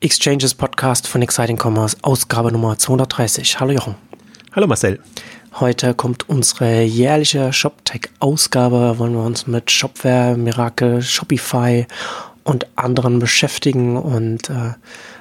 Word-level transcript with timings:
Exchanges 0.00 0.54
Podcast 0.54 1.08
von 1.08 1.22
Exciting 1.22 1.58
Commerce, 1.60 1.96
Ausgabe 2.02 2.52
Nummer 2.52 2.78
230. 2.78 3.58
Hallo 3.58 3.72
Jochen. 3.72 3.96
Hallo 4.54 4.68
Marcel. 4.68 5.00
Heute 5.58 5.92
kommt 5.92 6.28
unsere 6.28 6.82
jährliche 6.82 7.52
ShopTech-Ausgabe. 7.52 9.00
Wollen 9.00 9.14
wir 9.14 9.24
uns 9.24 9.48
mit 9.48 9.72
Shopware, 9.72 10.36
Miracle, 10.36 11.02
Shopify 11.02 11.84
und 12.44 12.68
anderen 12.76 13.18
beschäftigen 13.18 13.96
und 13.96 14.48
äh, 14.50 14.52
haben 14.52 14.76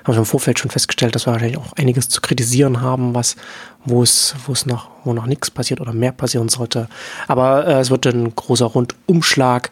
wir 0.06 0.18
im 0.18 0.26
Vorfeld 0.26 0.60
schon 0.60 0.70
festgestellt, 0.70 1.16
dass 1.16 1.26
wir 1.26 1.34
wahrscheinlich 1.34 1.58
auch 1.58 1.74
einiges 1.74 2.08
zu 2.10 2.22
kritisieren 2.22 2.80
haben, 2.80 3.16
was 3.16 3.36
wo 3.84 4.04
es 4.04 4.36
wo 4.46 4.54
es 4.54 4.68
noch 4.68 4.92
wo 5.04 5.12
noch 5.12 5.26
nichts 5.26 5.50
passiert 5.50 5.82
oder 5.82 5.92
mehr 5.92 6.12
passieren 6.12 6.50
sollte. 6.50 6.88
Aber 7.28 7.66
äh, 7.66 7.80
es 7.80 7.90
wird 7.90 8.06
ein 8.06 8.36
großer 8.36 8.68
Rundumschlag, 8.68 9.72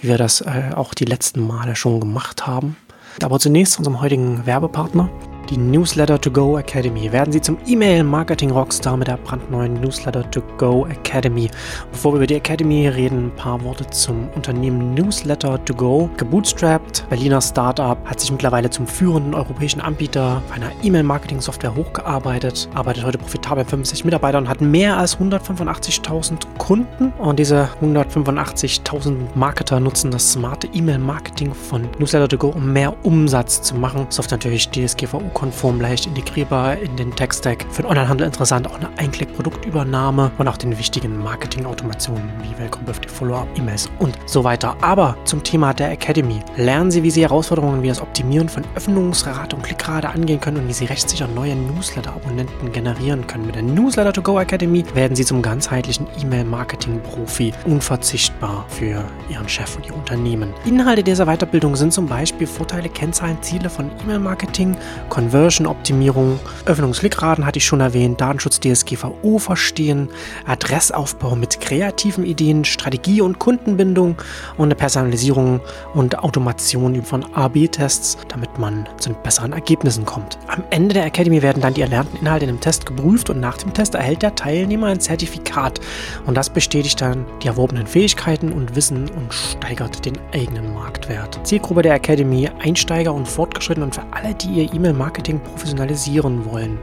wie 0.00 0.06
wir 0.06 0.16
das 0.16 0.42
äh, 0.42 0.70
auch 0.76 0.94
die 0.94 1.06
letzten 1.06 1.44
Male 1.44 1.74
schon 1.74 1.98
gemacht 1.98 2.46
haben. 2.46 2.76
Aber 3.22 3.38
zunächst 3.38 3.78
unserem 3.78 4.00
heutigen 4.00 4.46
Werbepartner 4.46 5.08
die 5.50 5.56
Newsletter 5.56 6.20
to 6.20 6.30
Go 6.30 6.58
Academy. 6.58 7.10
Werden 7.12 7.32
Sie 7.32 7.40
zum 7.40 7.58
E-Mail-Marketing 7.66 8.50
Rockstar 8.50 8.96
mit 8.96 9.08
der 9.08 9.16
brandneuen 9.16 9.74
Newsletter 9.80 10.30
to 10.30 10.40
Go 10.56 10.86
Academy. 10.86 11.50
Bevor 11.90 12.12
wir 12.12 12.16
über 12.16 12.26
die 12.26 12.34
Academy 12.34 12.88
reden, 12.88 13.26
ein 13.26 13.36
paar 13.36 13.62
Worte 13.64 13.86
zum 13.90 14.28
Unternehmen 14.34 14.94
Newsletter 14.94 15.62
to 15.64 15.74
Go. 15.74 16.08
Gebootstrapped, 16.16 17.08
Berliner 17.08 17.40
Startup, 17.40 17.98
hat 18.04 18.20
sich 18.20 18.30
mittlerweile 18.30 18.70
zum 18.70 18.86
führenden 18.86 19.34
europäischen 19.34 19.80
Anbieter 19.80 20.42
einer 20.54 20.70
E-Mail-Marketing-Software 20.82 21.74
hochgearbeitet, 21.74 22.68
arbeitet 22.74 23.04
heute 23.04 23.18
profitabel 23.18 23.64
mit 23.64 23.70
50 23.70 24.04
Mitarbeitern 24.04 24.44
und 24.44 24.50
hat 24.50 24.60
mehr 24.60 24.96
als 24.96 25.18
185.000 25.18 26.46
Kunden. 26.58 27.12
Und 27.18 27.38
diese 27.38 27.68
185.000 27.82 29.14
Marketer 29.34 29.80
nutzen 29.80 30.10
das 30.10 30.32
smarte 30.32 30.68
E-Mail-Marketing 30.72 31.54
von 31.54 31.88
Newsletter 31.98 32.28
to 32.28 32.38
Go, 32.38 32.48
um 32.48 32.72
mehr 32.72 32.94
Umsatz 33.04 33.62
zu 33.62 33.74
machen. 33.74 34.06
Software 34.10 34.38
natürlich 34.38 34.68
DSGVO 34.70 35.20
konform 35.34 35.80
leicht 35.80 36.06
integrierbar 36.06 36.78
in 36.78 36.96
den 36.96 37.14
Tech-Stack. 37.14 37.66
Für 37.70 37.82
den 37.82 37.90
Onlinehandel 37.90 38.26
interessant 38.26 38.66
auch 38.66 38.76
eine 38.76 38.88
Einklick-Produktübernahme 38.96 40.30
und 40.38 40.48
auch 40.48 40.56
den 40.56 40.78
wichtigen 40.78 41.22
Marketing-Automationen 41.22 42.30
wie 42.42 42.58
Welcome 42.58 42.84
Birthday 42.84 43.10
Follow-up, 43.10 43.48
E-Mails 43.56 43.90
und 43.98 44.16
so 44.26 44.44
weiter. 44.44 44.76
Aber 44.80 45.16
zum 45.24 45.42
Thema 45.42 45.74
der 45.74 45.90
Academy. 45.90 46.40
Lernen 46.56 46.90
Sie, 46.90 47.02
wie 47.02 47.10
Sie 47.10 47.22
Herausforderungen 47.22 47.82
wie 47.82 47.88
das 47.88 48.00
Optimieren 48.00 48.48
von 48.48 48.64
Öffnungsrate 48.76 49.56
und 49.56 49.62
Klickrate 49.62 50.08
angehen 50.08 50.40
können 50.40 50.58
und 50.58 50.68
wie 50.68 50.72
Sie 50.72 50.84
rechtssicher 50.84 51.28
neue 51.28 51.56
Newsletter-Abonnenten 51.56 52.72
generieren 52.72 53.26
können. 53.26 53.46
Mit 53.46 53.56
der 53.56 53.62
Newsletter 53.62 54.12
to 54.12 54.22
Go 54.22 54.38
Academy 54.38 54.84
werden 54.94 55.16
Sie 55.16 55.24
zum 55.24 55.42
ganzheitlichen 55.42 56.06
E-Mail-Marketing-Profi 56.22 57.52
unverzichtbar 57.66 58.64
für 58.68 59.04
Ihren 59.28 59.48
Chef 59.48 59.76
und 59.76 59.86
Ihr 59.86 59.94
Unternehmen. 59.94 60.54
Inhalte 60.64 61.02
dieser 61.02 61.26
Weiterbildung 61.26 61.74
sind 61.76 61.92
zum 61.92 62.06
Beispiel 62.06 62.46
Vorteile, 62.46 62.88
Kennzahlen, 62.88 63.36
Ziele 63.42 63.68
von 63.68 63.90
E-Mail-Marketing, 64.04 64.76
Conversion-Optimierung, 65.24 66.38
Öffnungsklickraten 66.66 67.46
hatte 67.46 67.56
ich 67.56 67.64
schon 67.64 67.80
erwähnt, 67.80 68.20
Datenschutz 68.20 68.60
DSGVO 68.60 69.38
verstehen, 69.38 70.10
Adressaufbau 70.46 71.34
mit 71.34 71.60
kreativen 71.60 72.26
Ideen, 72.26 72.66
Strategie 72.66 73.22
und 73.22 73.38
Kundenbindung 73.38 74.16
und 74.58 74.66
eine 74.66 74.74
Personalisierung 74.74 75.60
und 75.94 76.18
Automation 76.18 77.02
von 77.02 77.24
AB-Tests, 77.34 78.18
damit 78.28 78.58
man 78.58 78.86
zu 78.98 79.14
besseren 79.14 79.54
Ergebnissen 79.54 80.04
kommt. 80.04 80.38
Am 80.48 80.62
Ende 80.68 80.92
der 80.92 81.06
Academy 81.06 81.40
werden 81.40 81.62
dann 81.62 81.72
die 81.72 81.80
erlernten 81.80 82.18
Inhalte 82.18 82.44
in 82.44 82.50
einem 82.50 82.60
Test 82.60 82.84
geprüft 82.84 83.30
und 83.30 83.40
nach 83.40 83.56
dem 83.56 83.72
Test 83.72 83.94
erhält 83.94 84.20
der 84.20 84.34
Teilnehmer 84.34 84.88
ein 84.88 85.00
Zertifikat 85.00 85.80
und 86.26 86.36
das 86.36 86.50
bestätigt 86.50 87.00
dann 87.00 87.24
die 87.42 87.46
erworbenen 87.46 87.86
Fähigkeiten 87.86 88.52
und 88.52 88.76
Wissen 88.76 89.08
und 89.08 89.32
steigert 89.32 90.04
den 90.04 90.18
eigenen 90.34 90.74
Marktwert. 90.74 91.40
Zielgruppe 91.44 91.80
der 91.80 91.94
Academy 91.94 92.50
Einsteiger 92.62 93.14
und 93.14 93.26
Fortgeschrittene 93.26 93.86
und 93.86 93.94
für 93.94 94.04
alle, 94.10 94.34
die 94.34 94.48
ihr 94.48 94.74
E-Mail-Marketing 94.74 95.13
Marketing 95.14 95.38
professionalisieren 95.38 96.44
wollen. 96.44 96.76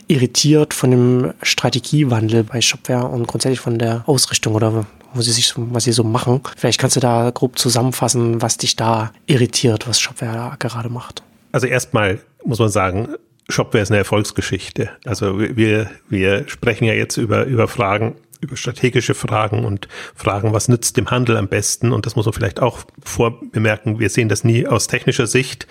irritiert 0.07 0.73
von 0.73 0.91
dem 0.91 1.33
Strategiewandel 1.41 2.43
bei 2.43 2.61
Shopware 2.61 3.07
und 3.07 3.27
grundsätzlich 3.27 3.59
von 3.59 3.79
der 3.79 4.03
Ausrichtung 4.05 4.55
oder 4.55 4.85
wo 5.13 5.21
sie 5.21 5.31
sich, 5.31 5.53
was 5.55 5.83
sie 5.83 5.91
so 5.91 6.03
machen. 6.03 6.41
Vielleicht 6.57 6.79
kannst 6.79 6.95
du 6.95 7.01
da 7.01 7.31
grob 7.33 7.57
zusammenfassen, 7.57 8.41
was 8.41 8.57
dich 8.57 8.77
da 8.77 9.11
irritiert, 9.25 9.87
was 9.87 9.99
Shopware 9.99 10.33
da 10.33 10.55
gerade 10.57 10.89
macht. 10.89 11.23
Also 11.51 11.67
erstmal 11.67 12.19
muss 12.45 12.59
man 12.59 12.69
sagen, 12.69 13.09
Shopware 13.49 13.83
ist 13.83 13.91
eine 13.91 13.97
Erfolgsgeschichte. 13.97 14.89
Also 15.05 15.39
wir, 15.39 15.89
wir 16.07 16.47
sprechen 16.47 16.85
ja 16.85 16.93
jetzt 16.93 17.17
über, 17.17 17.43
über 17.45 17.67
Fragen, 17.67 18.15
über 18.41 18.57
strategische 18.57 19.13
Fragen 19.13 19.63
und 19.65 19.87
Fragen, 20.15 20.51
was 20.51 20.67
nützt 20.67 20.97
dem 20.97 21.09
Handel 21.09 21.37
am 21.37 21.47
besten? 21.47 21.91
Und 21.91 22.05
das 22.05 22.15
muss 22.15 22.25
man 22.25 22.33
vielleicht 22.33 22.59
auch 22.59 22.79
vorbemerken. 23.03 23.99
Wir 23.99 24.09
sehen 24.09 24.29
das 24.29 24.43
nie 24.43 24.67
aus 24.67 24.87
technischer 24.87 25.27
Sicht. 25.27 25.67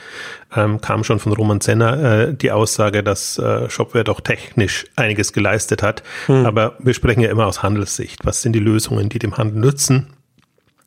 Ähm, 0.54 0.80
kam 0.80 1.04
schon 1.04 1.18
von 1.18 1.32
Roman 1.32 1.60
Zenner 1.60 2.28
äh, 2.28 2.34
die 2.34 2.52
Aussage, 2.52 3.02
dass 3.02 3.38
äh, 3.38 3.68
Shopware 3.68 4.04
doch 4.04 4.20
technisch 4.20 4.86
einiges 4.96 5.32
geleistet 5.32 5.82
hat. 5.82 6.02
Hm. 6.26 6.46
Aber 6.46 6.76
wir 6.78 6.94
sprechen 6.94 7.20
ja 7.20 7.30
immer 7.30 7.46
aus 7.46 7.62
Handelssicht. 7.62 8.24
Was 8.24 8.42
sind 8.42 8.54
die 8.54 8.60
Lösungen, 8.60 9.08
die 9.08 9.18
dem 9.18 9.36
Handel 9.36 9.60
nützen? 9.60 10.14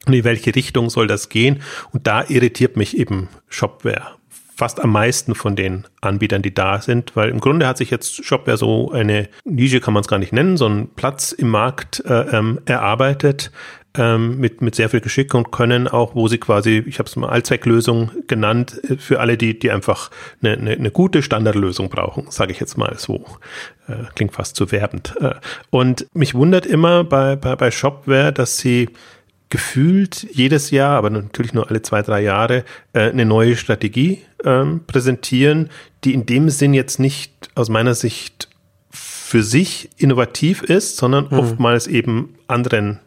Und 0.05 0.13
in 0.13 0.23
welche 0.23 0.53
Richtung 0.55 0.89
soll 0.89 1.07
das 1.07 1.29
gehen? 1.29 1.61
Und 1.91 2.07
da 2.07 2.25
irritiert 2.27 2.75
mich 2.75 2.97
eben 2.97 3.29
Shopware 3.47 4.15
fast 4.55 4.81
am 4.83 4.91
meisten 4.91 5.35
von 5.35 5.55
den 5.55 5.85
Anbietern, 6.01 6.41
die 6.41 6.53
da 6.53 6.81
sind, 6.81 7.15
weil 7.15 7.29
im 7.29 7.39
Grunde 7.39 7.67
hat 7.67 7.77
sich 7.77 7.89
jetzt 7.89 8.23
Shopware 8.23 8.57
so 8.57 8.91
eine 8.91 9.29
Nische, 9.45 9.79
kann 9.79 9.93
man 9.93 10.01
es 10.01 10.07
gar 10.07 10.19
nicht 10.19 10.33
nennen, 10.33 10.57
so 10.57 10.65
einen 10.65 10.89
Platz 10.89 11.31
im 11.31 11.49
Markt 11.49 12.03
äh, 12.05 12.37
ähm, 12.37 12.59
erarbeitet, 12.65 13.51
ähm, 13.95 14.39
mit, 14.39 14.61
mit 14.61 14.75
sehr 14.75 14.89
viel 14.89 15.01
Geschick 15.01 15.33
und 15.33 15.51
können 15.51 15.87
auch, 15.87 16.15
wo 16.15 16.27
sie 16.27 16.39
quasi, 16.39 16.83
ich 16.87 16.99
habe 16.99 17.07
es 17.07 17.15
mal 17.15 17.29
Allzwecklösung 17.29 18.11
genannt, 18.27 18.79
äh, 18.89 18.97
für 18.97 19.19
alle, 19.19 19.37
die, 19.37 19.57
die 19.57 19.71
einfach 19.71 20.09
eine, 20.41 20.53
eine, 20.53 20.71
eine 20.71 20.91
gute 20.91 21.21
Standardlösung 21.21 21.89
brauchen, 21.89 22.25
sage 22.29 22.51
ich 22.51 22.59
jetzt 22.59 22.77
mal 22.77 22.95
so. 22.97 23.25
Äh, 23.87 24.05
klingt 24.15 24.33
fast 24.33 24.55
zu 24.55 24.71
werbend. 24.71 25.15
Äh, 25.19 25.35
und 25.69 26.07
mich 26.13 26.33
wundert 26.33 26.65
immer 26.65 27.03
bei, 27.03 27.35
bei, 27.35 27.55
bei 27.55 27.71
Shopware, 27.71 28.31
dass 28.31 28.57
sie 28.57 28.89
gefühlt 29.53 30.25
jedes 30.31 30.71
Jahr, 30.71 30.97
aber 30.97 31.11
natürlich 31.11 31.53
nur 31.53 31.69
alle 31.69 31.83
zwei, 31.83 32.01
drei 32.01 32.23
Jahre, 32.23 32.65
äh, 32.93 33.11
eine 33.11 33.23
neue 33.23 33.55
Strategie 33.55 34.23
ähm, 34.43 34.81
präsentieren, 34.87 35.69
die 36.03 36.15
in 36.15 36.25
dem 36.25 36.49
Sinn 36.49 36.73
jetzt 36.73 36.99
nicht 36.99 37.51
aus 37.53 37.69
meiner 37.69 37.93
Sicht 37.93 38.49
für 38.89 39.43
sich 39.43 39.91
innovativ 39.97 40.63
ist, 40.63 40.97
sondern 40.97 41.29
hm. 41.29 41.37
oftmals 41.37 41.85
eben 41.85 42.33
anderen 42.47 42.99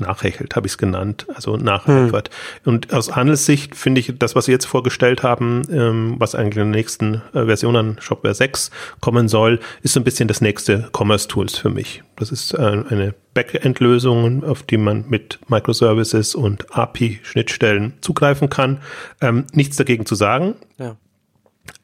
nachhechelt, 0.00 0.56
habe 0.56 0.66
ich 0.66 0.72
es 0.72 0.78
genannt, 0.78 1.26
also 1.34 1.56
nachhelfert. 1.56 2.30
Hm. 2.64 2.74
Und 2.74 2.92
aus 2.92 3.14
Handelssicht 3.16 3.74
finde 3.74 4.00
ich 4.00 4.12
das, 4.18 4.34
was 4.34 4.46
Sie 4.46 4.52
jetzt 4.52 4.66
vorgestellt 4.66 5.22
haben, 5.22 5.62
ähm, 5.70 6.16
was 6.18 6.34
eigentlich 6.34 6.62
in 6.62 6.72
der 6.72 6.78
nächsten 6.78 7.22
äh, 7.34 7.44
Version 7.44 7.76
an 7.76 7.96
Shopware 8.00 8.34
6 8.34 8.70
kommen 9.00 9.28
soll, 9.28 9.60
ist 9.82 9.94
so 9.94 10.00
ein 10.00 10.04
bisschen 10.04 10.28
das 10.28 10.40
nächste 10.40 10.88
Commerce 10.96 11.28
Tools 11.28 11.56
für 11.56 11.70
mich. 11.70 12.02
Das 12.16 12.32
ist 12.32 12.54
äh, 12.54 12.58
eine 12.58 13.14
Backend-Lösung, 13.34 14.44
auf 14.44 14.62
die 14.62 14.78
man 14.78 15.04
mit 15.08 15.38
Microservices 15.48 16.34
und 16.34 16.76
API-Schnittstellen 16.76 17.94
zugreifen 18.00 18.50
kann. 18.50 18.80
Ähm, 19.20 19.46
nichts 19.52 19.76
dagegen 19.76 20.06
zu 20.06 20.14
sagen. 20.14 20.54
Ja. 20.78 20.96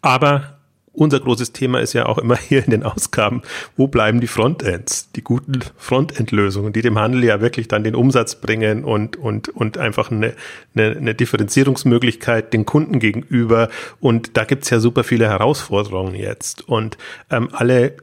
Aber 0.02 0.53
unser 0.94 1.20
großes 1.20 1.52
Thema 1.52 1.80
ist 1.80 1.92
ja 1.92 2.06
auch 2.06 2.18
immer 2.18 2.36
hier 2.36 2.64
in 2.64 2.70
den 2.70 2.82
Ausgaben, 2.82 3.42
wo 3.76 3.88
bleiben 3.88 4.20
die 4.20 4.26
Frontends, 4.26 5.10
die 5.12 5.22
guten 5.22 5.60
Frontend-Lösungen, 5.76 6.72
die 6.72 6.82
dem 6.82 6.98
Handel 6.98 7.24
ja 7.24 7.40
wirklich 7.40 7.68
dann 7.68 7.84
den 7.84 7.94
Umsatz 7.94 8.36
bringen 8.36 8.84
und, 8.84 9.16
und, 9.16 9.48
und 9.48 9.78
einfach 9.78 10.10
eine, 10.10 10.34
eine, 10.74 10.96
eine 10.96 11.14
Differenzierungsmöglichkeit 11.14 12.52
den 12.52 12.64
Kunden 12.64 13.00
gegenüber. 13.00 13.68
Und 14.00 14.36
da 14.36 14.44
gibt's 14.44 14.70
ja 14.70 14.78
super 14.78 15.04
viele 15.04 15.26
Herausforderungen 15.26 16.14
jetzt. 16.14 16.66
Und 16.68 16.96
ähm, 17.30 17.48
alle 17.52 17.96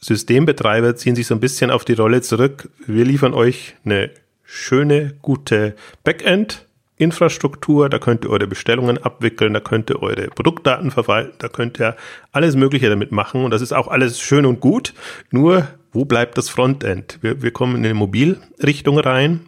Systembetreiber 0.00 0.96
ziehen 0.96 1.14
sich 1.14 1.26
so 1.26 1.34
ein 1.34 1.40
bisschen 1.40 1.70
auf 1.70 1.84
die 1.84 1.92
Rolle 1.92 2.22
zurück. 2.22 2.70
Wir 2.86 3.04
liefern 3.04 3.34
euch 3.34 3.76
eine 3.84 4.10
schöne, 4.42 5.14
gute 5.22 5.74
Backend. 6.02 6.66
Infrastruktur, 7.02 7.88
da 7.88 7.98
könnt 7.98 8.24
ihr 8.24 8.30
eure 8.30 8.46
Bestellungen 8.46 8.98
abwickeln, 8.98 9.52
da 9.52 9.60
könnt 9.60 9.90
ihr 9.90 10.02
eure 10.02 10.28
Produktdaten 10.28 10.90
verwalten, 10.90 11.34
da 11.38 11.48
könnt 11.48 11.80
ihr 11.80 11.96
alles 12.32 12.56
Mögliche 12.56 12.88
damit 12.88 13.12
machen 13.12 13.44
und 13.44 13.50
das 13.50 13.62
ist 13.62 13.72
auch 13.72 13.88
alles 13.88 14.20
schön 14.20 14.46
und 14.46 14.60
gut. 14.60 14.94
Nur, 15.30 15.68
wo 15.92 16.04
bleibt 16.04 16.38
das 16.38 16.48
Frontend? 16.48 17.18
Wir, 17.20 17.42
wir 17.42 17.50
kommen 17.50 17.76
in 17.76 17.84
eine 17.84 17.94
Mobilrichtung 17.94 18.98
rein 18.98 19.40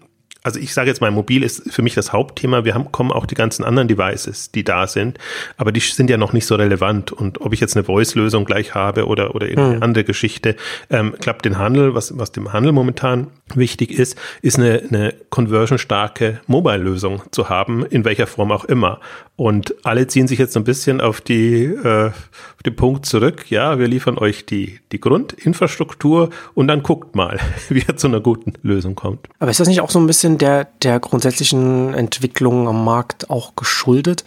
also 0.45 0.61
ich 0.61 0.75
sage 0.75 0.89
jetzt 0.89 1.01
mal, 1.01 1.11
mobil 1.11 1.43
ist 1.43 1.73
für 1.73 1.81
mich 1.81 1.95
das 1.95 2.13
Hauptthema. 2.13 2.65
Wir 2.65 2.75
haben, 2.75 2.93
kommen 2.93 3.11
auch 3.11 3.25
die 3.25 3.35
ganzen 3.35 3.65
anderen 3.65 3.89
Devices, 3.89 4.53
die 4.53 4.63
da 4.63 4.87
sind, 4.87 5.19
aber 5.57 5.73
die 5.73 5.81
sind 5.81 6.11
ja 6.11 6.19
noch 6.19 6.35
nicht 6.35 6.47
so 6.47 6.55
relevant. 6.55 7.13
Und 7.13 7.41
ob 7.41 7.55
ich 7.55 7.61
jetzt 7.61 7.77
eine 7.77 7.85
Voice-Lösung 7.85 8.45
gleich 8.45 8.75
habe 8.75 9.07
oder, 9.07 9.35
oder 9.35 9.49
irgendeine 9.49 9.77
hm. 9.77 9.83
andere 9.83 10.05
Geschichte, 10.05 10.55
ähm, 10.91 11.15
klappt 11.19 11.47
den 11.47 11.59
Handel, 11.59 11.95
was, 11.95 12.19
was 12.19 12.31
dem 12.31 12.53
Handel 12.53 12.73
momentan 12.73 13.29
wichtig 13.55 13.91
ist, 13.91 14.19
ist 14.43 14.59
eine, 14.59 14.83
eine 14.89 15.15
conversion-starke 15.31 16.41
Mobile-Lösung 16.47 17.23
zu 17.31 17.49
haben, 17.49 17.85
in 17.87 18.05
welcher 18.05 18.27
Form 18.27 18.53
auch 18.53 18.67
immer. 18.67 19.01
Und 19.37 19.75
alle 19.83 20.07
ziehen 20.07 20.29
sich 20.29 20.39
jetzt 20.39 20.53
so 20.53 20.61
ein 20.61 20.65
bisschen 20.65 21.01
auf 21.01 21.21
die, 21.21 21.65
äh, 21.65 22.09
auf 22.09 22.63
den 22.65 22.77
Punkt 22.77 23.05
zurück. 23.05 23.51
Ja, 23.51 23.79
wir 23.79 23.89
liefern 23.89 24.17
euch 24.17 24.47
die, 24.47 24.79
die 24.93 25.01
Grundinfrastruktur 25.01 26.31
und 26.55 26.69
dann 26.69 26.83
guckt 26.83 27.17
mal, 27.17 27.41
wie 27.69 27.81
ihr 27.87 27.97
zu 27.97 28.07
einer 28.07 28.21
guten 28.21 28.53
Lösung 28.63 28.95
kommt. 28.95 29.29
Aber 29.41 29.51
ist 29.51 29.59
das 29.59 29.69
nicht 29.69 29.81
auch 29.81 29.91
so 29.91 29.99
ein 29.99 30.07
bisschen 30.07 30.34
der, 30.39 30.67
der 30.83 31.01
grundsätzlichen 31.01 31.95
Entwicklung 31.95 32.69
am 32.69 32.85
Markt 32.85 33.31
auch 33.31 33.55
geschuldet, 33.57 34.25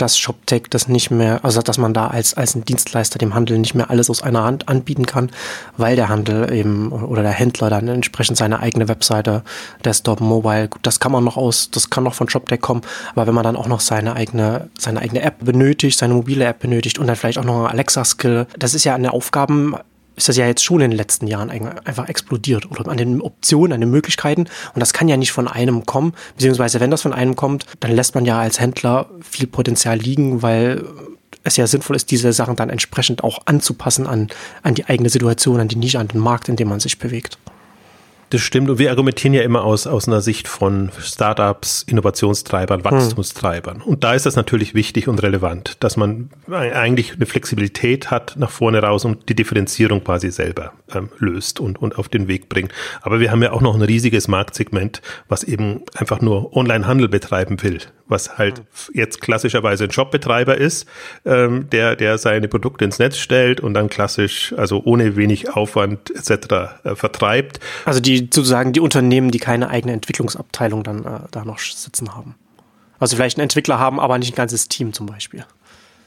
dass 0.00 0.18
ShopTech 0.18 0.62
das 0.70 0.88
nicht 0.88 1.10
mehr, 1.10 1.44
also 1.44 1.60
dass 1.60 1.76
man 1.76 1.92
da 1.92 2.06
als, 2.06 2.34
als 2.34 2.54
ein 2.54 2.64
Dienstleister 2.64 3.18
dem 3.18 3.34
Handel 3.34 3.58
nicht 3.58 3.74
mehr 3.74 3.90
alles 3.90 4.08
aus 4.08 4.22
einer 4.22 4.44
Hand 4.44 4.68
anbieten 4.68 5.04
kann, 5.04 5.30
weil 5.76 5.96
der 5.96 6.08
Handel 6.08 6.52
eben 6.52 6.90
oder 6.90 7.22
der 7.22 7.32
Händler 7.32 7.68
dann 7.68 7.88
entsprechend 7.88 8.38
seine 8.38 8.60
eigene 8.60 8.88
Webseite, 8.88 9.42
Desktop, 9.84 10.20
Mobile, 10.20 10.68
gut, 10.68 10.80
das 10.82 11.00
kann 11.00 11.12
man 11.12 11.24
noch 11.24 11.36
aus, 11.36 11.70
das 11.70 11.90
kann 11.90 12.04
noch 12.04 12.14
von 12.14 12.28
ShopTech 12.28 12.60
kommen, 12.60 12.80
aber 13.12 13.26
wenn 13.26 13.34
man 13.34 13.44
dann 13.44 13.56
auch 13.56 13.68
noch 13.68 13.80
seine 13.80 14.16
eigene, 14.16 14.70
seine 14.78 15.00
eigene 15.00 15.22
App 15.22 15.44
benötigt, 15.44 15.98
seine 15.98 16.14
mobile 16.14 16.46
App 16.46 16.60
benötigt 16.60 16.98
und 16.98 17.06
dann 17.06 17.16
vielleicht 17.16 17.38
auch 17.38 17.44
noch 17.44 17.66
Alexa-Skill, 17.66 18.46
das 18.58 18.74
ist 18.74 18.84
ja 18.84 18.94
eine 18.94 19.12
Aufgaben, 19.12 19.74
ist 20.20 20.28
das 20.28 20.36
ja 20.36 20.46
jetzt 20.46 20.62
schon 20.62 20.82
in 20.82 20.90
den 20.90 20.98
letzten 20.98 21.26
Jahren 21.26 21.50
einfach 21.50 22.08
explodiert 22.08 22.70
oder 22.70 22.88
an 22.90 22.98
den 22.98 23.22
Optionen, 23.22 23.72
an 23.72 23.80
den 23.80 23.90
Möglichkeiten. 23.90 24.42
Und 24.42 24.80
das 24.80 24.92
kann 24.92 25.08
ja 25.08 25.16
nicht 25.16 25.32
von 25.32 25.48
einem 25.48 25.86
kommen, 25.86 26.12
beziehungsweise 26.36 26.78
wenn 26.78 26.90
das 26.90 27.02
von 27.02 27.14
einem 27.14 27.36
kommt, 27.36 27.64
dann 27.80 27.90
lässt 27.90 28.14
man 28.14 28.26
ja 28.26 28.38
als 28.38 28.60
Händler 28.60 29.08
viel 29.22 29.46
Potenzial 29.46 29.96
liegen, 29.96 30.42
weil 30.42 30.84
es 31.42 31.56
ja 31.56 31.66
sinnvoll 31.66 31.96
ist, 31.96 32.10
diese 32.10 32.34
Sachen 32.34 32.54
dann 32.54 32.68
entsprechend 32.68 33.24
auch 33.24 33.40
anzupassen 33.46 34.06
an, 34.06 34.28
an 34.62 34.74
die 34.74 34.84
eigene 34.84 35.08
Situation, 35.08 35.58
an 35.58 35.68
die 35.68 35.76
Nische, 35.76 35.98
an 35.98 36.08
den 36.08 36.20
Markt, 36.20 36.50
in 36.50 36.56
dem 36.56 36.68
man 36.68 36.80
sich 36.80 36.98
bewegt. 36.98 37.38
Das 38.30 38.40
stimmt. 38.40 38.70
Und 38.70 38.78
wir 38.78 38.90
argumentieren 38.90 39.34
ja 39.34 39.42
immer 39.42 39.64
aus, 39.64 39.88
aus 39.88 40.06
einer 40.06 40.20
Sicht 40.20 40.46
von 40.46 40.90
Startups, 41.00 41.82
Innovationstreibern, 41.82 42.84
hm. 42.84 42.84
Wachstumstreibern. 42.84 43.82
Hm. 43.82 43.82
Und 43.82 44.04
da 44.04 44.14
ist 44.14 44.24
das 44.24 44.36
natürlich 44.36 44.72
wichtig 44.74 45.08
und 45.08 45.20
relevant, 45.22 45.76
dass 45.80 45.96
man 45.96 46.30
eigentlich 46.48 47.14
eine 47.14 47.26
Flexibilität 47.26 48.10
hat 48.12 48.36
nach 48.36 48.50
vorne 48.50 48.82
raus 48.82 49.04
und 49.04 49.28
die 49.28 49.34
Differenzierung 49.34 50.04
quasi 50.04 50.30
selber 50.30 50.72
ähm, 50.94 51.08
löst 51.18 51.58
und, 51.58 51.82
und 51.82 51.98
auf 51.98 52.08
den 52.08 52.28
Weg 52.28 52.48
bringt. 52.48 52.72
Aber 53.02 53.18
wir 53.18 53.32
haben 53.32 53.42
ja 53.42 53.50
auch 53.50 53.62
noch 53.62 53.74
ein 53.74 53.82
riesiges 53.82 54.28
Marktsegment, 54.28 55.02
was 55.28 55.42
eben 55.42 55.82
einfach 55.96 56.20
nur 56.20 56.56
Online-Handel 56.56 57.08
betreiben 57.08 57.62
will 57.62 57.80
was 58.10 58.38
halt 58.38 58.62
jetzt 58.92 59.20
klassischerweise 59.20 59.84
ein 59.84 59.90
Shopbetreiber 59.90 60.56
ist, 60.58 60.86
ähm, 61.24 61.68
der, 61.70 61.96
der 61.96 62.18
seine 62.18 62.48
Produkte 62.48 62.84
ins 62.84 62.98
Netz 62.98 63.18
stellt 63.18 63.60
und 63.60 63.74
dann 63.74 63.88
klassisch, 63.88 64.54
also 64.56 64.82
ohne 64.84 65.16
wenig 65.16 65.54
Aufwand 65.54 66.10
etc. 66.10 66.80
Äh, 66.84 66.94
vertreibt. 66.94 67.60
Also 67.84 68.00
die 68.00 68.18
sozusagen 68.18 68.72
die 68.72 68.80
Unternehmen, 68.80 69.30
die 69.30 69.38
keine 69.38 69.68
eigene 69.68 69.92
Entwicklungsabteilung 69.92 70.82
dann 70.82 71.04
äh, 71.04 71.20
da 71.30 71.44
noch 71.44 71.58
sitzen 71.58 72.14
haben. 72.14 72.34
Also 72.98 73.16
vielleicht 73.16 73.38
einen 73.38 73.44
Entwickler 73.44 73.78
haben, 73.78 73.98
aber 73.98 74.18
nicht 74.18 74.34
ein 74.34 74.36
ganzes 74.36 74.68
Team 74.68 74.92
zum 74.92 75.06
Beispiel 75.06 75.44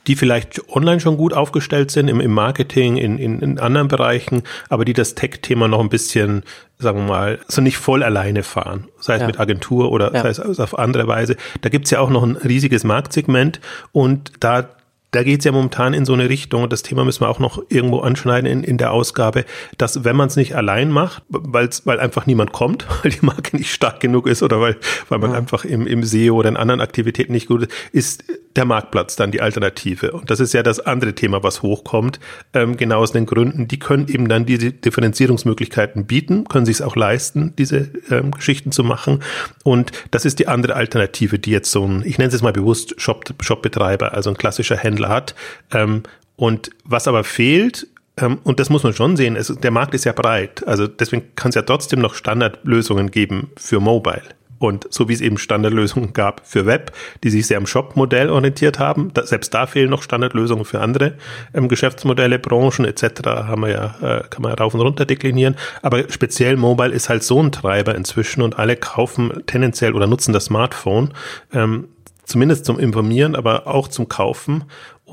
die 0.07 0.15
vielleicht 0.15 0.69
online 0.69 0.99
schon 0.99 1.17
gut 1.17 1.33
aufgestellt 1.33 1.91
sind, 1.91 2.07
im, 2.07 2.19
im 2.19 2.31
Marketing, 2.31 2.97
in, 2.97 3.17
in, 3.17 3.39
in 3.41 3.59
anderen 3.59 3.87
Bereichen, 3.87 4.43
aber 4.69 4.85
die 4.85 4.93
das 4.93 5.15
Tech-Thema 5.15 5.67
noch 5.67 5.79
ein 5.79 5.89
bisschen, 5.89 6.43
sagen 6.77 6.99
wir 6.99 7.07
mal, 7.07 7.39
so 7.47 7.61
nicht 7.61 7.77
voll 7.77 8.03
alleine 8.03 8.43
fahren, 8.43 8.89
sei 8.99 9.15
es 9.15 9.21
ja. 9.21 9.27
mit 9.27 9.39
Agentur 9.39 9.91
oder 9.91 10.13
ja. 10.13 10.21
sei 10.21 10.29
es 10.29 10.59
auf 10.59 10.77
andere 10.77 11.07
Weise. 11.07 11.35
Da 11.61 11.69
gibt's 11.69 11.91
ja 11.91 11.99
auch 11.99 12.09
noch 12.09 12.23
ein 12.23 12.35
riesiges 12.35 12.83
Marktsegment 12.83 13.61
und 13.91 14.33
da 14.39 14.69
da 15.13 15.23
geht's 15.23 15.45
ja 15.45 15.51
momentan 15.51 15.93
in 15.93 16.05
so 16.05 16.13
eine 16.13 16.27
Richtung, 16.27 16.63
und 16.63 16.73
das 16.73 16.81
Thema 16.81 17.05
müssen 17.05 17.21
wir 17.21 17.29
auch 17.29 17.39
noch 17.39 17.63
irgendwo 17.69 17.99
anschneiden 17.99 18.49
in, 18.49 18.63
in 18.63 18.77
der 18.77 18.91
Ausgabe, 18.91 19.45
dass 19.77 20.03
wenn 20.03 20.15
man 20.15 20.27
es 20.27 20.35
nicht 20.35 20.55
allein 20.55 20.89
macht, 20.89 21.23
weil's, 21.29 21.85
weil 21.85 21.99
einfach 21.99 22.25
niemand 22.25 22.51
kommt, 22.51 22.85
weil 23.03 23.11
die 23.11 23.25
Marke 23.25 23.55
nicht 23.55 23.71
stark 23.71 23.99
genug 23.99 24.27
ist 24.27 24.43
oder 24.43 24.59
weil, 24.59 24.75
weil 25.09 25.19
man 25.19 25.31
ja. 25.31 25.37
einfach 25.37 25.65
im, 25.65 25.87
im 25.87 26.03
SEO 26.03 26.35
oder 26.35 26.49
in 26.49 26.57
anderen 26.57 26.81
Aktivitäten 26.81 27.31
nicht 27.31 27.47
gut 27.47 27.63
ist, 27.63 27.71
ist 27.91 28.23
der 28.55 28.65
Marktplatz 28.65 29.15
dann 29.15 29.31
die 29.31 29.41
Alternative. 29.41 30.11
Und 30.11 30.29
das 30.29 30.39
ist 30.39 30.53
ja 30.53 30.63
das 30.63 30.79
andere 30.79 31.13
Thema, 31.13 31.43
was 31.43 31.61
hochkommt, 31.61 32.19
ähm, 32.53 32.77
genau 32.77 32.99
aus 32.99 33.11
den 33.11 33.25
Gründen, 33.25 33.67
die 33.67 33.79
können 33.79 34.07
eben 34.07 34.27
dann 34.27 34.45
diese 34.45 34.71
Differenzierungsmöglichkeiten 34.71 36.05
bieten, 36.05 36.47
können 36.47 36.65
sich 36.65 36.77
es 36.77 36.81
auch 36.81 36.95
leisten, 36.95 37.53
diese 37.57 37.89
ähm, 38.09 38.31
Geschichten 38.31 38.71
zu 38.71 38.83
machen. 38.83 39.23
Und 39.63 39.91
das 40.11 40.25
ist 40.25 40.39
die 40.39 40.47
andere 40.47 40.75
Alternative, 40.75 41.39
die 41.39 41.51
jetzt 41.51 41.71
so 41.71 41.85
ein, 41.85 42.03
ich 42.05 42.17
nenne 42.17 42.27
es 42.27 42.33
jetzt 42.33 42.43
mal 42.43 42.53
bewusst 42.53 42.99
Shop, 43.01 43.23
Shopbetreiber, 43.41 44.13
also 44.13 44.29
ein 44.29 44.37
klassischer 44.37 44.77
Händler 44.77 45.02
hat. 45.09 45.35
Ähm, 45.71 46.03
und 46.35 46.71
was 46.83 47.07
aber 47.07 47.23
fehlt, 47.23 47.87
ähm, 48.17 48.39
und 48.43 48.59
das 48.59 48.69
muss 48.69 48.83
man 48.83 48.93
schon 48.93 49.17
sehen, 49.17 49.35
es, 49.35 49.47
der 49.47 49.71
Markt 49.71 49.93
ist 49.93 50.05
ja 50.05 50.13
breit. 50.13 50.65
Also 50.67 50.87
deswegen 50.87 51.35
kann 51.35 51.49
es 51.49 51.55
ja 51.55 51.61
trotzdem 51.61 51.99
noch 51.99 52.13
Standardlösungen 52.15 53.11
geben 53.11 53.51
für 53.57 53.79
Mobile. 53.79 54.23
Und 54.59 54.87
so 54.91 55.09
wie 55.09 55.13
es 55.13 55.19
eben 55.19 55.37
Standardlösungen 55.37 56.13
gab 56.13 56.41
für 56.45 56.65
Web, 56.65 56.93
die 57.23 57.29
sich 57.29 57.47
sehr 57.47 57.57
am 57.57 57.67
Shop-Modell 57.67 58.29
orientiert 58.29 58.79
haben, 58.79 59.11
da, 59.13 59.25
selbst 59.25 59.53
da 59.53 59.67
fehlen 59.67 59.89
noch 59.89 60.01
Standardlösungen 60.01 60.63
für 60.63 60.79
andere 60.79 61.15
ähm, 61.53 61.67
Geschäftsmodelle, 61.67 62.39
Branchen 62.39 62.85
etc. 62.85 63.25
haben 63.25 63.63
wir 63.63 63.69
ja, 63.69 63.95
äh, 64.01 64.23
kann 64.29 64.41
man 64.41 64.51
ja 64.51 64.57
rauf 64.57 64.73
und 64.73 64.79
runter 64.79 65.05
deklinieren. 65.05 65.57
Aber 65.81 66.09
speziell 66.09 66.55
Mobile 66.55 66.93
ist 66.93 67.09
halt 67.09 67.23
so 67.23 67.43
ein 67.43 67.51
Treiber 67.51 67.95
inzwischen 67.95 68.41
und 68.41 68.57
alle 68.57 68.77
kaufen 68.77 69.43
tendenziell 69.47 69.95
oder 69.95 70.07
nutzen 70.07 70.31
das 70.31 70.45
Smartphone. 70.45 71.13
Ähm, 71.51 71.89
zumindest 72.23 72.63
zum 72.63 72.79
Informieren, 72.79 73.35
aber 73.35 73.67
auch 73.67 73.89
zum 73.89 74.07
Kaufen. 74.07 74.63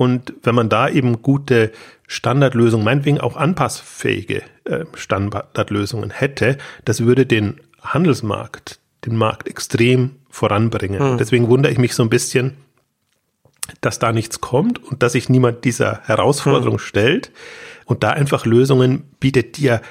Und 0.01 0.33
wenn 0.45 0.55
man 0.55 0.71
da 0.71 0.89
eben 0.89 1.21
gute 1.21 1.73
Standardlösungen, 2.07 2.87
meinetwegen 2.87 3.21
auch 3.21 3.37
anpassfähige 3.37 4.41
äh, 4.65 4.87
Standardlösungen 4.95 6.09
hätte, 6.09 6.57
das 6.87 7.05
würde 7.05 7.27
den 7.27 7.61
Handelsmarkt 7.83 8.81
den 9.05 9.15
Markt 9.15 9.47
extrem 9.47 10.13
voranbringen. 10.31 11.01
Hm. 11.01 11.19
Deswegen 11.19 11.49
wundere 11.49 11.71
ich 11.71 11.79
mich 11.79 11.95
so 11.95 12.03
ein 12.03 12.09
bisschen, 12.09 12.57
dass 13.83 13.99
da 13.99 14.13
nichts 14.13 14.41
kommt 14.41 14.83
und 14.83 15.03
dass 15.03 15.13
sich 15.13 15.29
niemand 15.29 15.67
dieser 15.67 16.01
Herausforderung 16.05 16.79
hm. 16.79 16.79
stellt 16.79 17.31
und 17.85 18.03
da 18.03 18.09
einfach 18.09 18.47
Lösungen 18.47 19.03
bietet, 19.21 19.59
die 19.59 19.65
ja 19.65 19.83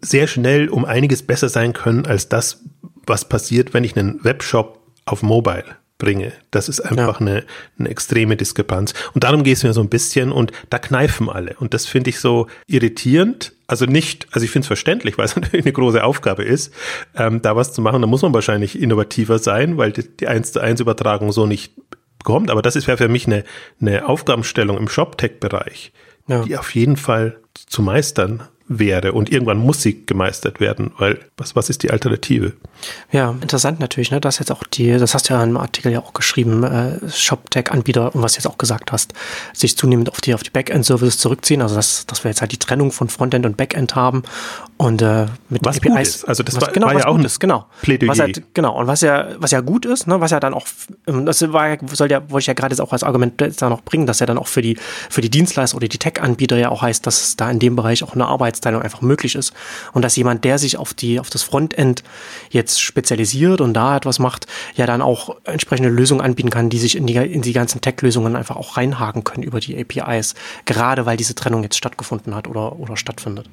sehr 0.00 0.28
schnell 0.28 0.70
um 0.70 0.86
einiges 0.86 1.22
besser 1.22 1.50
sein 1.50 1.74
können 1.74 2.06
als 2.06 2.30
das, 2.30 2.64
was 3.06 3.28
passiert, 3.28 3.74
wenn 3.74 3.84
ich 3.84 3.98
einen 3.98 4.24
Webshop 4.24 4.80
auf 5.04 5.22
Mobile 5.22 5.76
bringe. 5.98 6.32
Das 6.50 6.68
ist 6.68 6.80
einfach 6.80 7.20
ja. 7.20 7.26
eine, 7.26 7.44
eine 7.78 7.88
extreme 7.88 8.36
Diskrepanz. 8.36 8.92
Und 9.14 9.24
darum 9.24 9.44
geht 9.44 9.56
es 9.56 9.62
mir 9.62 9.72
so 9.72 9.80
ein 9.80 9.88
bisschen 9.88 10.32
und 10.32 10.52
da 10.70 10.78
kneifen 10.78 11.28
alle. 11.28 11.56
Und 11.58 11.74
das 11.74 11.86
finde 11.86 12.10
ich 12.10 12.20
so 12.20 12.48
irritierend. 12.66 13.52
Also 13.66 13.86
nicht, 13.86 14.28
also 14.30 14.44
ich 14.44 14.50
finde 14.50 14.64
es 14.64 14.68
verständlich, 14.68 15.18
weil 15.18 15.24
es 15.24 15.36
natürlich 15.36 15.64
eine 15.64 15.72
große 15.72 16.02
Aufgabe 16.04 16.44
ist, 16.44 16.72
ähm, 17.16 17.42
da 17.42 17.56
was 17.56 17.72
zu 17.72 17.80
machen. 17.80 18.02
Da 18.02 18.06
muss 18.06 18.22
man 18.22 18.34
wahrscheinlich 18.34 18.80
innovativer 18.80 19.38
sein, 19.38 19.78
weil 19.78 19.92
die, 19.92 20.04
die 20.16 20.28
1 20.28 20.52
zu 20.52 20.60
1 20.60 20.80
Übertragung 20.80 21.32
so 21.32 21.46
nicht 21.46 21.72
kommt. 22.24 22.50
Aber 22.50 22.62
das 22.62 22.76
ist 22.76 22.86
ja 22.86 22.96
für 22.96 23.08
mich 23.08 23.26
eine, 23.26 23.44
eine 23.80 24.06
Aufgabenstellung 24.06 24.76
im 24.76 24.88
ShopTech-Bereich, 24.88 25.92
ja. 26.28 26.42
die 26.42 26.58
auf 26.58 26.74
jeden 26.74 26.96
Fall 26.96 27.38
zu 27.66 27.82
meistern 27.82 28.42
wäre 28.68 29.12
und 29.12 29.30
irgendwann 29.30 29.58
muss 29.58 29.82
sie 29.82 30.04
gemeistert 30.06 30.60
werden, 30.60 30.90
weil 30.98 31.20
was, 31.36 31.54
was 31.54 31.70
ist 31.70 31.82
die 31.82 31.90
Alternative? 31.90 32.54
Ja, 33.12 33.30
interessant 33.40 33.80
natürlich, 33.80 34.10
ne? 34.10 34.20
Das 34.20 34.38
jetzt 34.38 34.50
auch 34.50 34.62
die, 34.64 34.96
das 34.98 35.14
hast 35.14 35.28
du 35.28 35.34
ja 35.34 35.42
im 35.42 35.56
Artikel 35.56 35.92
ja 35.92 36.00
auch 36.00 36.12
geschrieben, 36.12 36.64
äh, 36.64 36.98
ShopTech-Anbieter 37.08 38.14
und 38.14 38.22
was 38.22 38.32
du 38.32 38.38
jetzt 38.38 38.46
auch 38.46 38.58
gesagt 38.58 38.92
hast, 38.92 39.12
sich 39.52 39.76
zunehmend 39.76 40.10
auf 40.10 40.20
die, 40.20 40.34
auf 40.34 40.42
die 40.42 40.50
Backend-Services 40.50 41.18
zurückziehen, 41.18 41.62
also 41.62 41.74
dass, 41.74 42.06
dass 42.06 42.24
wir 42.24 42.30
jetzt 42.30 42.40
halt 42.40 42.52
die 42.52 42.58
Trennung 42.58 42.92
von 42.92 43.08
Frontend 43.08 43.46
und 43.46 43.56
Backend 43.56 43.94
haben 43.94 44.22
und 44.76 45.00
äh, 45.00 45.26
mit 45.48 45.64
was 45.64 45.78
APIs. 45.78 45.90
Gut 45.90 46.00
ist. 46.00 46.24
Also 46.28 46.42
das 46.42 46.56
was, 46.56 46.62
war, 46.62 46.72
genau, 46.72 46.86
war 46.86 46.98
ja 46.98 47.06
auch 47.06 47.16
ein 47.16 47.26
genau. 47.38 47.66
Plädoyer. 47.82 48.10
Was 48.10 48.18
halt, 48.18 48.42
genau, 48.54 48.78
und 48.78 48.86
was 48.86 49.00
ja, 49.00 49.28
was 49.38 49.50
ja 49.50 49.60
gut 49.60 49.86
ist, 49.86 50.06
ne, 50.06 50.20
was 50.20 50.30
ja 50.30 50.40
dann 50.40 50.52
auch, 50.52 50.66
ähm, 51.06 51.24
das 51.24 51.40
war, 51.52 51.78
soll 51.92 52.10
ja, 52.10 52.30
wollte 52.30 52.42
ich 52.42 52.46
ja 52.46 52.52
gerade 52.52 52.72
jetzt 52.72 52.80
auch 52.80 52.92
als 52.92 53.02
Argument 53.02 53.42
da 53.60 53.70
noch 53.70 53.82
bringen, 53.82 54.06
dass 54.06 54.20
ja 54.20 54.26
dann 54.26 54.38
auch 54.38 54.48
für 54.48 54.62
die, 54.62 54.76
für 55.08 55.20
die 55.20 55.30
Dienstleister 55.30 55.76
oder 55.76 55.88
die 55.88 55.98
Tech-Anbieter 55.98 56.58
ja 56.58 56.68
auch 56.68 56.82
heißt, 56.82 57.06
dass 57.06 57.22
es 57.22 57.36
da 57.36 57.50
in 57.50 57.58
dem 57.58 57.76
Bereich 57.76 58.02
auch 58.02 58.14
eine 58.14 58.26
Arbeitsteilung 58.26 58.82
einfach 58.82 59.00
möglich 59.00 59.34
ist. 59.34 59.52
Und 59.92 60.02
dass 60.02 60.16
jemand, 60.16 60.44
der 60.44 60.58
sich 60.58 60.76
auf 60.76 60.92
die, 60.92 61.20
auf 61.20 61.30
das 61.30 61.42
Frontend 61.42 62.02
jetzt 62.50 62.65
spezialisiert 62.70 63.60
und 63.60 63.74
da 63.74 63.96
etwas 63.96 64.18
macht, 64.18 64.46
ja 64.74 64.86
dann 64.86 65.02
auch 65.02 65.36
entsprechende 65.44 65.90
Lösungen 65.90 66.20
anbieten 66.20 66.50
kann, 66.50 66.70
die 66.70 66.78
sich 66.78 66.96
in 66.96 67.06
die, 67.06 67.14
in 67.16 67.42
die 67.42 67.52
ganzen 67.52 67.80
Tech-Lösungen 67.80 68.36
einfach 68.36 68.56
auch 68.56 68.76
reinhaken 68.76 69.24
können 69.24 69.42
über 69.42 69.60
die 69.60 69.78
APIs. 69.78 70.34
Gerade 70.64 71.06
weil 71.06 71.16
diese 71.16 71.34
Trennung 71.34 71.62
jetzt 71.62 71.76
stattgefunden 71.76 72.34
hat 72.34 72.48
oder, 72.48 72.78
oder 72.78 72.96
stattfindet. 72.96 73.48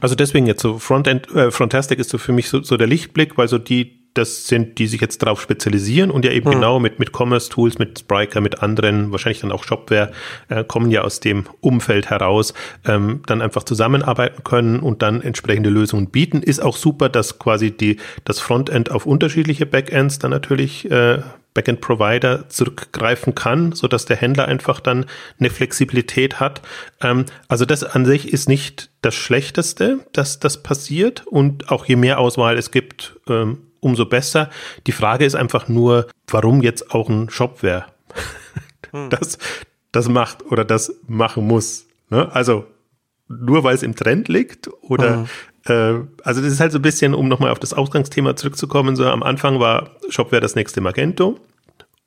Also 0.00 0.14
deswegen 0.14 0.46
jetzt 0.46 0.62
so 0.62 0.78
Frontend, 0.78 1.30
äh, 1.34 1.50
Frontastic 1.50 1.98
ist 1.98 2.10
so 2.10 2.18
für 2.18 2.32
mich 2.32 2.48
so, 2.48 2.62
so 2.62 2.76
der 2.76 2.86
Lichtblick, 2.86 3.36
weil 3.36 3.48
so 3.48 3.58
die 3.58 3.99
das 4.14 4.46
sind, 4.46 4.78
die 4.78 4.86
sich 4.86 5.00
jetzt 5.00 5.22
darauf 5.22 5.40
spezialisieren 5.40 6.10
und 6.10 6.24
ja 6.24 6.32
eben 6.32 6.48
mhm. 6.48 6.54
genau 6.54 6.80
mit, 6.80 6.98
mit 6.98 7.12
Commerce-Tools, 7.16 7.78
mit 7.78 8.00
Spriker, 8.00 8.40
mit 8.40 8.62
anderen, 8.62 9.12
wahrscheinlich 9.12 9.40
dann 9.40 9.52
auch 9.52 9.64
Shopware, 9.64 10.10
äh, 10.48 10.64
kommen 10.64 10.90
ja 10.90 11.02
aus 11.02 11.20
dem 11.20 11.44
Umfeld 11.60 12.10
heraus, 12.10 12.54
ähm, 12.86 13.22
dann 13.26 13.42
einfach 13.42 13.62
zusammenarbeiten 13.62 14.42
können 14.42 14.80
und 14.80 15.02
dann 15.02 15.22
entsprechende 15.22 15.70
Lösungen 15.70 16.08
bieten. 16.10 16.42
Ist 16.42 16.60
auch 16.60 16.76
super, 16.76 17.08
dass 17.08 17.38
quasi 17.38 17.70
die, 17.70 17.98
das 18.24 18.40
Frontend 18.40 18.90
auf 18.90 19.06
unterschiedliche 19.06 19.66
Backends 19.66 20.18
dann 20.18 20.32
natürlich 20.32 20.90
äh, 20.90 21.20
Backend-Provider 21.54 22.48
zurückgreifen 22.48 23.34
kann, 23.34 23.72
so 23.72 23.88
dass 23.88 24.04
der 24.04 24.16
Händler 24.16 24.46
einfach 24.46 24.80
dann 24.80 25.06
eine 25.38 25.50
Flexibilität 25.50 26.38
hat. 26.40 26.62
Ähm, 27.00 27.26
also 27.48 27.64
das 27.64 27.82
an 27.84 28.06
sich 28.06 28.32
ist 28.32 28.48
nicht 28.48 28.90
das 29.02 29.14
Schlechteste, 29.14 30.00
dass 30.12 30.38
das 30.38 30.62
passiert 30.62 31.26
und 31.26 31.70
auch 31.70 31.86
je 31.86 31.96
mehr 31.96 32.18
Auswahl 32.18 32.56
es 32.56 32.70
gibt, 32.70 33.16
ähm, 33.28 33.58
umso 33.80 34.06
besser. 34.06 34.50
Die 34.86 34.92
Frage 34.92 35.24
ist 35.24 35.34
einfach 35.34 35.68
nur, 35.68 36.06
warum 36.28 36.62
jetzt 36.62 36.92
auch 36.92 37.08
ein 37.08 37.30
Shopware 37.30 37.86
hm. 38.90 39.10
das, 39.10 39.38
das 39.92 40.08
macht 40.08 40.44
oder 40.46 40.64
das 40.64 40.94
machen 41.06 41.46
muss. 41.46 41.86
Ne? 42.10 42.30
Also 42.32 42.66
nur 43.28 43.64
weil 43.64 43.74
es 43.74 43.82
im 43.82 43.94
Trend 43.94 44.28
liegt 44.28 44.68
oder 44.82 45.18
mhm. 45.18 45.26
äh, 45.66 46.24
also 46.24 46.42
das 46.42 46.52
ist 46.52 46.60
halt 46.60 46.72
so 46.72 46.78
ein 46.78 46.82
bisschen, 46.82 47.14
um 47.14 47.28
nochmal 47.28 47.50
auf 47.50 47.60
das 47.60 47.72
Ausgangsthema 47.72 48.36
zurückzukommen, 48.36 48.96
so 48.96 49.06
am 49.06 49.22
Anfang 49.22 49.60
war 49.60 49.90
Shopware 50.08 50.40
das 50.40 50.56
nächste 50.56 50.80
Magento. 50.80 51.38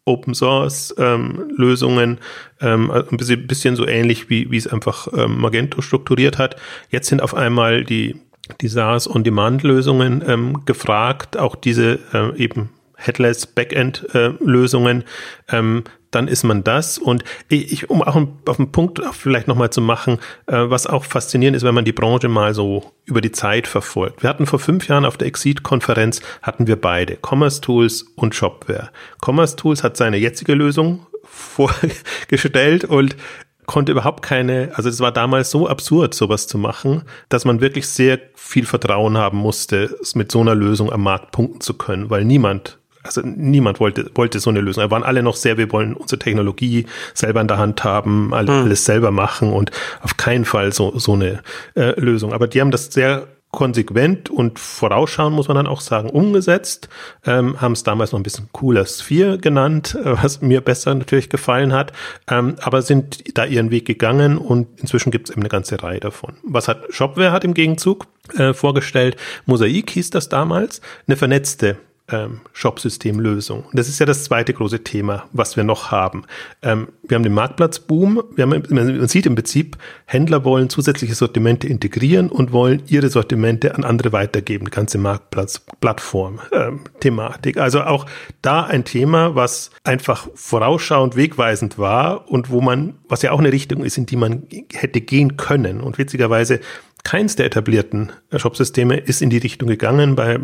Open 0.06 0.34
Source 0.34 0.94
ähm, 0.98 1.50
Lösungen, 1.56 2.20
ähm, 2.60 2.92
ein 2.92 3.16
bisschen, 3.16 3.48
bisschen 3.48 3.78
so 3.78 3.88
ähnlich 3.88 4.30
wie, 4.30 4.52
wie 4.52 4.58
es 4.58 4.68
einfach 4.68 5.08
ähm, 5.16 5.40
Magento 5.40 5.82
strukturiert 5.82 6.38
hat. 6.38 6.58
Jetzt 6.90 7.08
sind 7.08 7.22
auf 7.22 7.34
einmal 7.34 7.86
die 7.86 8.18
die 8.62 8.68
SaaS-on-Demand-Lösungen 8.68 10.24
ähm, 10.28 10.66
gefragt, 10.66 11.38
auch 11.38 11.56
diese 11.56 12.00
äh, 12.14 12.36
eben 12.38 12.70
Headless 12.96 13.46
Backend-Lösungen, 13.48 15.04
äh, 15.48 15.58
ähm, 15.58 15.84
dann 16.12 16.28
ist 16.28 16.44
man 16.44 16.64
das. 16.64 16.98
Und 16.98 17.24
ich, 17.50 17.90
um 17.90 18.02
auch 18.02 18.16
auf 18.46 18.58
den 18.58 18.72
Punkt 18.72 19.02
vielleicht 19.14 19.48
nochmal 19.48 19.72
zu 19.72 19.82
machen, 19.82 20.20
äh, 20.46 20.58
was 20.58 20.88
auch 20.88 21.04
faszinierend 21.04 21.56
ist, 21.56 21.64
wenn 21.64 21.76
man 21.76 21.86
die 21.86 21.92
Branche 21.92 22.28
mal 22.28 22.54
so 22.54 22.92
über 23.06 23.22
die 23.22 23.32
Zeit 23.32 23.68
verfolgt. 23.68 24.24
Wir 24.24 24.30
hatten 24.30 24.46
vor 24.46 24.60
fünf 24.60 24.88
Jahren 24.88 25.06
auf 25.06 25.18
der 25.18 25.28
Exceed-Konferenz 25.28 26.22
hatten 26.42 26.68
wir 26.68 26.80
beide, 26.80 27.18
Commerce 27.22 27.62
Tools 27.62 28.04
und 28.16 28.36
Shopware. 28.36 28.90
Commerce 29.24 29.56
Tools 29.56 29.84
hat 29.84 29.98
seine 29.98 30.18
jetzige 30.18 30.54
Lösung 30.54 31.06
vorgestellt 31.24 32.86
und 32.86 33.16
konnte 33.66 33.92
überhaupt 33.92 34.24
keine, 34.24 34.72
also 34.76 34.90
es 34.90 35.00
war 35.00 35.12
damals 35.12 35.52
so 35.52 35.68
absurd, 35.68 36.14
sowas 36.14 36.48
zu 36.48 36.58
machen, 36.58 37.04
dass 37.30 37.46
man 37.46 37.62
wirklich 37.62 37.88
sehr 37.88 38.20
viel 38.36 38.66
Vertrauen 38.66 39.18
haben 39.18 39.38
musste, 39.38 39.96
mit 40.16 40.32
so 40.32 40.42
einer 40.42 40.56
Lösung 40.56 40.92
am 40.92 41.04
Markt 41.04 41.32
punkten 41.32 41.62
zu 41.62 41.74
können, 41.74 42.10
weil 42.10 42.26
niemand 42.26 42.78
also 43.04 43.22
niemand 43.22 43.82
wollte, 43.82 44.10
wollte 44.16 44.40
so 44.40 44.50
eine 44.50 44.62
Lösung. 44.62 44.82
Da 44.82 44.90
waren 44.90 45.04
alle 45.04 45.24
noch 45.24 45.36
sehr, 45.36 45.58
wir 45.58 45.72
wollen 45.74 45.94
unsere 45.94 46.20
Technologie 46.20 46.86
selber 47.14 47.42
in 47.42 47.50
der 47.50 47.58
Hand 47.58 47.84
haben, 47.84 48.34
alles, 48.34 48.56
hm. 48.56 48.64
alles 48.64 48.86
selber 48.86 49.12
machen 49.12 49.52
und 49.52 49.72
auf 50.02 50.16
keinen 50.16 50.46
Fall 50.46 50.72
so, 50.72 50.98
so 50.98 51.14
eine 51.14 51.42
äh, 51.76 52.00
Lösung. 52.00 52.32
Aber 52.32 52.48
die 52.48 52.62
haben 52.62 52.72
das 52.72 52.86
sehr 52.86 53.28
konsequent 53.54 54.30
und 54.30 54.60
vorausschauen, 54.60 55.32
muss 55.32 55.48
man 55.48 55.56
dann 55.56 55.68
auch 55.68 55.80
sagen, 55.80 56.10
umgesetzt. 56.10 56.90
Ähm, 57.26 57.62
haben 57.62 57.74
es 57.74 57.84
damals 57.84 58.12
noch 58.12 58.20
ein 58.20 58.24
bisschen 58.24 58.50
cooler 58.52 58.86
Sphere 58.86 59.38
genannt, 59.38 59.96
äh, 60.04 60.22
was 60.22 60.42
mir 60.42 60.60
besser 60.60 60.94
natürlich 60.94 61.30
gefallen 61.30 61.72
hat, 61.72 61.94
ähm, 62.30 62.56
aber 62.62 62.82
sind 62.82 63.38
da 63.38 63.46
ihren 63.46 63.72
Weg 63.72 63.86
gegangen 63.86 64.38
und 64.38 64.82
inzwischen 64.82 65.12
gibt 65.12 65.30
es 65.30 65.32
eben 65.34 65.44
eine 65.44 65.50
ganze 65.50 65.82
Reihe 65.82 66.02
davon. 66.02 66.36
Was 66.44 66.68
hat 66.68 66.84
Shopware 66.90 67.32
hat 67.32 67.46
im 67.46 67.54
Gegenzug 67.54 68.08
äh, 68.36 68.54
vorgestellt? 68.54 69.16
Mosaik 69.46 69.92
hieß 69.92 70.10
das 70.10 70.28
damals, 70.28 70.82
eine 71.08 71.16
vernetzte 71.16 71.78
ähm, 72.10 72.42
Shop-System-Lösung. 72.52 73.64
Das 73.72 73.88
ist 73.88 74.00
ja 74.00 74.06
das 74.06 74.26
zweite 74.26 74.54
große 74.54 74.84
Thema, 74.84 75.24
was 75.32 75.56
wir 75.56 75.64
noch 75.64 75.92
haben. 75.92 76.26
Ähm, 76.62 76.90
wir 77.04 77.16
haben 77.16 77.24
den 77.24 77.32
Marktplatzboom. 77.34 78.22
Wir 78.36 78.44
haben, 78.44 78.62
man 78.70 79.08
sieht 79.08 79.26
im 79.26 79.36
Prinzip, 79.36 79.78
Händler 80.06 80.44
wollen 80.44 80.70
zusätzliche 80.70 81.16
Sortimente 81.16 81.66
integrieren 81.68 82.28
und 82.30 82.52
wollen 82.52 82.84
ihre 82.88 83.08
Sortimente 83.10 83.76
an 83.76 83.86
andere 83.86 84.12
weitergeben. 84.12 84.66
Die 84.66 84.72
ganze 84.72 84.98
Marktplatz-Plattform-Thematik. 84.98 87.56
Ähm, 87.56 87.62
also 87.62 87.84
auch 87.84 88.06
da 88.42 88.64
ein 88.64 88.84
Thema, 88.84 89.36
was 89.36 89.72
einfach 89.86 90.28
vorausschauend 90.36 91.16
wegweisend 91.16 91.78
war 91.78 92.30
und 92.30 92.50
wo 92.50 92.60
man, 92.60 92.96
was 93.08 93.22
ja 93.22 93.32
auch 93.32 93.40
eine 93.40 93.54
Richtung 93.54 93.82
ist, 93.84 93.98
in 93.98 94.06
die 94.06 94.18
man 94.18 94.44
hätte 94.74 95.00
gehen 95.00 95.38
können. 95.38 95.80
Und 95.80 95.98
witzigerweise 95.98 96.60
keins 97.04 97.36
der 97.36 97.46
etablierten 97.46 98.12
Shop-Systeme 98.36 98.98
ist 98.98 99.22
in 99.22 99.30
die 99.30 99.38
Richtung 99.38 99.70
gegangen. 99.70 100.16
Bei 100.16 100.40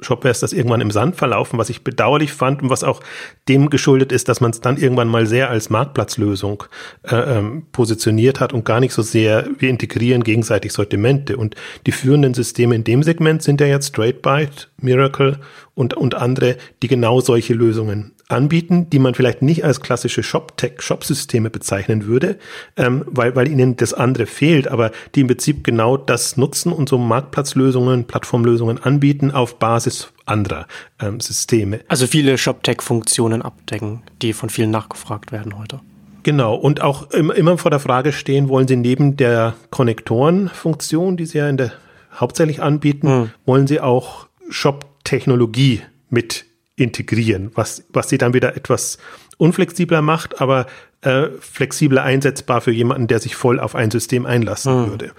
Shopware 0.00 0.30
ist 0.30 0.42
das 0.42 0.52
irgendwann 0.52 0.80
im 0.80 0.90
Sand 0.90 1.16
verlaufen, 1.16 1.58
was 1.58 1.70
ich 1.70 1.84
bedauerlich 1.84 2.32
fand 2.32 2.62
und 2.62 2.70
was 2.70 2.84
auch 2.84 3.00
dem 3.48 3.70
geschuldet 3.70 4.12
ist, 4.12 4.28
dass 4.28 4.40
man 4.40 4.50
es 4.50 4.60
dann 4.60 4.76
irgendwann 4.76 5.08
mal 5.08 5.26
sehr 5.26 5.50
als 5.50 5.70
Marktplatzlösung 5.70 6.64
äh, 7.04 7.16
ähm, 7.16 7.66
positioniert 7.72 8.40
hat 8.40 8.52
und 8.52 8.64
gar 8.64 8.80
nicht 8.80 8.92
so 8.92 9.02
sehr, 9.02 9.46
wir 9.58 9.70
integrieren 9.70 10.24
gegenseitig 10.24 10.72
Sortimente. 10.72 11.36
Und 11.36 11.54
die 11.86 11.92
führenden 11.92 12.34
Systeme 12.34 12.74
in 12.74 12.84
dem 12.84 13.02
Segment 13.02 13.42
sind 13.42 13.60
ja 13.60 13.66
jetzt 13.66 13.88
StraightByte, 13.88 14.68
Miracle 14.78 15.38
und, 15.74 15.94
und 15.94 16.14
andere, 16.14 16.56
die 16.82 16.88
genau 16.88 17.20
solche 17.20 17.54
Lösungen 17.54 18.13
anbieten, 18.28 18.88
die 18.90 18.98
man 18.98 19.14
vielleicht 19.14 19.42
nicht 19.42 19.64
als 19.64 19.80
klassische 19.80 20.22
Shop-Tech-Shop-Systeme 20.22 21.50
bezeichnen 21.50 22.06
würde, 22.06 22.38
ähm, 22.76 23.04
weil, 23.06 23.36
weil 23.36 23.48
ihnen 23.48 23.76
das 23.76 23.94
andere 23.94 24.26
fehlt, 24.26 24.68
aber 24.68 24.90
die 25.14 25.20
im 25.20 25.26
Prinzip 25.26 25.64
genau 25.64 25.96
das 25.96 26.36
nutzen 26.36 26.72
und 26.72 26.88
so 26.88 26.98
Marktplatzlösungen, 26.98 28.06
Plattformlösungen 28.06 28.82
anbieten 28.82 29.30
auf 29.30 29.58
Basis 29.58 30.12
anderer 30.26 30.66
ähm, 31.00 31.20
Systeme. 31.20 31.80
Also 31.88 32.06
viele 32.06 32.38
Shop-Tech-Funktionen 32.38 33.42
abdecken, 33.42 34.02
die 34.22 34.32
von 34.32 34.48
vielen 34.48 34.70
nachgefragt 34.70 35.32
werden 35.32 35.58
heute. 35.58 35.80
Genau, 36.22 36.54
und 36.54 36.80
auch 36.80 37.10
immer 37.10 37.58
vor 37.58 37.70
der 37.70 37.80
Frage 37.80 38.12
stehen, 38.12 38.48
wollen 38.48 38.66
Sie 38.66 38.76
neben 38.76 39.18
der 39.18 39.54
Konnektoren-Funktion, 39.70 41.18
die 41.18 41.26
Sie 41.26 41.36
ja 41.36 41.48
in 41.50 41.58
der 41.58 41.72
hauptsächlich 42.18 42.62
anbieten, 42.62 43.08
hm. 43.08 43.30
wollen 43.44 43.66
Sie 43.66 43.80
auch 43.80 44.28
Shop-Technologie 44.48 45.82
mit 46.08 46.46
integrieren, 46.76 47.50
was, 47.54 47.84
was 47.90 48.08
sie 48.08 48.18
dann 48.18 48.34
wieder 48.34 48.56
etwas 48.56 48.98
unflexibler 49.38 50.02
macht, 50.02 50.40
aber 50.40 50.66
äh, 51.02 51.28
flexibler 51.40 52.02
einsetzbar 52.02 52.60
für 52.60 52.72
jemanden, 52.72 53.06
der 53.06 53.20
sich 53.20 53.36
voll 53.36 53.60
auf 53.60 53.74
ein 53.74 53.90
System 53.90 54.26
einlassen 54.26 54.82
mhm. 54.82 54.90
würde. 54.90 55.12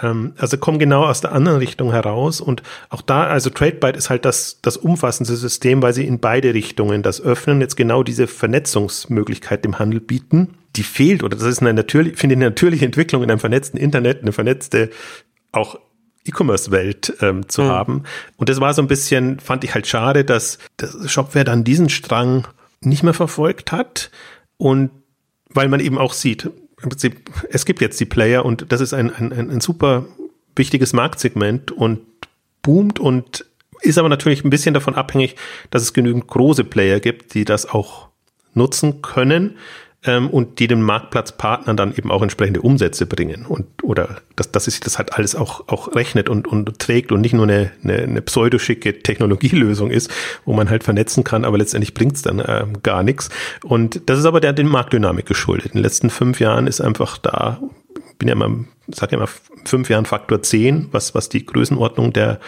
Ähm, 0.00 0.34
also 0.38 0.56
kommen 0.56 0.78
genau 0.78 1.04
aus 1.04 1.20
der 1.20 1.32
anderen 1.32 1.58
Richtung 1.58 1.92
heraus 1.92 2.40
und 2.40 2.62
auch 2.88 3.02
da, 3.02 3.24
also 3.24 3.50
TradeByte 3.50 3.98
ist 3.98 4.08
halt 4.08 4.24
das, 4.24 4.60
das 4.62 4.76
umfassende 4.76 5.34
System, 5.36 5.82
weil 5.82 5.92
sie 5.92 6.06
in 6.06 6.20
beide 6.20 6.54
Richtungen 6.54 7.02
das 7.02 7.20
öffnen, 7.20 7.60
jetzt 7.60 7.76
genau 7.76 8.02
diese 8.02 8.26
Vernetzungsmöglichkeit 8.26 9.64
dem 9.64 9.78
Handel 9.78 10.00
bieten. 10.00 10.54
Die 10.76 10.82
fehlt 10.84 11.22
oder 11.22 11.36
das 11.36 11.46
ist 11.46 11.60
eine 11.60 11.74
natürlich, 11.74 12.16
finde 12.16 12.34
ich 12.34 12.38
eine 12.38 12.46
natürliche 12.46 12.86
Entwicklung 12.86 13.22
in 13.22 13.30
einem 13.30 13.40
vernetzten 13.40 13.78
Internet, 13.78 14.22
eine 14.22 14.32
vernetzte 14.32 14.90
auch 15.50 15.78
E-Commerce-Welt 16.26 17.14
ähm, 17.20 17.48
zu 17.48 17.62
mhm. 17.62 17.68
haben. 17.68 18.02
Und 18.36 18.48
das 18.48 18.60
war 18.60 18.74
so 18.74 18.82
ein 18.82 18.88
bisschen, 18.88 19.40
fand 19.40 19.64
ich 19.64 19.74
halt 19.74 19.86
schade, 19.86 20.24
dass 20.24 20.58
das 20.76 21.10
Shopware 21.10 21.44
dann 21.44 21.64
diesen 21.64 21.88
Strang 21.88 22.46
nicht 22.80 23.02
mehr 23.02 23.14
verfolgt 23.14 23.72
hat. 23.72 24.10
Und 24.56 24.90
weil 25.48 25.68
man 25.68 25.80
eben 25.80 25.98
auch 25.98 26.12
sieht, 26.12 26.44
im 26.82 26.88
Prinzip, 26.88 27.30
es 27.50 27.64
gibt 27.64 27.80
jetzt 27.80 28.00
die 28.00 28.06
Player 28.06 28.44
und 28.44 28.72
das 28.72 28.80
ist 28.80 28.92
ein, 28.92 29.14
ein, 29.14 29.32
ein 29.32 29.60
super 29.60 30.06
wichtiges 30.56 30.92
Marktsegment 30.92 31.70
und 31.70 32.00
boomt 32.62 32.98
und 32.98 33.44
ist 33.80 33.98
aber 33.98 34.08
natürlich 34.08 34.44
ein 34.44 34.50
bisschen 34.50 34.74
davon 34.74 34.94
abhängig, 34.94 35.36
dass 35.70 35.82
es 35.82 35.92
genügend 35.92 36.28
große 36.28 36.64
Player 36.64 37.00
gibt, 37.00 37.34
die 37.34 37.44
das 37.44 37.66
auch 37.66 38.08
nutzen 38.54 39.02
können 39.02 39.56
ähm, 40.04 40.28
und 40.30 40.58
die 40.58 40.66
den 40.66 40.82
Marktplatzpartnern 40.82 41.76
dann 41.76 41.94
eben 41.94 42.10
auch 42.10 42.22
entsprechende 42.22 42.62
Umsätze 42.62 43.06
bringen 43.06 43.46
und 43.46 43.66
oder 43.82 44.18
dass, 44.36 44.50
dass 44.50 44.64
sich 44.64 44.80
das 44.80 44.98
halt 44.98 45.14
alles 45.14 45.34
auch, 45.34 45.68
auch 45.68 45.94
rechnet 45.94 46.28
und, 46.28 46.48
und 46.48 46.78
trägt 46.78 47.12
und 47.12 47.20
nicht 47.20 47.34
nur 47.34 47.44
eine, 47.44 47.70
eine, 47.82 47.98
eine 47.98 48.22
pseudoschicke 48.22 49.02
Technologielösung 49.02 49.90
ist, 49.90 50.10
wo 50.44 50.52
man 50.52 50.70
halt 50.70 50.84
vernetzen 50.84 51.24
kann, 51.24 51.44
aber 51.44 51.58
letztendlich 51.58 51.94
bringt 51.94 52.16
es 52.16 52.22
dann 52.22 52.42
ähm, 52.46 52.82
gar 52.82 53.02
nichts. 53.02 53.30
Und 53.62 54.08
das 54.08 54.18
ist 54.18 54.24
aber 54.24 54.40
der 54.40 54.52
den 54.52 54.68
Marktdynamik 54.68 55.26
geschuldet. 55.26 55.66
In 55.66 55.78
den 55.78 55.82
letzten 55.82 56.10
fünf 56.10 56.40
Jahren 56.40 56.66
ist 56.66 56.80
einfach 56.80 57.18
da, 57.18 57.60
bin 58.18 58.28
ja 58.28 58.34
immer, 58.34 58.64
sag 58.88 59.12
ja 59.12 59.18
immer, 59.18 59.28
fünf 59.64 59.88
Jahren 59.88 60.06
Faktor 60.06 60.42
zehn, 60.42 60.88
was, 60.90 61.14
was 61.14 61.28
die 61.28 61.46
Größenordnung 61.46 62.12
der 62.12 62.40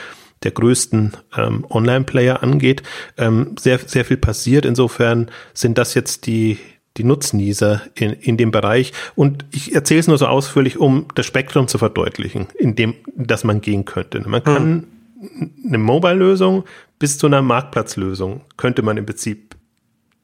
der 0.42 0.50
größten 0.50 1.16
ähm, 1.38 1.64
Online-Player 1.70 2.42
angeht, 2.42 2.82
ähm, 3.16 3.54
sehr, 3.58 3.78
sehr 3.78 4.04
viel 4.04 4.18
passiert. 4.18 4.66
Insofern 4.66 5.30
sind 5.54 5.78
das 5.78 5.94
jetzt 5.94 6.26
die, 6.26 6.58
die 6.96 7.04
Nutznießer 7.04 7.82
in, 7.94 8.12
in 8.12 8.36
dem 8.36 8.50
Bereich. 8.50 8.92
Und 9.14 9.44
ich 9.50 9.74
erzähle 9.74 10.00
es 10.00 10.06
nur 10.06 10.18
so 10.18 10.26
ausführlich, 10.26 10.78
um 10.78 11.06
das 11.14 11.26
Spektrum 11.26 11.68
zu 11.68 11.78
verdeutlichen, 11.78 12.46
in 12.58 12.76
dem, 12.76 12.94
dass 13.16 13.44
man 13.44 13.60
gehen 13.60 13.84
könnte. 13.84 14.20
Man 14.28 14.44
kann 14.44 14.86
hm. 15.20 15.50
eine 15.66 15.78
Mobile-Lösung 15.78 16.64
bis 16.98 17.18
zu 17.18 17.26
einer 17.26 17.42
Marktplatzlösung 17.42 18.42
könnte 18.56 18.82
man 18.82 18.96
im 18.96 19.06
Prinzip 19.06 19.56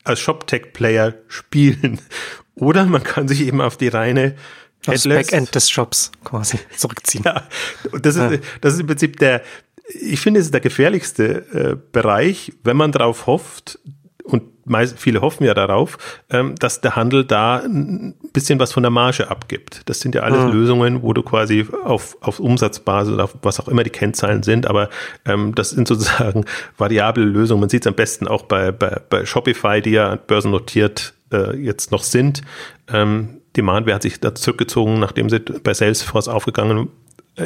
als 0.04 0.20
ShopTech-Player 0.20 1.14
spielen. 1.28 2.00
Oder 2.54 2.86
man 2.86 3.02
kann 3.02 3.28
sich 3.28 3.40
eben 3.42 3.60
auf 3.60 3.76
die 3.76 3.88
reine 3.88 4.34
das 4.84 5.06
Backend 5.06 5.54
des 5.54 5.68
Shops 5.68 6.10
quasi 6.24 6.58
zurückziehen. 6.76 7.24
Ja, 7.24 7.46
das 8.00 8.16
ist, 8.16 8.42
das 8.60 8.74
ist 8.74 8.80
im 8.80 8.86
Prinzip 8.86 9.18
der, 9.18 9.42
ich 9.88 10.20
finde, 10.20 10.40
es 10.40 10.46
ist 10.46 10.54
der 10.54 10.60
gefährlichste 10.60 11.24
äh, 11.52 11.76
Bereich, 11.92 12.52
wenn 12.64 12.76
man 12.76 12.92
darauf 12.92 13.26
hofft, 13.26 13.78
und 14.24 14.44
meist, 14.70 14.98
viele 14.98 15.20
hoffen 15.20 15.44
ja 15.44 15.54
darauf, 15.54 15.98
ähm, 16.30 16.54
dass 16.56 16.80
der 16.80 16.96
Handel 16.96 17.24
da 17.24 17.56
ein 17.58 18.14
bisschen 18.32 18.58
was 18.58 18.72
von 18.72 18.82
der 18.82 18.90
Marge 18.90 19.30
abgibt. 19.30 19.82
Das 19.86 20.00
sind 20.00 20.14
ja 20.14 20.22
alles 20.22 20.44
mhm. 20.44 20.52
Lösungen, 20.52 21.02
wo 21.02 21.12
du 21.12 21.22
quasi 21.22 21.66
auf, 21.84 22.16
auf 22.20 22.40
Umsatzbasis 22.40 23.12
oder 23.12 23.24
auf 23.24 23.34
was 23.42 23.60
auch 23.60 23.68
immer 23.68 23.82
die 23.82 23.90
Kennzahlen 23.90 24.42
sind, 24.42 24.66
aber 24.66 24.88
ähm, 25.26 25.54
das 25.54 25.70
sind 25.70 25.88
sozusagen 25.88 26.44
variable 26.78 27.24
Lösungen. 27.24 27.60
Man 27.60 27.68
sieht 27.68 27.82
es 27.82 27.86
am 27.86 27.94
besten 27.94 28.28
auch 28.28 28.44
bei, 28.44 28.72
bei, 28.72 29.00
bei 29.10 29.26
Shopify, 29.26 29.82
die 29.82 29.90
ja 29.90 30.16
börsennotiert 30.16 31.14
äh, 31.32 31.56
jetzt 31.56 31.90
noch 31.90 32.02
sind. 32.02 32.42
Ähm, 32.92 33.40
Demandware 33.56 33.96
hat 33.96 34.02
sich 34.02 34.20
da 34.20 34.34
zurückgezogen, 34.34 35.00
nachdem 35.00 35.28
sie 35.28 35.40
bei 35.40 35.74
Salesforce 35.74 36.28
aufgegangen 36.28 36.88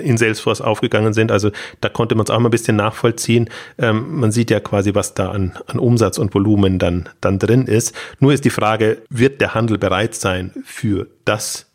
in 0.00 0.16
Salesforce 0.16 0.60
aufgegangen 0.60 1.12
sind. 1.12 1.30
Also 1.30 1.50
da 1.80 1.88
konnte 1.88 2.14
man 2.14 2.24
es 2.24 2.30
auch 2.30 2.38
mal 2.38 2.48
ein 2.48 2.50
bisschen 2.50 2.76
nachvollziehen. 2.76 3.48
Ähm, 3.78 4.20
man 4.20 4.32
sieht 4.32 4.50
ja 4.50 4.60
quasi, 4.60 4.94
was 4.94 5.14
da 5.14 5.30
an, 5.30 5.52
an 5.66 5.78
Umsatz 5.78 6.18
und 6.18 6.34
Volumen 6.34 6.78
dann, 6.78 7.08
dann 7.20 7.38
drin 7.38 7.66
ist. 7.66 7.94
Nur 8.20 8.32
ist 8.32 8.44
die 8.44 8.50
Frage, 8.50 8.98
wird 9.10 9.40
der 9.40 9.54
Handel 9.54 9.78
bereit 9.78 10.14
sein, 10.14 10.52
für 10.64 11.06
das 11.24 11.66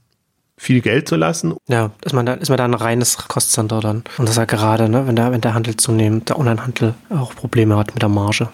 viel 0.58 0.82
Geld 0.82 1.08
zu 1.08 1.16
lassen? 1.16 1.56
Ja, 1.68 1.92
ist 2.04 2.14
man 2.14 2.26
da, 2.26 2.34
ist 2.34 2.50
man 2.50 2.58
da 2.58 2.66
ein 2.66 2.74
reines 2.74 3.18
Kostcenter 3.18 3.80
dann. 3.80 4.04
Und 4.18 4.28
das 4.28 4.32
ist 4.32 4.38
ja 4.38 4.46
gerade, 4.46 4.90
ne, 4.90 5.08
wenn 5.08 5.16
der, 5.16 5.32
wenn 5.32 5.42
der 5.42 5.54
Handel 5.54 5.78
zunehmend, 5.78 6.30
der 6.30 6.38
Onlinehandel 6.38 6.94
auch 7.10 7.34
Probleme 7.34 7.78
hat 7.78 7.94
mit 7.94 8.02
der 8.02 8.10
Marge. 8.10 8.50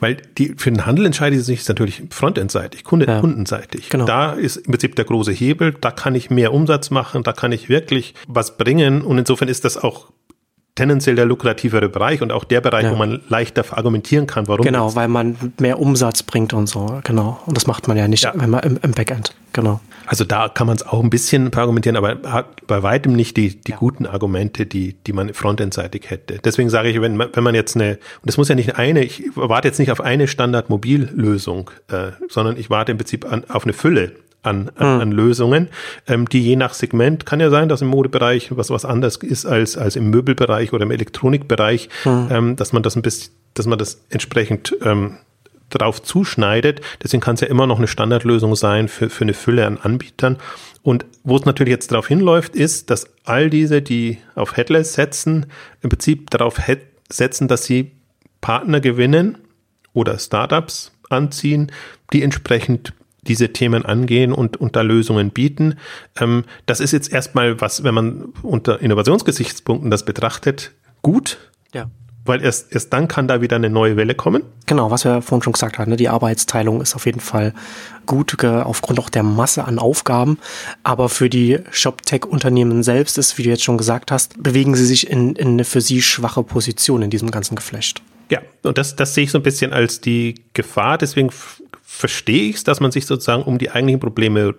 Weil 0.00 0.16
die, 0.38 0.54
für 0.56 0.70
den 0.70 0.86
Handel 0.86 1.06
entscheidet 1.06 1.44
sich 1.44 1.66
natürlich 1.68 2.02
frontendseitig, 2.10 2.84
Kunde, 2.84 3.06
ja. 3.06 3.20
kundenseitig. 3.20 3.88
Genau. 3.88 4.04
Da 4.04 4.32
ist 4.32 4.56
im 4.56 4.72
Prinzip 4.72 4.96
der 4.96 5.04
große 5.04 5.32
Hebel, 5.32 5.74
da 5.80 5.90
kann 5.90 6.14
ich 6.14 6.30
mehr 6.30 6.52
Umsatz 6.52 6.90
machen, 6.90 7.22
da 7.22 7.32
kann 7.32 7.52
ich 7.52 7.68
wirklich 7.68 8.14
was 8.26 8.56
bringen 8.56 9.02
und 9.02 9.18
insofern 9.18 9.48
ist 9.48 9.64
das 9.64 9.76
auch 9.76 10.10
tendenziell 10.74 11.14
der 11.14 11.24
lukrativere 11.24 11.88
Bereich 11.88 12.20
und 12.20 12.32
auch 12.32 12.44
der 12.44 12.60
Bereich, 12.60 12.84
ja. 12.84 12.92
wo 12.92 12.96
man 12.96 13.20
leichter 13.28 13.64
argumentieren 13.70 14.26
kann, 14.26 14.48
warum. 14.48 14.64
Genau, 14.64 14.86
das. 14.86 14.96
weil 14.96 15.08
man 15.08 15.36
mehr 15.60 15.78
Umsatz 15.78 16.22
bringt 16.22 16.52
und 16.52 16.66
so, 16.66 17.00
genau. 17.04 17.40
Und 17.46 17.56
das 17.56 17.66
macht 17.66 17.86
man 17.86 17.96
ja 17.96 18.08
nicht, 18.08 18.24
ja. 18.24 18.32
wenn 18.34 18.50
man 18.50 18.60
im, 18.60 18.78
im 18.82 18.92
Backend, 18.92 19.34
genau. 19.52 19.80
Also 20.06 20.24
da 20.24 20.48
kann 20.48 20.66
man 20.66 20.76
es 20.76 20.84
auch 20.84 21.02
ein 21.02 21.10
bisschen 21.10 21.52
argumentieren, 21.54 21.96
aber 21.96 22.18
hat 22.30 22.66
bei 22.66 22.82
weitem 22.82 23.14
nicht 23.14 23.36
die, 23.36 23.60
die 23.60 23.70
ja. 23.72 23.76
guten 23.76 24.06
Argumente, 24.06 24.66
die, 24.66 24.94
die 24.94 25.12
man 25.12 25.32
frontendseitig 25.32 26.10
hätte. 26.10 26.40
Deswegen 26.44 26.68
sage 26.70 26.88
ich, 26.88 27.00
wenn, 27.00 27.18
wenn 27.18 27.44
man 27.44 27.54
jetzt 27.54 27.76
eine, 27.76 27.92
und 27.92 28.26
das 28.26 28.36
muss 28.36 28.48
ja 28.48 28.54
nicht 28.54 28.76
eine, 28.76 29.04
ich 29.04 29.22
warte 29.34 29.68
jetzt 29.68 29.78
nicht 29.78 29.92
auf 29.92 30.00
eine 30.00 30.28
Standard-Mobillösung, 30.28 31.70
äh, 31.88 32.12
sondern 32.28 32.56
ich 32.56 32.68
warte 32.68 32.92
im 32.92 32.98
Prinzip 32.98 33.30
an, 33.30 33.44
auf 33.48 33.64
eine 33.64 33.72
Fülle 33.72 34.12
an, 34.44 34.70
an, 34.76 34.94
hm. 34.94 35.00
an 35.00 35.12
Lösungen, 35.12 35.68
ähm, 36.06 36.28
die 36.28 36.42
je 36.42 36.56
nach 36.56 36.74
Segment, 36.74 37.26
kann 37.26 37.40
ja 37.40 37.50
sein, 37.50 37.68
dass 37.68 37.82
im 37.82 37.88
Modebereich 37.88 38.56
was 38.56 38.70
was 38.70 38.84
anders 38.84 39.16
ist 39.16 39.46
als, 39.46 39.76
als 39.76 39.96
im 39.96 40.10
Möbelbereich 40.10 40.72
oder 40.72 40.84
im 40.84 40.90
Elektronikbereich, 40.90 41.88
hm. 42.02 42.28
ähm, 42.30 42.56
dass 42.56 42.72
man 42.72 42.82
das 42.82 42.96
ein 42.96 43.02
bisschen, 43.02 43.32
dass 43.54 43.66
man 43.66 43.78
das 43.78 44.04
entsprechend 44.10 44.76
ähm, 44.82 45.18
darauf 45.70 46.02
zuschneidet. 46.02 46.80
Deswegen 47.02 47.20
kann 47.20 47.34
es 47.34 47.40
ja 47.40 47.48
immer 47.48 47.66
noch 47.66 47.78
eine 47.78 47.88
Standardlösung 47.88 48.54
sein 48.56 48.88
für, 48.88 49.10
für 49.10 49.24
eine 49.24 49.34
Fülle 49.34 49.66
an 49.66 49.78
Anbietern. 49.78 50.38
Und 50.82 51.06
wo 51.22 51.36
es 51.36 51.44
natürlich 51.44 51.72
jetzt 51.72 51.90
darauf 51.90 52.08
hinläuft, 52.08 52.54
ist, 52.54 52.90
dass 52.90 53.06
all 53.24 53.50
diese, 53.50 53.82
die 53.82 54.18
auf 54.34 54.56
Headless 54.56 54.94
setzen, 54.94 55.46
im 55.80 55.88
Prinzip 55.88 56.30
darauf 56.30 56.60
setzen, 57.08 57.48
dass 57.48 57.64
sie 57.64 57.92
Partner 58.40 58.80
gewinnen 58.80 59.38
oder 59.94 60.18
Startups 60.18 60.92
anziehen, 61.08 61.72
die 62.12 62.22
entsprechend 62.22 62.92
diese 63.26 63.52
Themen 63.52 63.84
angehen 63.84 64.32
und, 64.32 64.56
und 64.56 64.76
da 64.76 64.82
Lösungen 64.82 65.30
bieten. 65.30 65.76
Ähm, 66.20 66.44
das 66.66 66.80
ist 66.80 66.92
jetzt 66.92 67.12
erstmal 67.12 67.60
was, 67.60 67.84
wenn 67.84 67.94
man 67.94 68.32
unter 68.42 68.80
Innovationsgesichtspunkten 68.80 69.90
das 69.90 70.04
betrachtet, 70.04 70.72
gut. 71.02 71.38
Ja. 71.72 71.90
Weil 72.26 72.42
erst, 72.42 72.72
erst 72.72 72.90
dann 72.92 73.06
kann 73.06 73.28
da 73.28 73.42
wieder 73.42 73.56
eine 73.56 73.68
neue 73.68 73.98
Welle 73.98 74.14
kommen. 74.14 74.42
Genau, 74.64 74.90
was 74.90 75.04
wir 75.04 75.20
vorhin 75.20 75.42
schon 75.42 75.52
gesagt 75.52 75.78
haben, 75.78 75.90
ne? 75.90 75.96
die 75.96 76.08
Arbeitsteilung 76.08 76.80
ist 76.80 76.94
auf 76.94 77.04
jeden 77.04 77.20
Fall 77.20 77.52
gut, 78.06 78.42
aufgrund 78.42 78.98
auch 78.98 79.10
der 79.10 79.22
Masse 79.22 79.64
an 79.64 79.78
Aufgaben. 79.78 80.38
Aber 80.84 81.10
für 81.10 81.28
die 81.28 81.58
ShopTech-Unternehmen 81.70 82.82
selbst 82.82 83.18
ist, 83.18 83.36
wie 83.36 83.42
du 83.42 83.50
jetzt 83.50 83.62
schon 83.62 83.76
gesagt 83.76 84.10
hast, 84.10 84.42
bewegen 84.42 84.74
sie 84.74 84.86
sich 84.86 85.10
in, 85.10 85.36
in 85.36 85.48
eine 85.48 85.64
für 85.64 85.82
sie 85.82 86.00
schwache 86.00 86.42
Position 86.42 87.02
in 87.02 87.10
diesem 87.10 87.30
ganzen 87.30 87.56
Geflecht. 87.56 88.02
Ja, 88.30 88.40
und 88.62 88.78
das, 88.78 88.96
das 88.96 89.14
sehe 89.14 89.24
ich 89.24 89.30
so 89.30 89.38
ein 89.38 89.42
bisschen 89.42 89.74
als 89.74 90.00
die 90.00 90.34
Gefahr. 90.54 90.96
Deswegen 90.96 91.30
verstehe 91.96 92.50
ich 92.50 92.56
es, 92.56 92.64
dass 92.64 92.80
man 92.80 92.90
sich 92.90 93.06
sozusagen 93.06 93.42
um 93.42 93.58
die 93.58 93.70
eigentlichen 93.70 94.00
Probleme 94.00 94.54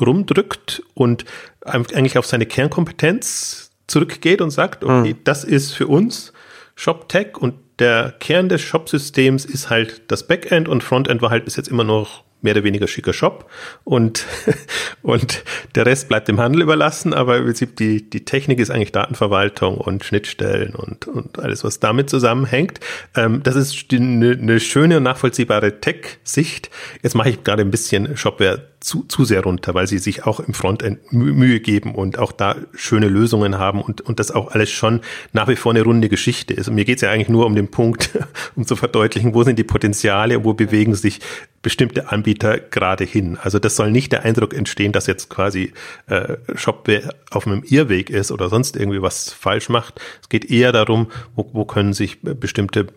rumdrückt 0.00 0.82
und 0.94 1.24
eigentlich 1.60 2.18
auf 2.18 2.26
seine 2.26 2.46
Kernkompetenz 2.46 3.70
zurückgeht 3.86 4.40
und 4.40 4.50
sagt, 4.50 4.84
okay, 4.84 5.14
mhm. 5.14 5.18
das 5.24 5.44
ist 5.44 5.72
für 5.72 5.86
uns 5.86 6.32
ShopTech 6.74 7.38
und 7.38 7.54
der 7.78 8.14
Kern 8.18 8.48
des 8.48 8.60
Shop-Systems 8.60 9.44
ist 9.44 9.70
halt 9.70 10.02
das 10.08 10.26
Backend 10.26 10.68
und 10.68 10.82
Frontend 10.82 11.22
war 11.22 11.30
halt 11.30 11.44
bis 11.44 11.56
jetzt 11.56 11.68
immer 11.68 11.84
noch 11.84 12.24
mehr 12.44 12.54
oder 12.54 12.64
weniger 12.64 12.86
schicker 12.86 13.12
Shop 13.12 13.50
und, 13.82 14.24
und 15.02 15.42
der 15.74 15.86
Rest 15.86 16.08
bleibt 16.08 16.28
dem 16.28 16.38
Handel 16.38 16.62
überlassen, 16.62 17.12
aber 17.12 17.38
im 17.38 17.44
Prinzip 17.44 17.76
die, 17.76 18.08
die 18.08 18.24
Technik 18.24 18.60
ist 18.60 18.70
eigentlich 18.70 18.92
Datenverwaltung 18.92 19.78
und 19.78 20.04
Schnittstellen 20.04 20.74
und, 20.74 21.08
und 21.08 21.38
alles, 21.38 21.64
was 21.64 21.80
damit 21.80 22.10
zusammenhängt. 22.10 22.80
Ähm, 23.16 23.42
das 23.42 23.56
ist 23.56 23.92
eine, 23.92 24.32
eine 24.32 24.60
schöne 24.60 24.98
und 24.98 25.02
nachvollziehbare 25.02 25.80
Tech-Sicht. 25.80 26.70
Jetzt 27.02 27.14
mache 27.14 27.30
ich 27.30 27.42
gerade 27.42 27.62
ein 27.62 27.70
bisschen 27.70 28.16
Shopware 28.16 28.73
zu, 28.84 29.04
zu 29.04 29.24
sehr 29.24 29.42
runter, 29.42 29.74
weil 29.74 29.86
sie 29.86 29.98
sich 29.98 30.26
auch 30.26 30.40
im 30.40 30.52
Frontend 30.52 31.10
Mühe 31.10 31.60
geben 31.60 31.94
und 31.94 32.18
auch 32.18 32.32
da 32.32 32.56
schöne 32.74 33.08
Lösungen 33.08 33.58
haben 33.58 33.80
und, 33.80 34.02
und 34.02 34.20
das 34.20 34.30
auch 34.30 34.52
alles 34.52 34.70
schon 34.70 35.00
nach 35.32 35.48
wie 35.48 35.56
vor 35.56 35.72
eine 35.72 35.82
runde 35.82 36.10
Geschichte 36.10 36.52
ist. 36.52 36.68
Und 36.68 36.74
mir 36.74 36.84
geht 36.84 36.96
es 36.96 37.02
ja 37.02 37.10
eigentlich 37.10 37.30
nur 37.30 37.46
um 37.46 37.54
den 37.54 37.70
Punkt, 37.70 38.10
um 38.56 38.66
zu 38.66 38.76
verdeutlichen, 38.76 39.34
wo 39.34 39.42
sind 39.42 39.58
die 39.58 39.64
Potenziale 39.64 40.44
wo 40.44 40.52
bewegen 40.52 40.94
sich 40.94 41.20
bestimmte 41.62 42.10
Anbieter 42.10 42.58
gerade 42.58 43.04
hin. 43.04 43.38
Also 43.40 43.58
das 43.58 43.74
soll 43.76 43.90
nicht 43.90 44.12
der 44.12 44.24
Eindruck 44.24 44.52
entstehen, 44.52 44.92
dass 44.92 45.06
jetzt 45.06 45.30
quasi 45.30 45.72
äh, 46.06 46.36
Shopware 46.54 47.14
auf 47.30 47.46
einem 47.46 47.62
Irrweg 47.64 48.10
ist 48.10 48.30
oder 48.30 48.50
sonst 48.50 48.76
irgendwie 48.76 49.00
was 49.00 49.32
falsch 49.32 49.70
macht. 49.70 49.98
Es 50.20 50.28
geht 50.28 50.50
eher 50.50 50.72
darum, 50.72 51.08
wo, 51.34 51.48
wo 51.54 51.64
können 51.64 51.94
sich 51.94 52.20
bestimmte 52.20 52.88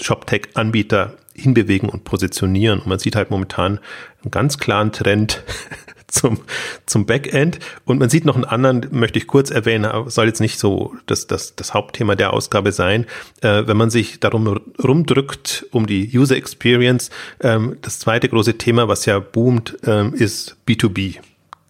ShopTech-Anbieter 0.00 1.17
hinbewegen 1.38 1.88
und 1.88 2.04
positionieren. 2.04 2.80
Und 2.80 2.86
man 2.86 2.98
sieht 2.98 3.16
halt 3.16 3.30
momentan 3.30 3.78
einen 4.22 4.30
ganz 4.30 4.58
klaren 4.58 4.92
Trend 4.92 5.42
zum, 6.08 6.40
zum 6.86 7.06
Backend. 7.06 7.58
Und 7.84 7.98
man 7.98 8.10
sieht 8.10 8.24
noch 8.24 8.34
einen 8.34 8.44
anderen, 8.44 8.88
möchte 8.90 9.18
ich 9.18 9.26
kurz 9.26 9.50
erwähnen, 9.50 9.90
soll 10.10 10.26
jetzt 10.26 10.40
nicht 10.40 10.58
so 10.58 10.94
das, 11.06 11.26
das, 11.26 11.54
das 11.54 11.74
Hauptthema 11.74 12.14
der 12.16 12.32
Ausgabe 12.32 12.72
sein. 12.72 13.06
Äh, 13.40 13.66
wenn 13.66 13.76
man 13.76 13.90
sich 13.90 14.20
darum 14.20 14.60
rumdrückt, 14.82 15.66
um 15.70 15.86
die 15.86 16.10
User 16.16 16.36
Experience, 16.36 17.10
ähm, 17.40 17.76
das 17.82 17.98
zweite 17.98 18.28
große 18.28 18.58
Thema, 18.58 18.88
was 18.88 19.06
ja 19.06 19.18
boomt, 19.18 19.78
ähm, 19.84 20.14
ist 20.14 20.56
B2B 20.66 21.18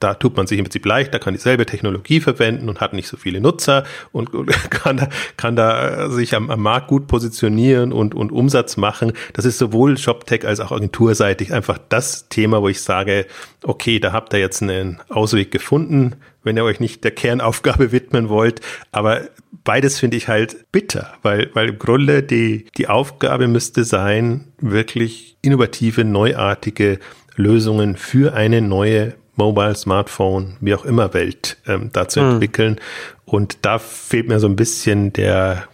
da 0.00 0.14
tut 0.14 0.36
man 0.36 0.46
sich 0.46 0.58
im 0.58 0.64
Prinzip 0.64 0.86
leicht, 0.86 1.12
da 1.12 1.18
kann 1.18 1.34
dieselbe 1.34 1.66
Technologie 1.66 2.20
verwenden 2.20 2.68
und 2.68 2.80
hat 2.80 2.92
nicht 2.92 3.08
so 3.08 3.16
viele 3.16 3.40
Nutzer 3.40 3.84
und 4.12 4.30
kann 4.70 4.96
da, 4.98 5.08
kann 5.36 5.56
da 5.56 6.10
sich 6.10 6.34
am, 6.34 6.50
am 6.50 6.60
Markt 6.60 6.88
gut 6.88 7.06
positionieren 7.06 7.92
und, 7.92 8.14
und 8.14 8.32
Umsatz 8.32 8.76
machen. 8.76 9.12
Das 9.32 9.44
ist 9.44 9.58
sowohl 9.58 9.98
ShopTech 9.98 10.46
als 10.46 10.60
auch 10.60 10.72
agenturseitig 10.72 11.52
einfach 11.52 11.78
das 11.88 12.28
Thema, 12.28 12.62
wo 12.62 12.68
ich 12.68 12.82
sage, 12.82 13.26
okay, 13.62 13.98
da 13.98 14.12
habt 14.12 14.32
ihr 14.32 14.40
jetzt 14.40 14.62
einen 14.62 15.00
Ausweg 15.08 15.50
gefunden, 15.50 16.16
wenn 16.42 16.56
ihr 16.56 16.64
euch 16.64 16.80
nicht 16.80 17.04
der 17.04 17.10
Kernaufgabe 17.10 17.92
widmen 17.92 18.28
wollt. 18.28 18.60
Aber 18.92 19.22
beides 19.64 19.98
finde 19.98 20.16
ich 20.16 20.28
halt 20.28 20.70
bitter, 20.72 21.14
weil, 21.22 21.50
weil 21.54 21.70
im 21.70 21.78
Grunde 21.78 22.22
die, 22.22 22.66
die 22.76 22.88
Aufgabe 22.88 23.48
müsste 23.48 23.84
sein, 23.84 24.48
wirklich 24.60 25.36
innovative, 25.42 26.04
neuartige 26.04 26.98
Lösungen 27.36 27.96
für 27.96 28.34
eine 28.34 28.60
neue 28.60 29.14
Mobile, 29.38 29.74
Smartphone, 29.74 30.56
wie 30.60 30.74
auch 30.74 30.84
immer 30.84 31.14
Welt 31.14 31.56
ähm, 31.66 31.90
da 31.92 32.08
zu 32.08 32.20
mhm. 32.20 32.30
entwickeln. 32.32 32.76
Und 33.24 33.58
da 33.62 33.78
fehlt 33.78 34.28
mir 34.28 34.40
so 34.40 34.48
ein 34.48 34.56
bisschen 34.56 35.12
der 35.12 35.64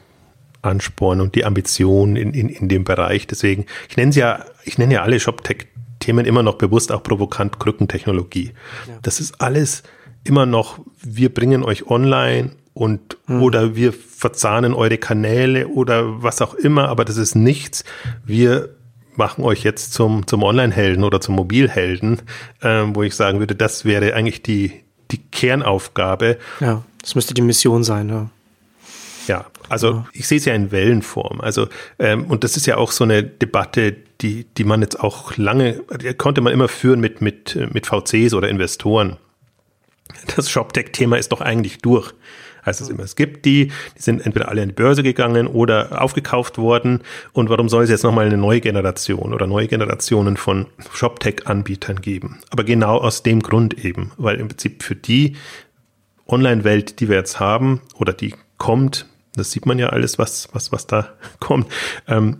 Ansporn 0.63 1.21
und 1.21 1.35
die 1.35 1.45
Ambition 1.45 2.17
in, 2.17 2.33
in, 2.33 2.49
in 2.49 2.69
dem 2.69 2.85
Bereich. 2.85 3.27
Deswegen, 3.27 3.67
ich 3.89 3.97
nenne 3.97 4.13
ja, 4.13 4.45
ich 4.65 4.79
nenne 4.79 4.95
ja 4.95 5.03
alle 5.03 5.19
ShopTech-Themen 5.19 6.27
immer 6.27 6.43
noch 6.43 6.55
bewusst 6.55 6.93
auch 6.93 7.03
provokant 7.03 7.59
Krückentechnologie. 7.59 8.53
Ja. 8.89 8.99
Das 9.03 9.21
ist 9.21 9.41
alles 9.41 9.83
immer 10.25 10.47
noch, 10.47 10.79
wir 11.03 11.33
bringen 11.33 11.63
euch 11.63 11.87
online 11.87 12.53
und 12.73 13.19
mhm. 13.27 13.43
oder 13.43 13.77
wir 13.77 13.93
verzahnen 13.93 14.75
eure 14.75 14.99
Kanäle 14.99 15.69
oder 15.69 16.23
was 16.23 16.43
auch 16.43 16.55
immer, 16.55 16.89
aber 16.89 17.05
das 17.05 17.17
ist 17.17 17.35
nichts. 17.35 17.85
Wir 18.25 18.71
machen 19.17 19.45
euch 19.45 19.63
jetzt 19.63 19.93
zum, 19.93 20.27
zum 20.27 20.43
Online-Helden 20.43 21.05
oder 21.05 21.21
zum 21.21 21.35
Mobilhelden, 21.35 22.23
ähm, 22.63 22.95
wo 22.95 23.03
ich 23.03 23.15
sagen 23.15 23.39
würde, 23.39 23.55
das 23.55 23.85
wäre 23.85 24.15
eigentlich 24.15 24.43
die, 24.43 24.85
die 25.11 25.19
Kernaufgabe. 25.19 26.39
Ja, 26.61 26.83
das 27.01 27.15
müsste 27.15 27.35
die 27.35 27.43
Mission 27.43 27.85
sein, 27.85 28.09
ja. 28.09 28.31
Ja, 29.27 29.47
also 29.69 29.91
ja. 29.91 30.07
ich 30.13 30.29
sehe 30.29 30.39
es 30.39 30.45
ja 30.45 30.55
in 30.55 30.71
Wellenform. 30.71 31.41
Also, 31.41 31.69
ähm, 31.99 32.27
und 32.27 32.45
das 32.45 32.57
ist 32.57 32.67
ja 32.67 32.77
auch 32.77 32.93
so 32.93 33.05
eine 33.05 33.23
Debatte, 33.23 33.97
die, 34.21 34.45
die 34.45 34.65
man 34.65 34.83
jetzt 34.83 35.01
auch 35.01 35.37
lange, 35.37 35.83
konnte 36.19 36.41
man 36.41 36.53
immer 36.53 36.69
führen 36.69 37.01
mit, 37.01 37.21
mit, 37.21 37.59
mit 37.73 37.87
VCs 37.87 38.35
oder 38.35 38.49
Investoren. 38.49 39.17
Das 40.37 40.51
ShopTech-Thema 40.51 41.17
ist 41.17 41.33
doch 41.33 41.41
eigentlich 41.41 41.79
durch. 41.79 42.13
Heißt 42.65 42.81
es 42.81 42.89
immer. 42.89 43.03
Es 43.03 43.17
gibt 43.17 43.45
die, 43.45 43.69
die 43.97 44.03
sind 44.03 44.25
entweder 44.25 44.49
alle 44.49 44.63
an 44.63 44.69
die 44.69 44.75
Börse 44.75 45.03
gegangen 45.03 45.47
oder 45.47 46.03
aufgekauft 46.03 46.59
worden. 46.59 47.03
Und 47.33 47.49
warum 47.49 47.69
soll 47.69 47.85
es 47.85 47.91
jetzt 47.91 48.05
nochmal 48.05 48.27
eine 48.27 48.37
neue 48.37 48.61
Generation 48.61 49.33
oder 49.33 49.47
neue 49.47 49.69
Generationen 49.69 50.37
von 50.37 50.67
ShopTech-Anbietern 50.93 52.01
geben? 52.01 52.39
Aber 52.51 52.65
genau 52.65 52.99
aus 52.99 53.23
dem 53.23 53.41
Grund 53.41 53.85
eben, 53.85 54.13
weil 54.17 54.41
im 54.41 54.49
Prinzip 54.49 54.83
für 54.83 54.97
die 54.97 55.37
Online-Welt, 56.27 57.01
die 57.01 57.09
wir 57.09 57.17
jetzt 57.17 57.39
haben 57.41 57.81
oder 57.99 58.13
die 58.13 58.35
kommt, 58.59 59.07
das 59.37 59.51
sieht 59.51 59.67
man 59.67 59.79
ja 59.79 59.89
alles, 59.89 60.19
was, 60.19 60.49
was, 60.53 60.73
was 60.73 60.87
da 60.87 61.09
kommt, 61.41 61.67
ähm, 62.09 62.39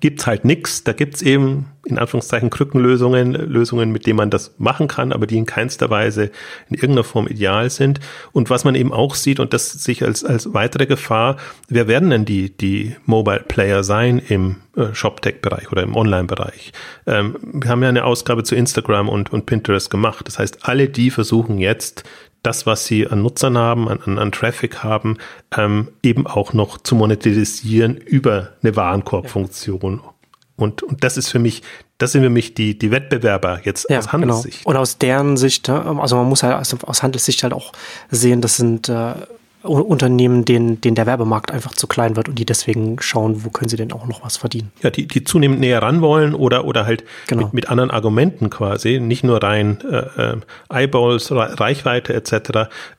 gibt's 0.00 0.26
halt 0.26 0.44
nix. 0.44 0.84
Da 0.84 0.92
gibt's 0.92 1.22
eben 1.22 1.66
in 1.84 1.98
Anführungszeichen 1.98 2.50
Krückenlösungen, 2.50 3.32
Lösungen, 3.32 3.92
mit 3.92 4.06
denen 4.06 4.16
man 4.16 4.30
das 4.30 4.54
machen 4.58 4.88
kann, 4.88 5.12
aber 5.12 5.26
die 5.26 5.38
in 5.38 5.46
keinster 5.46 5.88
Weise 5.88 6.30
in 6.68 6.74
irgendeiner 6.74 7.04
Form 7.04 7.28
ideal 7.28 7.70
sind. 7.70 8.00
Und 8.32 8.50
was 8.50 8.64
man 8.64 8.74
eben 8.74 8.92
auch 8.92 9.14
sieht, 9.14 9.38
und 9.38 9.52
das 9.52 9.70
sich 9.70 10.02
als, 10.02 10.24
als 10.24 10.52
weitere 10.52 10.86
Gefahr, 10.86 11.36
wer 11.68 11.86
werden 11.86 12.10
denn 12.10 12.24
die, 12.24 12.56
die 12.56 12.96
Mobile 13.04 13.44
Player 13.46 13.84
sein 13.84 14.18
im 14.18 14.56
äh, 14.76 14.92
ShopTech-Bereich 14.92 15.70
oder 15.70 15.82
im 15.82 15.94
Online-Bereich? 15.94 16.72
Ähm, 17.06 17.36
wir 17.40 17.70
haben 17.70 17.82
ja 17.82 17.88
eine 17.88 18.04
Ausgabe 18.04 18.42
zu 18.42 18.56
Instagram 18.56 19.08
und, 19.08 19.32
und 19.32 19.46
Pinterest 19.46 19.88
gemacht. 19.88 20.26
Das 20.26 20.38
heißt, 20.38 20.68
alle 20.68 20.88
die 20.88 21.10
versuchen 21.10 21.58
jetzt, 21.58 22.02
das, 22.46 22.64
was 22.64 22.86
sie 22.86 23.06
an 23.06 23.22
Nutzern 23.22 23.58
haben, 23.58 23.88
an, 23.88 24.00
an, 24.06 24.18
an 24.18 24.32
Traffic 24.32 24.84
haben, 24.84 25.18
ähm, 25.56 25.88
eben 26.02 26.26
auch 26.26 26.52
noch 26.52 26.78
zu 26.78 26.94
monetarisieren 26.94 27.96
über 27.96 28.50
eine 28.62 28.76
Warenkorbfunktion. 28.76 30.00
Ja. 30.02 30.14
Und, 30.56 30.82
und 30.82 31.04
das 31.04 31.16
ist 31.16 31.28
für 31.28 31.38
mich, 31.38 31.62
das 31.98 32.12
sind 32.12 32.22
für 32.22 32.30
mich 32.30 32.54
die, 32.54 32.78
die 32.78 32.90
Wettbewerber 32.90 33.60
jetzt 33.64 33.90
ja, 33.90 33.98
aus 33.98 34.12
Handelssicht. 34.12 34.64
Genau. 34.64 34.70
Und 34.70 34.76
aus 34.76 34.98
deren 34.98 35.36
Sicht, 35.36 35.68
also 35.68 36.16
man 36.16 36.28
muss 36.28 36.42
halt 36.42 36.54
aus, 36.54 36.74
aus 36.84 37.02
Handelssicht 37.02 37.42
halt 37.42 37.52
auch 37.52 37.72
sehen, 38.10 38.40
das 38.40 38.56
sind 38.56 38.88
äh, 38.88 39.14
Unternehmen, 39.66 40.44
denen, 40.44 40.80
denen 40.80 40.94
der 40.94 41.06
Werbemarkt 41.06 41.50
einfach 41.50 41.74
zu 41.74 41.86
klein 41.86 42.16
wird 42.16 42.28
und 42.28 42.38
die 42.38 42.46
deswegen 42.46 43.00
schauen, 43.00 43.44
wo 43.44 43.50
können 43.50 43.68
sie 43.68 43.76
denn 43.76 43.92
auch 43.92 44.06
noch 44.06 44.24
was 44.24 44.36
verdienen. 44.36 44.72
Ja, 44.82 44.90
die, 44.90 45.06
die 45.06 45.24
zunehmend 45.24 45.60
näher 45.60 45.82
ran 45.82 46.00
wollen 46.00 46.34
oder, 46.34 46.64
oder 46.64 46.86
halt 46.86 47.04
genau. 47.26 47.44
mit, 47.44 47.54
mit 47.54 47.68
anderen 47.68 47.90
Argumenten 47.90 48.50
quasi, 48.50 49.00
nicht 49.00 49.24
nur 49.24 49.42
rein 49.42 49.78
äh, 49.90 50.32
äh, 50.32 50.36
Eyeballs, 50.70 51.30
Reichweite 51.32 52.14
etc. 52.14 52.32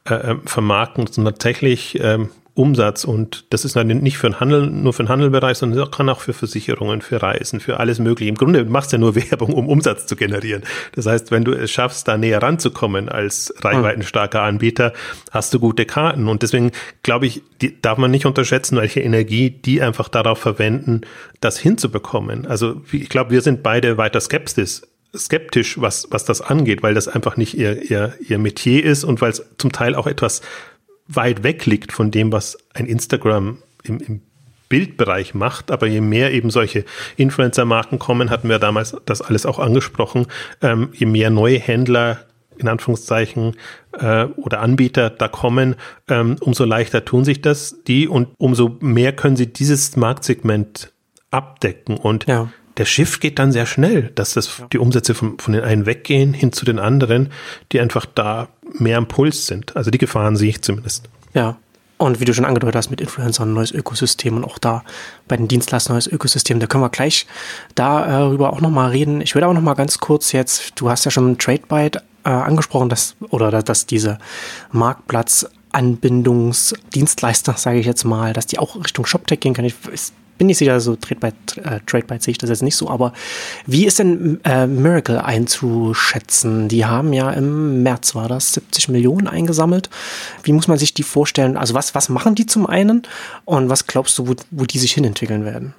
Äh, 0.10 0.14
äh, 0.14 0.36
vermarkten, 0.46 1.08
sondern 1.08 1.34
tatsächlich 1.36 2.00
ähm, 2.02 2.30
Umsatz 2.58 3.04
und 3.04 3.46
das 3.52 3.66
ist 3.66 3.76
nicht 3.76 4.18
für 4.18 4.30
den 4.30 4.40
Handel, 4.40 4.68
nur 4.68 4.94
für 4.94 5.04
den 5.04 5.10
Handelbereich, 5.10 5.58
sondern 5.58 5.92
kann 5.92 6.10
auch 6.10 6.22
für 6.22 6.34
Versicherungen, 6.34 7.02
für 7.02 7.22
Reisen, 7.22 7.60
für 7.60 7.80
alles 7.80 8.00
mögliche. 8.00 8.30
Im 8.30 8.36
Grunde 8.36 8.66
machst 8.66 8.92
du 8.92 8.96
ja 8.96 9.00
nur 9.00 9.16
Werbung, 9.30 9.54
um 9.54 9.70
Umsatz 9.70 10.08
zu 10.08 10.16
generieren. 10.16 10.64
Das 10.96 11.06
heißt, 11.06 11.32
wenn 11.32 11.44
du 11.44 11.52
es 11.54 11.70
schaffst, 11.70 12.08
da 12.08 12.18
näher 12.18 12.42
ranzukommen 12.42 13.10
als 13.10 13.54
reichweitenstarker 13.62 14.42
Anbieter, 14.42 14.94
hast 15.32 15.54
du 15.54 15.60
gute 15.60 15.86
Karten. 15.86 16.28
Und 16.28 16.42
deswegen 16.42 16.72
glaube 17.04 17.28
ich, 17.28 17.44
die, 17.62 17.80
darf 17.80 17.98
man 17.98 18.12
nicht 18.12 18.26
unterschätzen, 18.26 18.78
welche 18.78 19.02
Energie 19.02 19.50
die 19.52 19.82
einfach 19.82 20.10
darauf 20.10 20.40
verwenden, 20.40 21.02
das 21.40 21.60
hinzubekommen. 21.60 22.48
Also 22.48 22.82
ich 22.92 23.10
glaube, 23.10 23.32
wir 23.32 23.42
sind 23.42 23.62
beide 23.64 23.98
weiter 23.98 24.20
skeptisch 24.20 24.82
skeptisch, 25.16 25.80
was, 25.80 26.08
was 26.12 26.26
das 26.26 26.42
angeht, 26.42 26.84
weil 26.84 26.94
das 26.94 27.08
einfach 27.08 27.38
nicht 27.38 27.58
ihr, 27.58 27.90
ihr, 27.90 28.14
ihr 28.20 28.38
Metier 28.38 28.84
ist 28.84 29.04
und 29.04 29.22
weil 29.22 29.32
es 29.32 29.44
zum 29.58 29.72
Teil 29.72 29.96
auch 29.96 30.06
etwas 30.06 30.42
weit 31.08 31.44
weg 31.44 31.66
liegt 31.66 31.92
von 31.92 32.12
dem, 32.12 32.32
was 32.32 32.58
ein 32.74 32.86
Instagram 32.86 33.60
im, 33.84 34.00
im 34.00 34.22
Bildbereich 34.70 35.34
macht, 35.34 35.72
aber 35.72 35.88
je 35.88 36.02
mehr 36.02 36.34
eben 36.34 36.50
solche 36.50 36.84
Influencer-Marken 37.16 38.00
kommen, 38.00 38.30
hatten 38.30 38.50
wir 38.50 38.60
damals 38.60 38.96
das 39.06 39.22
alles 39.22 39.46
auch 39.46 39.60
angesprochen, 39.60 40.28
ähm, 40.62 40.90
je 40.94 41.06
mehr 41.06 41.30
neue 41.30 41.60
Händler 41.60 42.20
in 42.58 42.68
Anführungszeichen 42.68 43.56
äh, 43.94 44.26
oder 44.26 44.62
Anbieter 44.62 45.10
da 45.10 45.28
kommen, 45.28 45.76
ähm, 46.10 46.38
umso 46.40 46.66
leichter 46.66 47.06
tun 47.06 47.24
sich 47.24 47.42
das 47.42 47.84
die 47.86 48.08
und 48.08 48.30
umso 48.38 48.78
mehr 48.80 49.14
können 49.14 49.36
sie 49.36 49.52
dieses 49.52 49.96
Marktsegment 49.96 50.92
abdecken 51.30 51.98
und 51.98 52.26
ja. 52.26 52.50
Der 52.78 52.86
Schiff 52.86 53.20
geht 53.20 53.40
dann 53.40 53.52
sehr 53.52 53.66
schnell, 53.66 54.12
dass 54.16 54.34
das 54.34 54.62
die 54.72 54.78
Umsätze 54.78 55.16
von, 55.16 55.40
von 55.40 55.54
den 55.54 55.64
einen 55.64 55.86
weggehen 55.86 56.34
hin 56.34 56.54
zu 56.54 56.66
den 56.66 56.80
anderen, 56.80 57.32
die 57.72 57.80
einfach 57.80 58.06
da 58.06 58.50
mehr 58.74 58.98
im 58.98 59.08
Puls 59.08 59.48
sind. 59.48 59.74
Also 59.76 59.92
die 59.92 59.98
Gefahren 59.98 60.36
sehe 60.36 60.50
ich 60.50 60.62
zumindest. 60.62 61.10
Ja. 61.34 61.58
Und 62.00 62.20
wie 62.20 62.26
du 62.26 62.34
schon 62.34 62.46
angedeutet 62.46 62.76
hast, 62.76 62.92
mit 62.92 63.02
Influencern 63.02 63.50
ein 63.50 63.56
neues 63.56 63.72
Ökosystem 63.72 64.38
und 64.38 64.44
auch 64.44 64.60
da 64.60 64.84
bei 65.28 65.36
den 65.36 65.48
Dienstleistern 65.48 65.96
neues 65.96 66.06
Ökosystem, 66.06 66.60
da 66.60 66.68
können 66.68 66.84
wir 66.84 66.90
gleich 66.90 67.26
darüber 67.74 68.54
auch 68.54 68.62
nochmal 68.62 68.92
reden. 68.92 69.20
Ich 69.20 69.34
würde 69.34 69.48
auch 69.48 69.54
nochmal 69.54 69.74
ganz 69.74 69.98
kurz 69.98 70.32
jetzt, 70.32 70.80
du 70.80 70.92
hast 70.92 71.06
ja 71.06 71.12
schon 71.12 71.40
TradeByte 71.40 72.04
äh, 72.24 72.30
angesprochen, 72.30 72.90
dass, 72.90 73.16
oder 73.32 73.64
dass 73.64 73.88
diese 73.88 74.20
Marktplatzanbindungsdienstleister, 74.72 77.54
sage 77.54 77.80
ich 77.80 77.88
jetzt 77.88 78.04
mal, 78.04 78.34
dass 78.34 78.46
die 78.46 78.60
auch 78.60 78.76
Richtung 78.76 79.08
ShopTech 79.08 79.40
gehen 79.40 79.56
können. 79.56 79.68
Ich, 79.68 79.74
bin 80.38 80.48
nicht 80.48 80.58
sicher, 80.58 80.80
so 80.80 80.96
Trade 80.96 81.20
by, 81.20 81.60
äh, 81.62 81.80
Trade 81.86 82.06
by 82.06 82.18
sehe 82.20 82.32
ich 82.32 82.38
das 82.38 82.50
jetzt 82.50 82.64
nicht 82.64 82.76
so, 82.76 82.90
aber 82.90 83.14
wie 83.66 83.86
ist 83.86 84.00
denn 84.00 84.40
äh, 84.44 84.68
Miracle 84.68 85.20
einzuschätzen? 85.20 86.68
Die 86.68 86.86
haben 86.86 87.14
ja 87.14 87.32
im 87.32 87.84
März 87.84 88.16
war 88.16 88.28
das 88.28 88.54
70 88.54 88.90
Millionen 88.90 89.28
eingesammelt. 89.28 89.90
Wie 90.44 90.54
muss 90.54 90.68
man 90.68 90.78
sich 90.78 90.94
die 90.94 91.04
vorstellen? 91.04 91.58
Also 91.58 91.74
was, 91.74 91.96
was 91.96 92.10
machen 92.10 92.36
die 92.36 92.46
zum 92.46 92.68
einen 92.68 93.04
und 93.46 93.70
was 93.70 93.88
glaubst 93.88 94.18
du, 94.18 94.28
wo, 94.28 94.36
wo 94.52 94.66
die 94.66 94.80
sich 94.80 94.94
hinentwickeln 94.94 95.46
werden? 95.46 95.74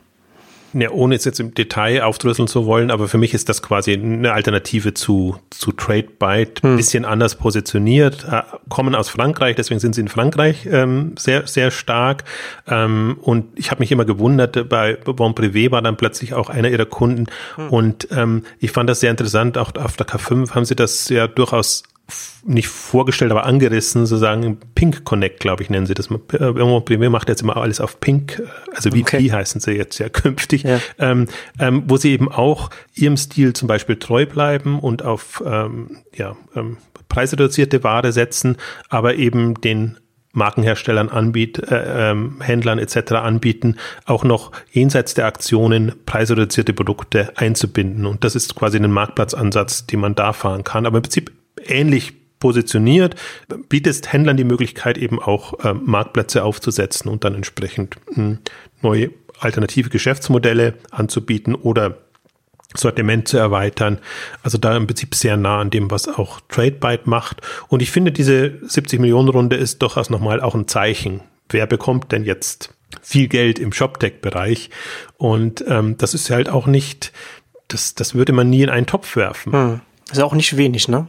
Ja, 0.81 0.91
ohne 0.91 1.17
es 1.17 1.25
jetzt 1.25 1.41
im 1.41 1.55
Detail 1.55 2.03
aufdrüsseln 2.03 2.47
zu 2.47 2.65
wollen, 2.65 2.93
aber 2.93 3.09
für 3.09 3.19
mich 3.19 3.35
ist 3.35 3.49
das 3.49 3.63
quasi 3.63 3.95
eine 3.95 4.33
Alternative 4.33 4.95
zu, 4.95 5.37
zu 5.51 5.73
TradeByte, 5.73 6.63
hm. 6.63 6.77
bisschen 6.77 7.05
anders 7.05 7.35
positioniert, 7.35 8.25
äh, 8.31 8.43
kommen 8.69 8.95
aus 8.95 9.09
Frankreich, 9.09 9.57
deswegen 9.57 9.81
sind 9.81 9.97
sie 9.97 10.03
in 10.03 10.09
Frankreich 10.09 10.67
ähm, 10.71 11.15
sehr, 11.19 11.49
sehr 11.49 11.73
stark. 11.73 12.23
Ähm, 12.69 13.19
und 13.21 13.47
ich 13.59 13.73
habe 13.73 13.81
mich 13.81 13.91
immer 13.91 14.05
gewundert, 14.05 14.69
bei 14.69 14.95
Bon 14.95 15.35
Privé 15.35 15.73
war 15.73 15.83
dann 15.83 15.97
plötzlich 15.97 16.35
auch 16.35 16.49
einer 16.49 16.69
ihrer 16.69 16.87
Kunden. 16.87 17.27
Hm. 17.57 17.71
Und 17.71 18.09
ähm, 18.13 18.45
ich 18.61 18.71
fand 18.71 18.89
das 18.89 19.01
sehr 19.01 19.11
interessant, 19.11 19.59
auch 19.59 19.75
auf 19.75 19.97
der 19.97 20.07
K5 20.07 20.55
haben 20.55 20.65
sie 20.65 20.77
das 20.77 21.09
ja 21.09 21.27
durchaus 21.27 21.83
nicht 22.45 22.69
vorgestellt, 22.69 23.31
aber 23.31 23.45
angerissen, 23.45 24.07
sozusagen 24.07 24.59
Pink 24.75 25.05
Connect, 25.05 25.41
glaube 25.41 25.63
ich, 25.63 25.71
nennen 25.71 25.87
sie 25.87 25.95
das. 25.95 26.09
Premier 26.09 27.11
macht 27.11 27.29
jetzt 27.29 27.43
immer 27.43 27.57
alles 27.59 27.81
auf 27.81 28.01
Pink, 28.01 28.39
äh, 28.39 28.75
also 28.75 28.91
VP 28.91 29.01
okay. 29.01 29.33
heißen 29.33 29.61
sie 29.61 29.73
jetzt 29.73 29.99
ja 29.99 30.09
künftig, 30.09 30.63
ja. 30.63 30.81
Ähm, 30.99 31.27
ähm, 31.59 31.85
wo 31.87 31.97
sie 31.97 32.13
eben 32.13 32.31
auch 32.31 32.71
ihrem 32.95 33.17
Stil 33.17 33.53
zum 33.53 33.69
Beispiel 33.69 33.97
treu 33.97 34.27
bleiben 34.27 34.79
und 34.81 35.03
auf 35.03 35.43
ähm, 35.47 35.99
ja, 36.15 36.37
ähm, 36.55 36.79
preisreduzierte 37.09 37.85
Ware 37.85 38.13
setzen, 38.13 38.57
aber 38.89 39.17
eben 39.17 39.61
den 39.61 39.99
Markenherstellern 40.33 41.09
anbiet, 41.09 41.59
äh, 41.59 42.11
ähm, 42.11 42.41
Händlern 42.41 42.79
etc. 42.79 43.13
anbieten, 43.13 43.77
auch 44.05 44.25
noch 44.25 44.53
jenseits 44.71 45.15
der 45.15 45.27
Aktionen 45.27 45.93
preisreduzierte 46.07 46.73
Produkte 46.73 47.33
einzubinden. 47.37 48.07
Und 48.07 48.25
das 48.25 48.35
ist 48.35 48.55
quasi 48.55 48.79
ein 48.79 48.91
Marktplatzansatz, 48.91 49.87
den 49.87 50.01
man 50.01 50.15
da 50.15 50.33
fahren 50.33 50.65
kann. 50.65 50.87
Aber 50.87 50.99
im 50.99 51.03
Prinzip 51.03 51.33
ähnlich 51.67 52.15
positioniert, 52.39 53.17
bietest 53.69 54.13
Händlern 54.13 54.37
die 54.37 54.45
Möglichkeit, 54.45 54.99
eben 54.99 55.21
auch 55.21 55.65
äh, 55.65 55.75
Marktplätze 55.75 56.45
aufzusetzen 56.45 57.11
und 57.11 57.25
dann 57.25 57.35
entsprechend 57.35 57.97
mh, 58.11 58.15
hm, 58.15 58.39
neue 58.83 59.11
alternative 59.41 59.91
Geschäftsmodelle 59.91 60.75
anzubieten 60.91 61.55
oder 61.55 61.99
Sortiment 62.77 63.29
zu 63.29 63.39
erweitern. 63.39 63.99
Also 64.43 64.59
da 64.59 64.77
im 64.77 64.87
Prinzip 64.87 65.15
sehr 65.15 65.37
nah 65.37 65.61
an 65.61 65.71
dem, 65.71 65.91
was 65.91 66.07
auch 66.07 66.41
TradeByte 66.49 67.09
macht. 67.09 67.41
Und 67.69 67.81
ich 67.81 67.91
finde, 67.91 68.13
diese 68.13 68.59
70 68.63 69.01
Millionen 69.01 69.29
Runde 69.29 69.57
ist 69.57 69.81
durchaus 69.81 70.11
nochmal 70.11 70.41
auch 70.41 70.55
ein 70.55 70.69
Zeichen. 70.69 71.21
Wer 71.49 71.67
bekommt 71.67 72.13
denn 72.13 72.25
jetzt 72.25 72.75
viel 73.01 73.29
Geld 73.29 73.59
im 73.59 73.73
ShopTech-Bereich? 73.73 74.71
Und 75.17 75.65
ähm, 75.67 75.97
das 75.97 76.13
ist 76.13 76.29
halt 76.31 76.51
auch 76.51 76.67
nicht, 76.67 77.13
das, 77.69 77.95
das 77.95 78.15
würde 78.15 78.33
man 78.33 78.51
nie 78.51 78.63
in 78.63 78.71
einen 78.71 78.87
Topf 78.87 79.17
werfen. 79.17 79.53
Hm. 79.53 79.81
Ist 80.11 80.21
auch 80.21 80.35
nicht 80.35 80.57
wenig, 80.57 80.89
ne? 80.89 81.09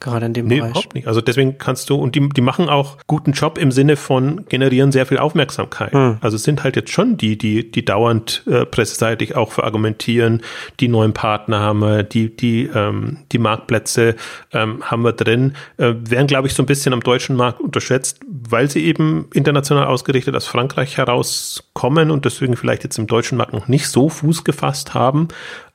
Gerade 0.00 0.26
in 0.26 0.32
dem 0.32 0.46
nee, 0.46 0.56
Bereich. 0.56 0.70
überhaupt 0.70 0.94
nicht. 0.94 1.06
Also 1.06 1.20
deswegen 1.20 1.58
kannst 1.58 1.90
du, 1.90 1.96
und 1.96 2.14
die, 2.14 2.28
die 2.28 2.40
machen 2.40 2.68
auch 2.68 2.98
guten 3.06 3.32
Job 3.32 3.58
im 3.58 3.70
Sinne 3.70 3.96
von 3.96 4.46
generieren 4.48 4.92
sehr 4.92 5.06
viel 5.06 5.18
Aufmerksamkeit. 5.18 5.92
Hm. 5.92 6.18
Also 6.20 6.36
es 6.36 6.42
sind 6.42 6.64
halt 6.64 6.76
jetzt 6.76 6.90
schon 6.90 7.16
die, 7.16 7.36
die, 7.36 7.70
die 7.70 7.84
dauernd 7.84 8.42
äh, 8.46 8.66
presseseitig 8.66 9.36
auch 9.36 9.52
verargumentieren, 9.52 10.42
die 10.80 10.88
neuen 10.88 11.12
Partner 11.12 11.60
haben 11.60 11.80
wir, 11.80 12.02
die, 12.02 12.34
die, 12.34 12.70
ähm, 12.74 13.18
die 13.32 13.38
Marktplätze 13.38 14.16
ähm, 14.52 14.82
haben 14.82 15.02
wir 15.02 15.12
drin, 15.12 15.54
äh, 15.76 15.94
werden, 15.98 16.26
glaube 16.26 16.48
ich, 16.48 16.54
so 16.54 16.62
ein 16.62 16.66
bisschen 16.66 16.92
am 16.92 17.00
deutschen 17.00 17.36
Markt 17.36 17.60
unterschätzt, 17.60 18.20
weil 18.28 18.70
sie 18.70 18.84
eben 18.84 19.28
international 19.34 19.86
ausgerichtet 19.86 20.34
aus 20.34 20.46
Frankreich 20.46 20.96
herauskommen 20.96 22.10
und 22.10 22.24
deswegen 22.24 22.56
vielleicht 22.56 22.84
jetzt 22.84 22.98
im 22.98 23.06
deutschen 23.06 23.38
Markt 23.38 23.52
noch 23.52 23.68
nicht 23.68 23.88
so 23.88 24.08
Fuß 24.08 24.44
gefasst 24.44 24.94
haben. 24.94 25.28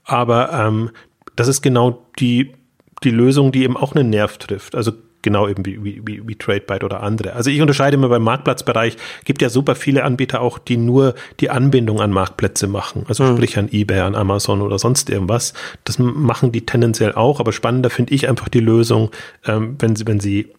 Aber 0.03 0.53
ähm, 0.53 0.91
das 1.35 1.47
ist 1.47 1.61
genau 1.61 2.05
die 2.19 2.53
die 3.03 3.11
Lösung, 3.11 3.51
die 3.51 3.63
eben 3.63 3.77
auch 3.77 3.93
einen 3.93 4.09
Nerv 4.09 4.37
trifft. 4.37 4.75
Also 4.75 4.93
genau 5.21 5.47
eben 5.47 5.65
wie, 5.65 5.83
wie, 5.83 6.27
wie 6.27 6.35
TradeByte 6.35 6.85
oder 6.85 7.01
andere. 7.01 7.33
Also 7.33 7.49
ich 7.49 7.59
unterscheide 7.59 7.95
immer 7.95 8.09
beim 8.09 8.23
Marktplatzbereich, 8.23 8.95
gibt 9.25 9.41
ja 9.41 9.49
super 9.49 9.73
viele 9.75 10.03
Anbieter 10.03 10.39
auch, 10.39 10.59
die 10.59 10.77
nur 10.77 11.15
die 11.39 11.49
Anbindung 11.49 11.99
an 11.99 12.11
Marktplätze 12.11 12.67
machen. 12.67 13.05
Also 13.07 13.23
mhm. 13.23 13.35
sprich 13.35 13.57
an 13.57 13.69
eBay, 13.71 14.01
an 14.01 14.15
Amazon 14.15 14.61
oder 14.61 14.77
sonst 14.77 15.09
irgendwas. 15.09 15.53
Das 15.83 15.97
machen 15.97 16.51
die 16.51 16.65
tendenziell 16.65 17.13
auch, 17.13 17.39
aber 17.39 17.51
spannender 17.53 17.89
finde 17.89 18.13
ich 18.13 18.29
einfach 18.29 18.49
die 18.49 18.59
Lösung, 18.59 19.09
ähm, 19.45 19.75
wenn 19.79 19.95
sie, 19.95 20.07
wenn 20.07 20.19
sie 20.19 20.53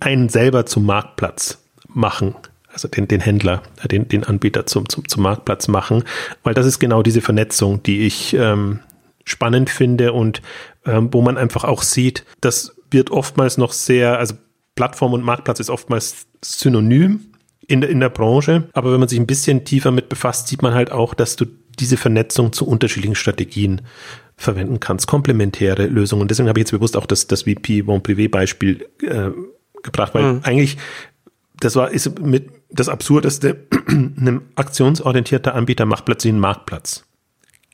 einen 0.00 0.30
selber 0.30 0.64
zum 0.64 0.86
Marktplatz 0.86 1.62
machen 1.88 2.34
also 2.72 2.88
den, 2.88 3.08
den 3.08 3.22
Händler, 3.22 3.62
äh, 3.82 3.88
den, 3.88 4.06
den 4.06 4.24
Anbieter 4.24 4.66
zum, 4.66 4.86
zum, 4.88 5.08
zum 5.08 5.22
Marktplatz 5.22 5.66
machen, 5.66 6.04
weil 6.42 6.52
das 6.52 6.66
ist 6.66 6.78
genau 6.78 7.02
diese 7.02 7.22
Vernetzung, 7.22 7.82
die 7.82 8.06
ich 8.06 8.34
ähm, 8.34 8.80
spannend 9.24 9.70
finde 9.70 10.12
und 10.12 10.42
ähm, 10.86 11.08
wo 11.12 11.22
man 11.22 11.36
einfach 11.36 11.64
auch 11.64 11.82
sieht, 11.82 12.24
das 12.40 12.76
wird 12.90 13.10
oftmals 13.10 13.58
noch 13.58 13.72
sehr, 13.72 14.18
also 14.18 14.34
Plattform 14.74 15.12
und 15.12 15.24
Marktplatz 15.24 15.60
ist 15.60 15.70
oftmals 15.70 16.26
synonym 16.42 17.32
in 17.66 17.80
der, 17.80 17.90
in 17.90 18.00
der 18.00 18.10
Branche, 18.10 18.68
aber 18.72 18.92
wenn 18.92 19.00
man 19.00 19.08
sich 19.08 19.18
ein 19.18 19.26
bisschen 19.26 19.64
tiefer 19.64 19.90
mit 19.90 20.08
befasst, 20.08 20.48
sieht 20.48 20.62
man 20.62 20.74
halt 20.74 20.92
auch, 20.92 21.14
dass 21.14 21.36
du 21.36 21.46
diese 21.78 21.96
Vernetzung 21.96 22.52
zu 22.52 22.66
unterschiedlichen 22.66 23.16
Strategien 23.16 23.82
verwenden 24.36 24.80
kannst, 24.80 25.06
komplementäre 25.06 25.86
Lösungen. 25.86 26.28
Deswegen 26.28 26.48
habe 26.48 26.58
ich 26.58 26.64
jetzt 26.64 26.70
bewusst 26.72 26.96
auch 26.96 27.06
das, 27.06 27.26
das 27.26 27.42
VP 27.42 27.82
Bon 27.82 28.00
Privé 28.00 28.30
Beispiel 28.30 28.86
äh, 29.02 29.30
gebracht, 29.82 30.14
weil 30.14 30.34
mhm. 30.34 30.40
eigentlich 30.42 30.76
das 31.58 31.74
war 31.76 31.90
ist 31.90 32.20
mit 32.20 32.50
das 32.70 32.88
Absurdeste, 32.88 33.66
ein 33.88 34.42
aktionsorientierter 34.56 35.54
Anbieter 35.54 35.86
macht 35.86 36.04
plötzlich 36.04 36.32
einen 36.32 36.40
Marktplatz. 36.40 37.06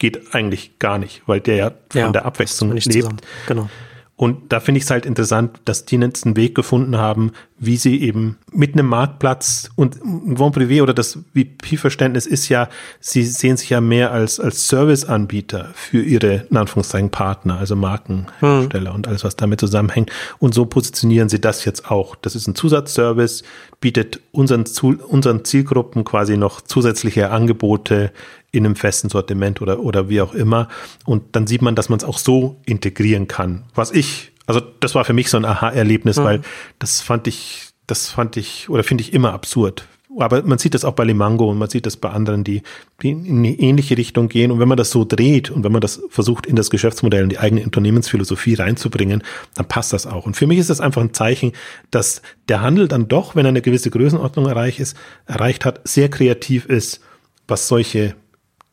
Geht 0.02 0.34
eigentlich 0.34 0.80
gar 0.80 0.98
nicht, 0.98 1.22
weil 1.26 1.40
der 1.40 1.54
ja 1.54 1.70
von 1.90 2.00
ja, 2.00 2.10
der 2.10 2.24
Abwechslung 2.24 2.72
lebt. 2.72 2.92
Zusammen. 2.92 3.18
Genau. 3.46 3.68
Und 4.16 4.52
da 4.52 4.60
finde 4.60 4.78
ich 4.78 4.84
es 4.84 4.90
halt 4.90 5.06
interessant, 5.06 5.60
dass 5.64 5.84
die 5.84 5.96
jetzt 5.96 6.26
einen 6.26 6.36
Weg 6.36 6.54
gefunden 6.54 6.96
haben, 6.96 7.32
wie 7.58 7.76
sie 7.76 8.02
eben 8.02 8.38
mit 8.52 8.74
einem 8.74 8.86
Marktplatz 8.86 9.70
und 9.74 9.96
Von 9.96 10.52
Privé 10.52 10.82
oder 10.82 10.94
das 10.94 11.18
VP-Verständnis 11.34 12.26
ist 12.26 12.48
ja, 12.48 12.68
sie 13.00 13.24
sehen 13.24 13.56
sich 13.56 13.70
ja 13.70 13.80
mehr 13.80 14.12
als, 14.12 14.38
als 14.38 14.68
Serviceanbieter 14.68 15.70
für 15.74 16.02
ihre, 16.02 16.46
in 16.50 16.56
Anführungszeichen, 16.56 17.10
Partner, 17.10 17.58
also 17.58 17.74
Markenhersteller 17.74 18.90
hm. 18.90 18.96
und 18.96 19.08
alles, 19.08 19.24
was 19.24 19.36
damit 19.36 19.60
zusammenhängt. 19.60 20.12
Und 20.38 20.54
so 20.54 20.66
positionieren 20.66 21.28
sie 21.28 21.40
das 21.40 21.64
jetzt 21.64 21.90
auch. 21.90 22.14
Das 22.14 22.36
ist 22.36 22.46
ein 22.46 22.54
Zusatzservice, 22.54 23.42
bietet 23.80 24.20
unseren, 24.30 24.64
unseren 25.08 25.44
Zielgruppen 25.44 26.04
quasi 26.04 26.36
noch 26.36 26.60
zusätzliche 26.60 27.30
Angebote 27.30 28.12
in 28.52 28.66
einem 28.66 28.76
festen 28.76 29.08
Sortiment 29.08 29.60
oder, 29.60 29.80
oder 29.80 30.08
wie 30.08 30.20
auch 30.20 30.34
immer. 30.34 30.68
Und 31.04 31.34
dann 31.34 31.46
sieht 31.46 31.62
man, 31.62 31.74
dass 31.74 31.88
man 31.88 31.98
es 31.98 32.04
auch 32.04 32.18
so 32.18 32.60
integrieren 32.66 33.26
kann. 33.26 33.64
Was 33.74 33.90
ich, 33.90 34.32
also 34.46 34.60
das 34.80 34.94
war 34.94 35.04
für 35.04 35.14
mich 35.14 35.30
so 35.30 35.38
ein 35.38 35.44
Aha-Erlebnis, 35.44 36.18
mhm. 36.18 36.24
weil 36.24 36.40
das 36.78 37.00
fand 37.00 37.26
ich, 37.26 37.70
das 37.86 38.08
fand 38.08 38.36
ich 38.36 38.68
oder 38.68 38.84
finde 38.84 39.02
ich 39.02 39.12
immer 39.12 39.32
absurd. 39.32 39.88
Aber 40.18 40.42
man 40.42 40.58
sieht 40.58 40.74
das 40.74 40.84
auch 40.84 40.92
bei 40.92 41.04
Limango 41.04 41.50
und 41.50 41.56
man 41.56 41.70
sieht 41.70 41.86
das 41.86 41.96
bei 41.96 42.10
anderen, 42.10 42.44
die, 42.44 42.62
in 43.02 43.38
eine 43.38 43.58
ähnliche 43.58 43.96
Richtung 43.96 44.28
gehen. 44.28 44.50
Und 44.50 44.60
wenn 44.60 44.68
man 44.68 44.76
das 44.76 44.90
so 44.90 45.06
dreht 45.06 45.50
und 45.50 45.64
wenn 45.64 45.72
man 45.72 45.80
das 45.80 46.02
versucht, 46.10 46.44
in 46.44 46.54
das 46.54 46.68
Geschäftsmodell 46.68 47.22
und 47.22 47.30
die 47.30 47.38
eigene 47.38 47.64
Unternehmensphilosophie 47.64 48.54
reinzubringen, 48.54 49.22
dann 49.54 49.68
passt 49.68 49.94
das 49.94 50.06
auch. 50.06 50.26
Und 50.26 50.36
für 50.36 50.46
mich 50.46 50.58
ist 50.58 50.68
das 50.68 50.82
einfach 50.82 51.00
ein 51.00 51.14
Zeichen, 51.14 51.52
dass 51.90 52.20
der 52.48 52.60
Handel 52.60 52.88
dann 52.88 53.08
doch, 53.08 53.34
wenn 53.36 53.46
er 53.46 53.50
eine 53.50 53.62
gewisse 53.62 53.88
Größenordnung 53.88 54.46
erreicht 54.46 54.80
ist, 54.80 54.98
erreicht 55.24 55.64
hat, 55.64 55.80
sehr 55.84 56.10
kreativ 56.10 56.66
ist, 56.66 57.00
was 57.48 57.68
solche 57.68 58.14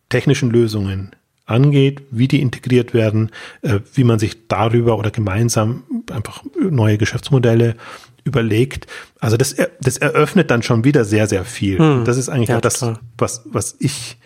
technischen 0.09 0.49
Lösungen 0.51 1.11
angeht, 1.45 2.01
wie 2.11 2.27
die 2.27 2.41
integriert 2.41 2.93
werden, 2.93 3.31
äh, 3.61 3.79
wie 3.93 4.03
man 4.03 4.19
sich 4.19 4.47
darüber 4.47 4.97
oder 4.97 5.11
gemeinsam 5.11 5.83
einfach 6.11 6.43
neue 6.59 6.97
Geschäftsmodelle 6.97 7.75
überlegt. 8.23 8.87
Also 9.19 9.37
das, 9.37 9.55
das 9.81 9.97
eröffnet 9.97 10.51
dann 10.51 10.61
schon 10.61 10.83
wieder 10.83 11.05
sehr, 11.05 11.27
sehr 11.27 11.45
viel. 11.45 11.79
Hm. 11.79 12.05
Das 12.05 12.17
ist 12.17 12.29
eigentlich 12.29 12.49
ja, 12.49 12.57
auch 12.57 12.61
das, 12.61 12.85
was, 13.17 13.41
was 13.45 13.75
ich 13.79 14.17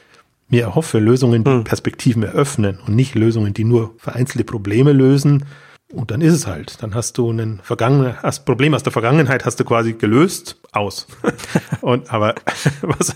mir 0.49 0.63
erhoffe. 0.63 0.99
Lösungen, 0.99 1.43
die 1.43 1.51
hm. 1.51 1.63
Perspektiven 1.63 2.23
eröffnen 2.23 2.79
und 2.85 2.95
nicht 2.95 3.15
Lösungen, 3.15 3.53
die 3.53 3.63
nur 3.63 3.93
vereinzelte 3.97 4.43
Probleme 4.43 4.91
lösen, 4.91 5.45
und 5.93 6.11
dann 6.11 6.21
ist 6.21 6.33
es 6.33 6.47
halt. 6.47 6.81
Dann 6.81 6.95
hast 6.95 7.17
du 7.17 7.31
ein 7.31 7.59
vergangene, 7.63 8.17
das 8.21 8.43
Problem 8.43 8.73
aus 8.73 8.83
der 8.83 8.91
Vergangenheit 8.91 9.45
hast 9.45 9.59
du 9.59 9.63
quasi 9.63 9.93
gelöst, 9.93 10.57
aus. 10.71 11.07
Und 11.81 12.11
aber 12.11 12.35
was, 12.81 13.15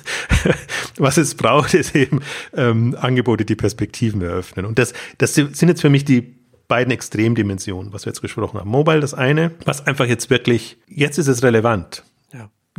was 0.98 1.18
es 1.18 1.36
braucht, 1.36 1.74
ist 1.74 1.96
eben 1.96 2.22
ähm, 2.54 2.96
Angebote, 3.00 3.46
die 3.46 3.56
Perspektiven 3.56 4.22
eröffnen. 4.22 4.66
Und 4.66 4.78
das, 4.78 4.94
das 5.18 5.34
sind 5.34 5.62
jetzt 5.64 5.82
für 5.82 5.90
mich 5.90 6.06
die 6.06 6.36
beiden 6.68 6.92
Extremdimensionen, 6.92 7.94
was 7.94 8.06
wir 8.06 8.12
jetzt 8.12 8.22
gesprochen 8.22 8.60
haben. 8.60 8.70
Mobile 8.70 9.00
das 9.00 9.14
eine, 9.14 9.52
was 9.66 9.88
einfach 9.88 10.06
jetzt 10.06 10.30
wirklich, 10.30 10.78
jetzt 10.88 11.18
ist 11.18 11.28
es 11.28 11.42
relevant 11.42 12.04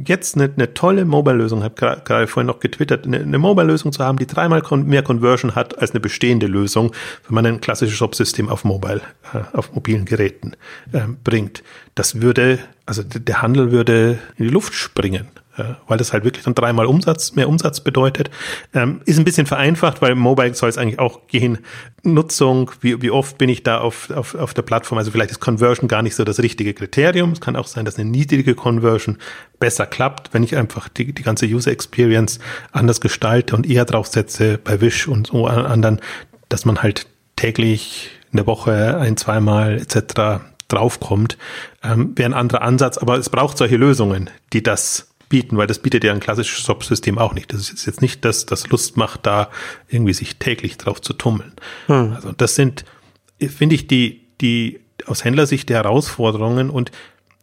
jetzt 0.04 0.36
eine, 0.36 0.52
eine 0.54 0.74
tolle 0.74 1.04
Mobile-Lösung, 1.04 1.62
habe 1.62 1.74
gerade 1.74 2.26
vorhin 2.26 2.46
noch 2.46 2.60
getwittert, 2.60 3.06
eine, 3.06 3.18
eine 3.18 3.38
Mobile-Lösung 3.38 3.92
zu 3.92 4.04
haben, 4.04 4.18
die 4.18 4.26
dreimal 4.26 4.62
mehr 4.84 5.02
Conversion 5.02 5.54
hat 5.54 5.78
als 5.78 5.92
eine 5.92 6.00
bestehende 6.00 6.46
Lösung, 6.46 6.92
wenn 7.26 7.34
man 7.34 7.46
ein 7.46 7.60
klassisches 7.60 7.96
Shop-System 7.96 8.48
auf 8.48 8.64
Mobile, 8.64 9.00
äh, 9.32 9.56
auf 9.56 9.72
mobilen 9.74 10.04
Geräten 10.04 10.52
äh, 10.92 11.00
bringt. 11.24 11.62
Das 11.94 12.20
würde, 12.20 12.58
also 12.86 13.02
der 13.02 13.42
Handel 13.42 13.72
würde 13.72 14.18
in 14.36 14.44
die 14.44 14.50
Luft 14.50 14.74
springen 14.74 15.28
weil 15.86 15.98
das 15.98 16.12
halt 16.12 16.24
wirklich 16.24 16.44
dann 16.44 16.54
dreimal 16.54 16.86
Umsatz, 16.86 17.34
mehr 17.34 17.48
Umsatz 17.48 17.80
bedeutet. 17.80 18.30
Ähm, 18.74 19.00
ist 19.04 19.18
ein 19.18 19.24
bisschen 19.24 19.46
vereinfacht, 19.46 20.02
weil 20.02 20.14
Mobile 20.14 20.54
soll 20.54 20.68
es 20.68 20.78
eigentlich 20.78 20.98
auch 20.98 21.26
gehen. 21.26 21.58
Nutzung, 22.02 22.70
wie, 22.80 23.00
wie 23.02 23.10
oft 23.10 23.38
bin 23.38 23.48
ich 23.48 23.62
da 23.62 23.78
auf, 23.78 24.10
auf, 24.10 24.34
auf 24.34 24.54
der 24.54 24.62
Plattform? 24.62 24.98
Also 24.98 25.10
vielleicht 25.10 25.30
ist 25.30 25.40
Conversion 25.40 25.88
gar 25.88 26.02
nicht 26.02 26.14
so 26.14 26.24
das 26.24 26.38
richtige 26.40 26.74
Kriterium. 26.74 27.32
Es 27.32 27.40
kann 27.40 27.56
auch 27.56 27.66
sein, 27.66 27.84
dass 27.84 27.98
eine 27.98 28.10
niedrige 28.10 28.54
Conversion 28.54 29.18
besser 29.58 29.86
klappt, 29.86 30.34
wenn 30.34 30.42
ich 30.42 30.56
einfach 30.56 30.88
die, 30.88 31.12
die 31.12 31.22
ganze 31.22 31.46
User 31.46 31.70
Experience 31.70 32.38
anders 32.72 33.00
gestalte 33.00 33.56
und 33.56 33.68
eher 33.68 33.84
draufsetze 33.84 34.58
bei 34.62 34.80
Wish 34.80 35.08
und 35.08 35.28
so 35.28 35.46
anderen, 35.46 36.00
dass 36.48 36.64
man 36.64 36.82
halt 36.82 37.06
täglich 37.36 38.10
in 38.30 38.36
der 38.36 38.46
Woche 38.46 38.98
ein, 38.98 39.16
zweimal 39.16 39.78
etc. 39.78 40.42
draufkommt, 40.68 41.38
ähm, 41.82 42.12
wäre 42.16 42.30
ein 42.30 42.34
anderer 42.34 42.62
Ansatz, 42.62 42.98
aber 42.98 43.16
es 43.16 43.30
braucht 43.30 43.58
solche 43.58 43.76
Lösungen, 43.76 44.30
die 44.52 44.62
das 44.62 45.08
bieten, 45.28 45.56
weil 45.56 45.66
das 45.66 45.78
bietet 45.78 46.04
ja 46.04 46.12
ein 46.12 46.20
klassisches 46.20 46.64
Shop-System 46.64 47.18
auch 47.18 47.34
nicht. 47.34 47.52
Das 47.52 47.70
ist 47.70 47.86
jetzt 47.86 48.02
nicht, 48.02 48.24
dass 48.24 48.46
das 48.46 48.68
Lust 48.68 48.96
macht, 48.96 49.26
da 49.26 49.50
irgendwie 49.88 50.14
sich 50.14 50.36
täglich 50.36 50.78
drauf 50.78 51.00
zu 51.00 51.12
tummeln. 51.12 51.52
Hm. 51.86 52.12
Also 52.14 52.32
das 52.32 52.54
sind, 52.54 52.84
finde 53.38 53.74
ich, 53.74 53.86
die, 53.86 54.26
die 54.40 54.80
aus 55.06 55.24
Händlersicht 55.24 55.68
die 55.68 55.74
Herausforderungen 55.74 56.70
und 56.70 56.90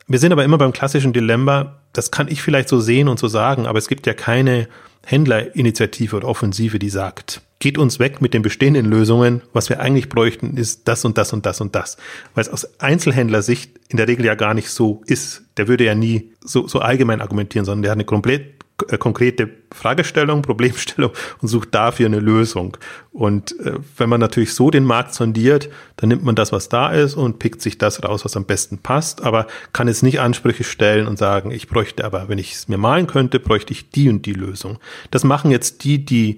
wir 0.07 0.19
sind 0.19 0.31
aber 0.31 0.43
immer 0.43 0.57
beim 0.57 0.71
klassischen 0.71 1.13
Dilemma, 1.13 1.79
das 1.93 2.11
kann 2.11 2.27
ich 2.27 2.41
vielleicht 2.41 2.69
so 2.69 2.79
sehen 2.79 3.07
und 3.07 3.17
so 3.17 3.27
sagen, 3.27 3.65
aber 3.65 3.79
es 3.79 3.87
gibt 3.87 4.05
ja 4.05 4.13
keine 4.13 4.67
Händlerinitiative 5.05 6.15
oder 6.15 6.27
Offensive, 6.27 6.79
die 6.79 6.89
sagt, 6.89 7.41
geht 7.59 7.77
uns 7.77 7.99
weg 7.99 8.21
mit 8.21 8.33
den 8.33 8.41
bestehenden 8.41 8.85
Lösungen. 8.85 9.41
Was 9.53 9.69
wir 9.69 9.79
eigentlich 9.79 10.09
bräuchten, 10.09 10.57
ist 10.57 10.87
das 10.87 11.05
und 11.05 11.17
das 11.17 11.33
und 11.33 11.45
das 11.45 11.61
und 11.61 11.75
das. 11.75 11.97
Weil 12.33 12.43
es 12.43 12.49
aus 12.49 12.79
Einzelhändlersicht 12.79 13.71
in 13.89 13.97
der 13.97 14.07
Regel 14.07 14.25
ja 14.25 14.35
gar 14.35 14.53
nicht 14.53 14.69
so 14.69 15.01
ist. 15.05 15.43
Der 15.57 15.67
würde 15.67 15.85
ja 15.85 15.95
nie 15.95 16.31
so, 16.41 16.67
so 16.67 16.79
allgemein 16.79 17.21
argumentieren, 17.21 17.65
sondern 17.65 17.83
der 17.83 17.91
hat 17.91 17.97
eine 17.97 18.05
komplett 18.05 18.54
konkrete 18.99 19.49
Fragestellung, 19.71 20.41
Problemstellung 20.43 21.11
und 21.41 21.47
sucht 21.47 21.73
dafür 21.73 22.07
eine 22.07 22.19
Lösung. 22.19 22.77
Und 23.11 23.57
äh, 23.59 23.79
wenn 23.97 24.09
man 24.09 24.19
natürlich 24.19 24.53
so 24.53 24.69
den 24.69 24.83
Markt 24.83 25.13
sondiert, 25.13 25.69
dann 25.97 26.09
nimmt 26.09 26.23
man 26.23 26.35
das, 26.35 26.51
was 26.51 26.69
da 26.69 26.91
ist 26.91 27.15
und 27.15 27.39
pickt 27.39 27.61
sich 27.61 27.77
das 27.77 28.03
raus, 28.03 28.25
was 28.25 28.35
am 28.35 28.45
besten 28.45 28.79
passt, 28.79 29.23
aber 29.23 29.47
kann 29.73 29.87
jetzt 29.87 30.03
nicht 30.03 30.19
Ansprüche 30.19 30.63
stellen 30.63 31.07
und 31.07 31.17
sagen, 31.17 31.51
ich 31.51 31.67
bräuchte 31.67 32.03
aber, 32.03 32.27
wenn 32.27 32.37
ich 32.37 32.53
es 32.53 32.67
mir 32.67 32.77
malen 32.77 33.07
könnte, 33.07 33.39
bräuchte 33.39 33.71
ich 33.71 33.89
die 33.89 34.09
und 34.09 34.25
die 34.25 34.33
Lösung. 34.33 34.79
Das 35.11 35.23
machen 35.23 35.51
jetzt 35.51 35.83
die, 35.83 36.03
die 36.03 36.37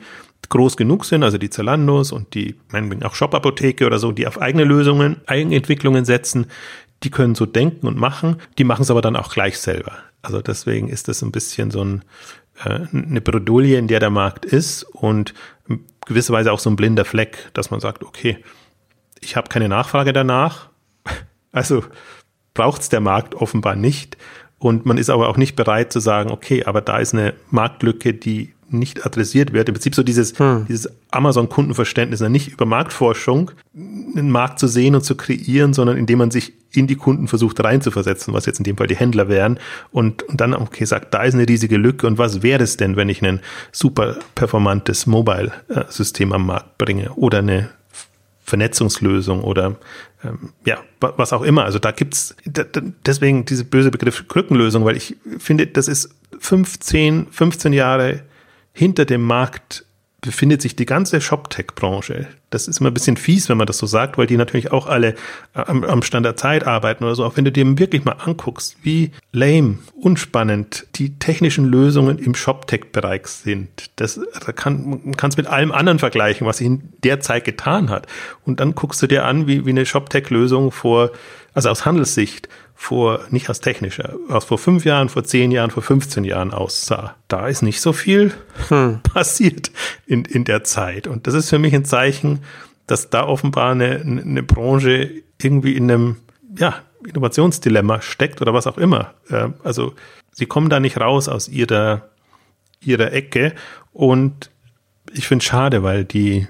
groß 0.50 0.78
genug 0.78 1.06
sind, 1.06 1.24
also 1.24 1.38
die 1.38 1.50
Zalandos 1.50 2.12
und 2.12 2.34
die, 2.34 2.56
meinetwegen 2.72 3.04
auch 3.04 3.16
Shop-Apotheke 3.16 3.86
oder 3.86 4.00
so, 4.00 4.12
die 4.12 4.28
auf 4.28 4.40
eigene 4.42 4.64
Lösungen, 4.64 5.18
Eigenentwicklungen 5.26 6.06
setzen, 6.06 6.48
die 7.04 7.10
können 7.10 7.36
so 7.36 7.46
denken 7.46 7.88
und 7.88 7.98
machen, 7.98 8.38
die 8.58 8.64
machen 8.64 8.82
es 8.84 8.92
aber 8.92 9.02
dann 9.02 9.16
auch 9.16 9.32
gleich 9.32 9.60
selber. 9.60 9.98
Also 10.22 10.42
deswegen 10.42 10.90
ist 10.90 11.08
das 11.08 11.22
ein 11.22 11.32
bisschen 11.32 11.72
so 11.72 11.84
ein, 11.84 12.04
äh, 12.64 12.88
eine 12.92 13.22
Bredouille, 13.22 13.78
in 13.78 13.88
der 13.88 14.00
der 14.00 14.10
Markt 14.10 14.46
ist 14.46 14.84
und 14.84 15.34
gewisserweise 16.06 16.52
auch 16.52 16.60
so 16.60 16.70
ein 16.70 16.76
blinder 16.76 17.06
Fleck, 17.06 17.50
dass 17.54 17.72
man 17.72 17.80
sagt, 17.80 18.04
okay, 18.04 18.44
ich 19.20 19.36
habe 19.36 19.50
keine 19.50 19.70
Nachfrage 19.70 20.14
danach, 20.14 20.70
also 21.52 21.84
braucht 22.54 22.82
es 22.82 22.90
der 22.90 23.02
Markt 23.02 23.36
offenbar 23.36 23.76
nicht. 23.76 24.18
Und 24.60 24.88
man 24.88 24.98
ist 24.98 25.12
aber 25.12 25.30
auch 25.30 25.38
nicht 25.38 25.56
bereit 25.56 25.94
zu 25.94 26.00
sagen, 26.00 26.32
okay, 26.32 26.64
aber 26.66 26.82
da 26.82 26.98
ist 26.98 27.14
eine 27.14 27.36
Marktlücke, 27.52 28.16
die 28.16 28.54
nicht 28.70 29.06
adressiert 29.06 29.54
wird. 29.54 29.70
Im 29.70 29.76
Prinzip 29.76 29.96
so 29.96 30.04
dieses, 30.04 30.38
hm. 30.38 30.66
dieses 30.68 30.90
Amazon-Kundenverständnis, 31.12 32.20
nicht 32.22 32.50
über 32.50 32.66
Marktforschung 32.66 33.52
einen 33.76 34.30
Markt 34.30 34.60
zu 34.60 34.68
sehen 34.68 34.96
und 34.96 35.04
zu 35.04 35.16
kreieren, 35.16 35.74
sondern 35.74 35.98
indem 35.98 36.20
man 36.20 36.32
sich 36.32 36.54
in 36.72 36.88
die 36.88 36.96
Kunden 36.96 37.28
versucht 37.28 37.64
reinzuversetzen, 37.64 38.34
was 38.34 38.46
jetzt 38.46 38.60
in 38.60 38.64
dem 38.64 38.78
Fall 38.78 38.88
die 38.88 38.96
Händler 38.96 39.30
wären 39.30 39.60
und, 39.92 40.24
und 40.24 40.42
dann, 40.42 40.54
okay, 40.54 40.86
sagt, 40.86 41.14
da 41.14 41.24
ist 41.24 41.34
eine 41.34 41.48
riesige 41.48 41.78
Lücke 41.78 42.08
und 42.08 42.18
was 42.18 42.44
wäre 42.44 42.64
es 42.64 42.78
denn, 42.78 42.96
wenn 42.96 43.10
ich 43.10 43.24
ein 43.24 43.40
super 43.72 44.18
performantes 44.36 45.08
Mobile-System 45.08 46.34
am 46.34 46.48
Markt 46.48 46.78
bringe 46.78 47.12
oder 47.14 47.40
eine 47.40 47.70
Vernetzungslösung 48.44 49.44
oder 49.44 49.76
ähm, 50.24 50.54
ja, 50.66 50.78
was 51.00 51.34
auch 51.34 51.42
immer. 51.42 51.66
Also 51.66 51.80
da 51.80 51.92
gibt's 51.92 52.36
deswegen 53.06 53.46
diese 53.46 53.66
böse 53.66 53.92
Begriff 53.92 54.28
Krückenlösung, 54.28 54.86
weil 54.86 54.96
ich 54.96 55.18
finde, 55.38 55.68
das 55.68 55.88
ist 55.88 56.16
15, 56.40 57.28
15 57.30 57.74
Jahre 57.74 58.22
hinter 58.78 59.06
dem 59.06 59.24
Markt 59.24 59.86
befindet 60.22 60.62
sich 60.62 60.76
die 60.76 60.86
ganze 60.86 61.20
ShopTech-Branche. 61.20 62.28
Das 62.50 62.68
ist 62.68 62.80
immer 62.80 62.92
ein 62.92 62.94
bisschen 62.94 63.18
fies, 63.18 63.50
wenn 63.50 63.58
man 63.58 63.66
das 63.66 63.78
so 63.78 63.88
sagt, 63.88 64.18
weil 64.18 64.28
die 64.28 64.38
natürlich 64.38 64.72
auch 64.72 64.86
alle 64.86 65.16
am, 65.54 65.84
am 65.84 66.04
Stand 66.04 66.26
der 66.26 66.36
Zeit 66.36 66.66
arbeiten 66.66 67.04
oder 67.04 67.16
so. 67.16 67.26
Auch 67.26 67.38
wenn 67.38 67.46
du 67.46 67.52
dir 67.52 67.66
wirklich 67.80 68.04
mal 68.06 68.14
anguckst, 68.14 68.78
wie 68.84 69.12
lame, 69.32 69.80
unspannend 70.00 70.86
die 70.96 71.18
technischen 71.18 71.66
Lösungen 71.66 72.20
im 72.20 72.36
ShopTech-Bereich 72.36 73.26
sind. 73.28 73.90
Das 73.96 74.20
da 74.46 74.52
kann, 74.52 75.02
man 75.06 75.18
kann 75.18 75.30
es 75.30 75.38
mit 75.38 75.48
allem 75.48 75.72
anderen 75.72 75.98
vergleichen, 75.98 76.46
was 76.46 76.58
sich 76.58 76.68
in 76.68 76.94
der 77.04 77.20
Zeit 77.20 77.46
getan 77.46 77.90
hat. 77.90 78.06
Und 78.46 78.60
dann 78.60 78.76
guckst 78.76 79.02
du 79.02 79.08
dir 79.08 79.26
an, 79.26 79.48
wie, 79.48 79.66
wie 79.66 79.72
eine 79.72 79.86
ShopTech-Lösung 79.86 80.72
vor, 80.72 81.12
also 81.54 81.70
aus 81.70 81.86
Handelssicht, 81.86 82.48
vor, 82.80 83.22
nicht 83.32 83.50
aus 83.50 83.60
technischer, 83.60 84.14
aus 84.30 84.46
vor 84.46 84.60
fünf 84.60 84.86
Jahren, 84.86 85.10
vor 85.10 85.24
zehn 85.24 85.50
Jahren, 85.50 85.72
vor 85.72 85.82
15 85.82 86.24
Jahren 86.24 86.54
aussah. 86.54 87.16
Da 87.28 87.48
ist 87.48 87.64
nicht 87.64 87.82
so 87.82 87.92
viel 87.92 88.32
hm. 88.70 89.02
passiert 89.02 89.72
in, 90.06 90.24
in 90.26 90.46
der 90.46 90.64
Zeit. 90.64 91.08
Und 91.08 91.26
das 91.26 91.34
ist 91.34 91.50
für 91.50 91.58
mich 91.58 91.74
ein 91.74 91.86
Zeichen, 91.86 92.44
dass 92.86 93.10
da 93.10 93.26
offenbar 93.26 93.72
eine, 93.72 94.00
eine 94.02 94.44
Branche 94.44 95.24
irgendwie 95.42 95.76
in 95.76 95.92
einem, 95.92 96.18
ja, 96.56 96.76
Innovationsdilemma 97.06 98.02
steckt 98.02 98.42
oder 98.42 98.54
was 98.54 98.68
auch 98.68 98.78
immer. 98.78 99.14
Also 99.64 99.94
sie 100.32 100.46
kommen 100.46 100.70
da 100.70 100.80
nicht 100.80 101.00
raus 101.00 101.30
aus 101.30 101.48
ihrer, 101.48 102.10
ihrer 102.80 103.12
Ecke 103.12 103.54
und 103.92 104.52
ich 105.14 105.28
finde 105.28 105.42
es 105.42 105.48
schade, 105.48 105.84
weil 105.84 106.06
die, 106.06 106.48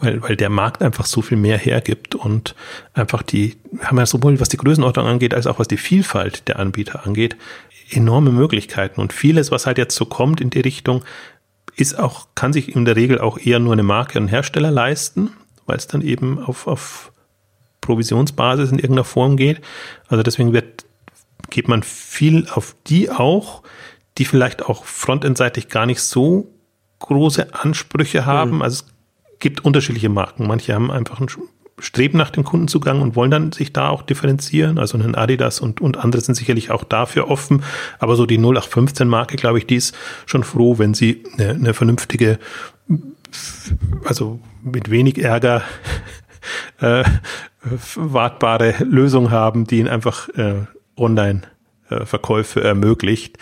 weil, 0.00 0.22
weil 0.22 0.36
der 0.36 0.50
Markt 0.50 0.82
einfach 0.82 1.06
so 1.06 1.22
viel 1.22 1.38
mehr 1.38 1.56
hergibt 1.56 2.14
und 2.14 2.54
einfach 2.92 3.22
die, 3.22 3.56
haben 3.80 3.98
ja 3.98 4.06
sowohl 4.06 4.38
was 4.40 4.50
die 4.50 4.58
Größenordnung 4.58 5.06
angeht, 5.06 5.34
als 5.34 5.46
auch 5.46 5.58
was 5.58 5.68
die 5.68 5.78
Vielfalt 5.78 6.48
der 6.48 6.58
Anbieter 6.58 7.06
angeht, 7.06 7.36
enorme 7.90 8.30
Möglichkeiten. 8.30 9.00
Und 9.00 9.12
vieles, 9.12 9.50
was 9.50 9.66
halt 9.66 9.78
jetzt 9.78 9.96
so 9.96 10.04
kommt 10.04 10.40
in 10.40 10.50
die 10.50 10.60
Richtung, 10.60 11.04
ist 11.76 11.98
auch, 11.98 12.28
kann 12.34 12.52
sich 12.52 12.74
in 12.74 12.84
der 12.84 12.96
Regel 12.96 13.18
auch 13.18 13.38
eher 13.38 13.58
nur 13.58 13.72
eine 13.72 13.82
Marke 13.82 14.18
und 14.18 14.28
Hersteller 14.28 14.70
leisten, 14.70 15.30
weil 15.66 15.76
es 15.76 15.86
dann 15.86 16.02
eben 16.02 16.38
auf, 16.38 16.66
auf 16.66 17.12
Provisionsbasis 17.80 18.70
in 18.70 18.78
irgendeiner 18.78 19.04
Form 19.04 19.36
geht. 19.36 19.60
Also 20.08 20.22
deswegen 20.22 20.52
wird, 20.52 20.84
geht 21.48 21.68
man 21.68 21.82
viel 21.82 22.46
auf 22.50 22.76
die 22.86 23.10
auch, 23.10 23.62
die 24.18 24.26
vielleicht 24.26 24.66
auch 24.66 24.84
frontendseitig 24.84 25.68
gar 25.68 25.86
nicht 25.86 26.02
so 26.02 26.52
große 26.98 27.54
Ansprüche 27.54 28.26
haben. 28.26 28.56
Mhm. 28.56 28.62
Also 28.62 28.84
gibt 29.42 29.64
unterschiedliche 29.64 30.08
Marken. 30.08 30.46
Manche 30.46 30.72
haben 30.72 30.90
einfach 30.90 31.20
ein 31.20 31.26
Streben 31.78 32.16
nach 32.16 32.30
dem 32.30 32.44
Kundenzugang 32.44 33.02
und 33.02 33.16
wollen 33.16 33.30
dann 33.30 33.52
sich 33.52 33.72
da 33.72 33.88
auch 33.88 34.02
differenzieren. 34.02 34.78
Also 34.78 34.96
ein 34.96 35.14
Adidas 35.14 35.60
und, 35.60 35.80
und 35.80 35.98
andere 35.98 36.22
sind 36.22 36.36
sicherlich 36.36 36.70
auch 36.70 36.84
dafür 36.84 37.28
offen. 37.28 37.64
Aber 37.98 38.14
so 38.14 38.24
die 38.24 38.38
0815 38.38 39.08
Marke, 39.08 39.36
glaube 39.36 39.58
ich, 39.58 39.66
die 39.66 39.76
ist 39.76 39.94
schon 40.26 40.44
froh, 40.44 40.78
wenn 40.78 40.94
sie 40.94 41.24
eine, 41.36 41.50
eine 41.50 41.74
vernünftige, 41.74 42.38
also 44.04 44.38
mit 44.62 44.90
wenig 44.90 45.18
Ärger 45.18 45.62
äh, 46.80 47.02
wartbare 47.96 48.76
Lösung 48.84 49.32
haben, 49.32 49.66
die 49.66 49.80
ihnen 49.80 49.88
einfach 49.88 50.28
äh, 50.30 50.54
online 50.96 51.42
äh, 51.90 52.06
Verkäufe 52.06 52.62
ermöglicht 52.62 53.38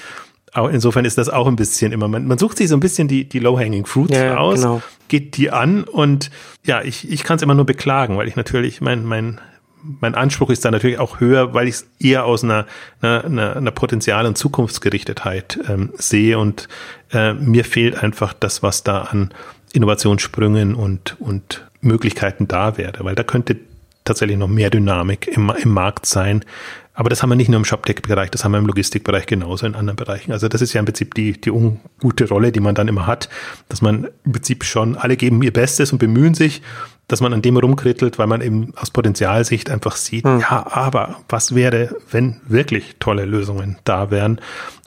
insofern 0.54 1.04
ist 1.04 1.18
das 1.18 1.28
auch 1.28 1.46
ein 1.46 1.56
bisschen 1.56 1.92
immer, 1.92 2.08
man, 2.08 2.26
man 2.26 2.38
sucht 2.38 2.58
sich 2.58 2.68
so 2.68 2.76
ein 2.76 2.80
bisschen 2.80 3.08
die, 3.08 3.28
die 3.28 3.38
Low-Hanging 3.38 3.86
Fruits 3.86 4.16
ja, 4.16 4.36
aus, 4.36 4.60
genau. 4.60 4.82
geht 5.08 5.36
die 5.36 5.50
an 5.50 5.84
und 5.84 6.30
ja, 6.64 6.82
ich, 6.82 7.10
ich 7.10 7.22
kann 7.22 7.36
es 7.36 7.42
immer 7.42 7.54
nur 7.54 7.66
beklagen, 7.66 8.16
weil 8.16 8.28
ich 8.28 8.36
natürlich, 8.36 8.80
mein, 8.80 9.04
mein, 9.04 9.40
mein 9.82 10.14
Anspruch 10.14 10.50
ist 10.50 10.64
da 10.64 10.70
natürlich 10.70 10.98
auch 10.98 11.20
höher, 11.20 11.54
weil 11.54 11.68
ich 11.68 11.76
es 11.76 11.86
eher 11.98 12.24
aus 12.24 12.44
einer, 12.44 12.66
einer, 13.00 13.56
einer 13.56 13.70
Potenzial- 13.70 14.26
und 14.26 14.36
Zukunftsgerichtetheit 14.36 15.58
ähm, 15.68 15.90
sehe 15.96 16.38
und 16.38 16.68
äh, 17.12 17.32
mir 17.32 17.64
fehlt 17.64 18.02
einfach 18.02 18.32
das, 18.32 18.62
was 18.62 18.82
da 18.82 19.02
an 19.02 19.32
Innovationssprüngen 19.72 20.74
und, 20.74 21.16
und 21.20 21.66
Möglichkeiten 21.80 22.48
da 22.48 22.76
wäre, 22.76 23.04
weil 23.04 23.14
da 23.14 23.22
könnte 23.22 23.56
tatsächlich 24.04 24.36
noch 24.36 24.48
mehr 24.48 24.70
Dynamik 24.70 25.28
im, 25.28 25.50
im 25.50 25.70
Markt 25.70 26.06
sein, 26.06 26.44
aber 27.00 27.08
das 27.08 27.22
haben 27.22 27.30
wir 27.30 27.36
nicht 27.36 27.48
nur 27.48 27.56
im 27.56 27.64
ShopTech-Bereich, 27.64 28.30
das 28.30 28.44
haben 28.44 28.52
wir 28.52 28.58
im 28.58 28.66
Logistikbereich 28.66 29.24
genauso 29.24 29.64
in 29.64 29.74
anderen 29.74 29.96
Bereichen. 29.96 30.32
Also 30.32 30.48
das 30.48 30.60
ist 30.60 30.74
ja 30.74 30.80
im 30.80 30.84
Prinzip 30.84 31.14
die, 31.14 31.32
die 31.32 31.50
ungute 31.50 32.28
Rolle, 32.28 32.52
die 32.52 32.60
man 32.60 32.74
dann 32.74 32.88
immer 32.88 33.06
hat, 33.06 33.30
dass 33.70 33.80
man 33.80 34.08
im 34.26 34.32
Prinzip 34.32 34.64
schon, 34.64 34.98
alle 34.98 35.16
geben 35.16 35.40
ihr 35.40 35.50
Bestes 35.50 35.92
und 35.92 35.98
bemühen 35.98 36.34
sich, 36.34 36.60
dass 37.08 37.22
man 37.22 37.32
an 37.32 37.40
dem 37.40 37.56
rumkrittelt, 37.56 38.18
weil 38.18 38.26
man 38.26 38.42
eben 38.42 38.74
aus 38.76 38.90
Potenzialsicht 38.90 39.70
einfach 39.70 39.96
sieht, 39.96 40.26
hm. 40.26 40.40
ja, 40.40 40.66
aber 40.70 41.16
was 41.30 41.54
wäre, 41.54 41.96
wenn 42.10 42.42
wirklich 42.46 42.96
tolle 42.98 43.24
Lösungen 43.24 43.78
da 43.84 44.10
wären? 44.10 44.38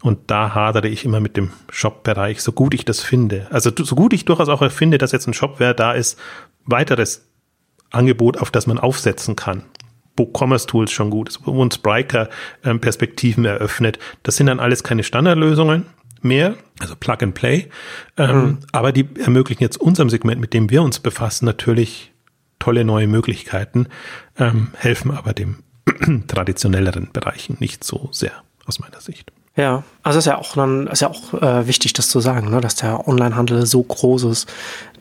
Und 0.04 0.30
da 0.30 0.54
hadere 0.54 0.90
ich 0.90 1.06
immer 1.06 1.20
mit 1.20 1.36
dem 1.36 1.50
Shop-Bereich, 1.72 2.44
so 2.44 2.52
gut 2.52 2.76
ich 2.76 2.86
das 2.86 3.00
finde. 3.00 3.48
Also 3.50 3.72
so 3.76 3.96
gut 3.96 4.14
ich 4.14 4.24
durchaus 4.24 4.50
auch 4.50 4.72
finde, 4.72 5.00
dass 5.00 5.14
jetzt 5.14 5.28
ein 5.28 5.34
Shopware 5.34 5.74
da 5.74 5.94
ist, 5.94 6.20
weiteres 6.68 7.26
Angebot, 7.90 8.38
auf 8.38 8.52
das 8.52 8.68
man 8.68 8.78
aufsetzen 8.78 9.36
kann 9.36 9.64
wo 10.16 10.32
Commerce 10.32 10.68
Tools 10.68 10.92
schon 10.92 11.10
gut 11.10 11.30
ist, 11.30 11.40
wo 11.46 11.52
uns 11.62 11.76
Spriker 11.76 12.30
ähm, 12.64 12.80
Perspektiven 12.80 13.46
eröffnet. 13.46 14.00
Das 14.24 14.36
sind 14.36 14.48
dann 14.48 14.60
alles 14.60 14.84
keine 14.84 15.04
Standardlösungen 15.04 15.86
mehr, 16.22 16.56
also 16.80 16.96
Plug 16.96 17.18
and 17.22 17.34
Play. 17.34 17.70
Ähm, 18.18 18.36
mhm. 18.36 18.58
Aber 18.72 18.92
die 18.92 19.08
ermöglichen 19.20 19.64
jetzt 19.64 19.78
unserem 19.78 20.10
Segment, 20.10 20.40
mit 20.40 20.54
dem 20.54 20.70
wir 20.70 20.82
uns 20.82 21.00
befassen, 21.00 21.46
natürlich 21.46 22.12
tolle 22.60 22.86
neue 22.86 23.08
Möglichkeiten, 23.08 23.88
ähm, 24.38 24.70
helfen 24.78 25.12
aber 25.12 25.34
dem 25.34 25.64
traditionelleren 26.28 27.10
Bereichen 27.12 27.58
nicht 27.60 27.84
so 27.84 28.10
sehr 28.12 28.32
aus 28.66 28.80
meiner 28.80 29.02
Sicht. 29.02 29.32
Ja, 29.56 29.84
also 30.02 30.18
ist 30.18 30.26
ja 30.26 30.38
auch 30.38 30.56
dann 30.56 30.88
ist 30.88 31.02
ja 31.02 31.10
auch 31.10 31.34
äh, 31.34 31.68
wichtig, 31.68 31.94
das 31.94 32.10
zu 32.10 32.20
sagen, 32.22 32.50
ne, 32.50 32.60
dass 32.60 32.76
der 32.76 33.08
Onlinehandel 33.08 33.66
so 33.68 33.84
groß 33.84 34.24
ist, 34.24 34.52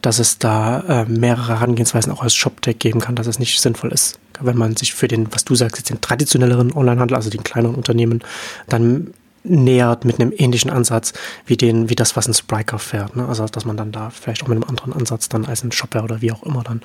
dass 0.02 0.18
es 0.18 0.38
da 0.38 0.80
äh, 0.80 1.04
mehrere 1.06 1.60
Herangehensweisen 1.60 2.12
auch 2.12 2.22
als 2.22 2.34
ShopTech 2.34 2.78
geben 2.78 3.00
kann, 3.00 3.14
dass 3.14 3.26
es 3.26 3.38
nicht 3.38 3.58
sinnvoll 3.60 3.92
ist, 3.92 4.18
wenn 4.44 4.56
man 4.56 4.76
sich 4.76 4.94
für 4.94 5.08
den, 5.08 5.32
was 5.32 5.44
du 5.44 5.54
sagst, 5.54 5.78
jetzt 5.78 5.90
den 5.90 6.00
traditionelleren 6.00 6.72
Onlinehandel, 6.72 7.16
also 7.16 7.30
den 7.30 7.42
kleineren 7.42 7.76
Unternehmen, 7.76 8.22
dann 8.68 9.14
nähert 9.44 10.04
mit 10.04 10.20
einem 10.20 10.32
ähnlichen 10.36 10.70
Ansatz 10.70 11.12
wie 11.46 11.56
den, 11.56 11.88
wie 11.88 11.96
das, 11.96 12.16
was 12.16 12.28
ein 12.28 12.34
Spriker 12.34 12.78
fährt. 12.78 13.16
Ne? 13.16 13.26
Also 13.26 13.44
dass 13.46 13.64
man 13.64 13.76
dann 13.76 13.92
da 13.92 14.10
vielleicht 14.10 14.42
auch 14.42 14.48
mit 14.48 14.56
einem 14.56 14.68
anderen 14.68 14.92
Ansatz 14.92 15.28
dann 15.28 15.46
als 15.46 15.64
ein 15.64 15.72
Shopware 15.72 16.04
oder 16.04 16.20
wie 16.22 16.32
auch 16.32 16.42
immer 16.44 16.62
dann 16.62 16.82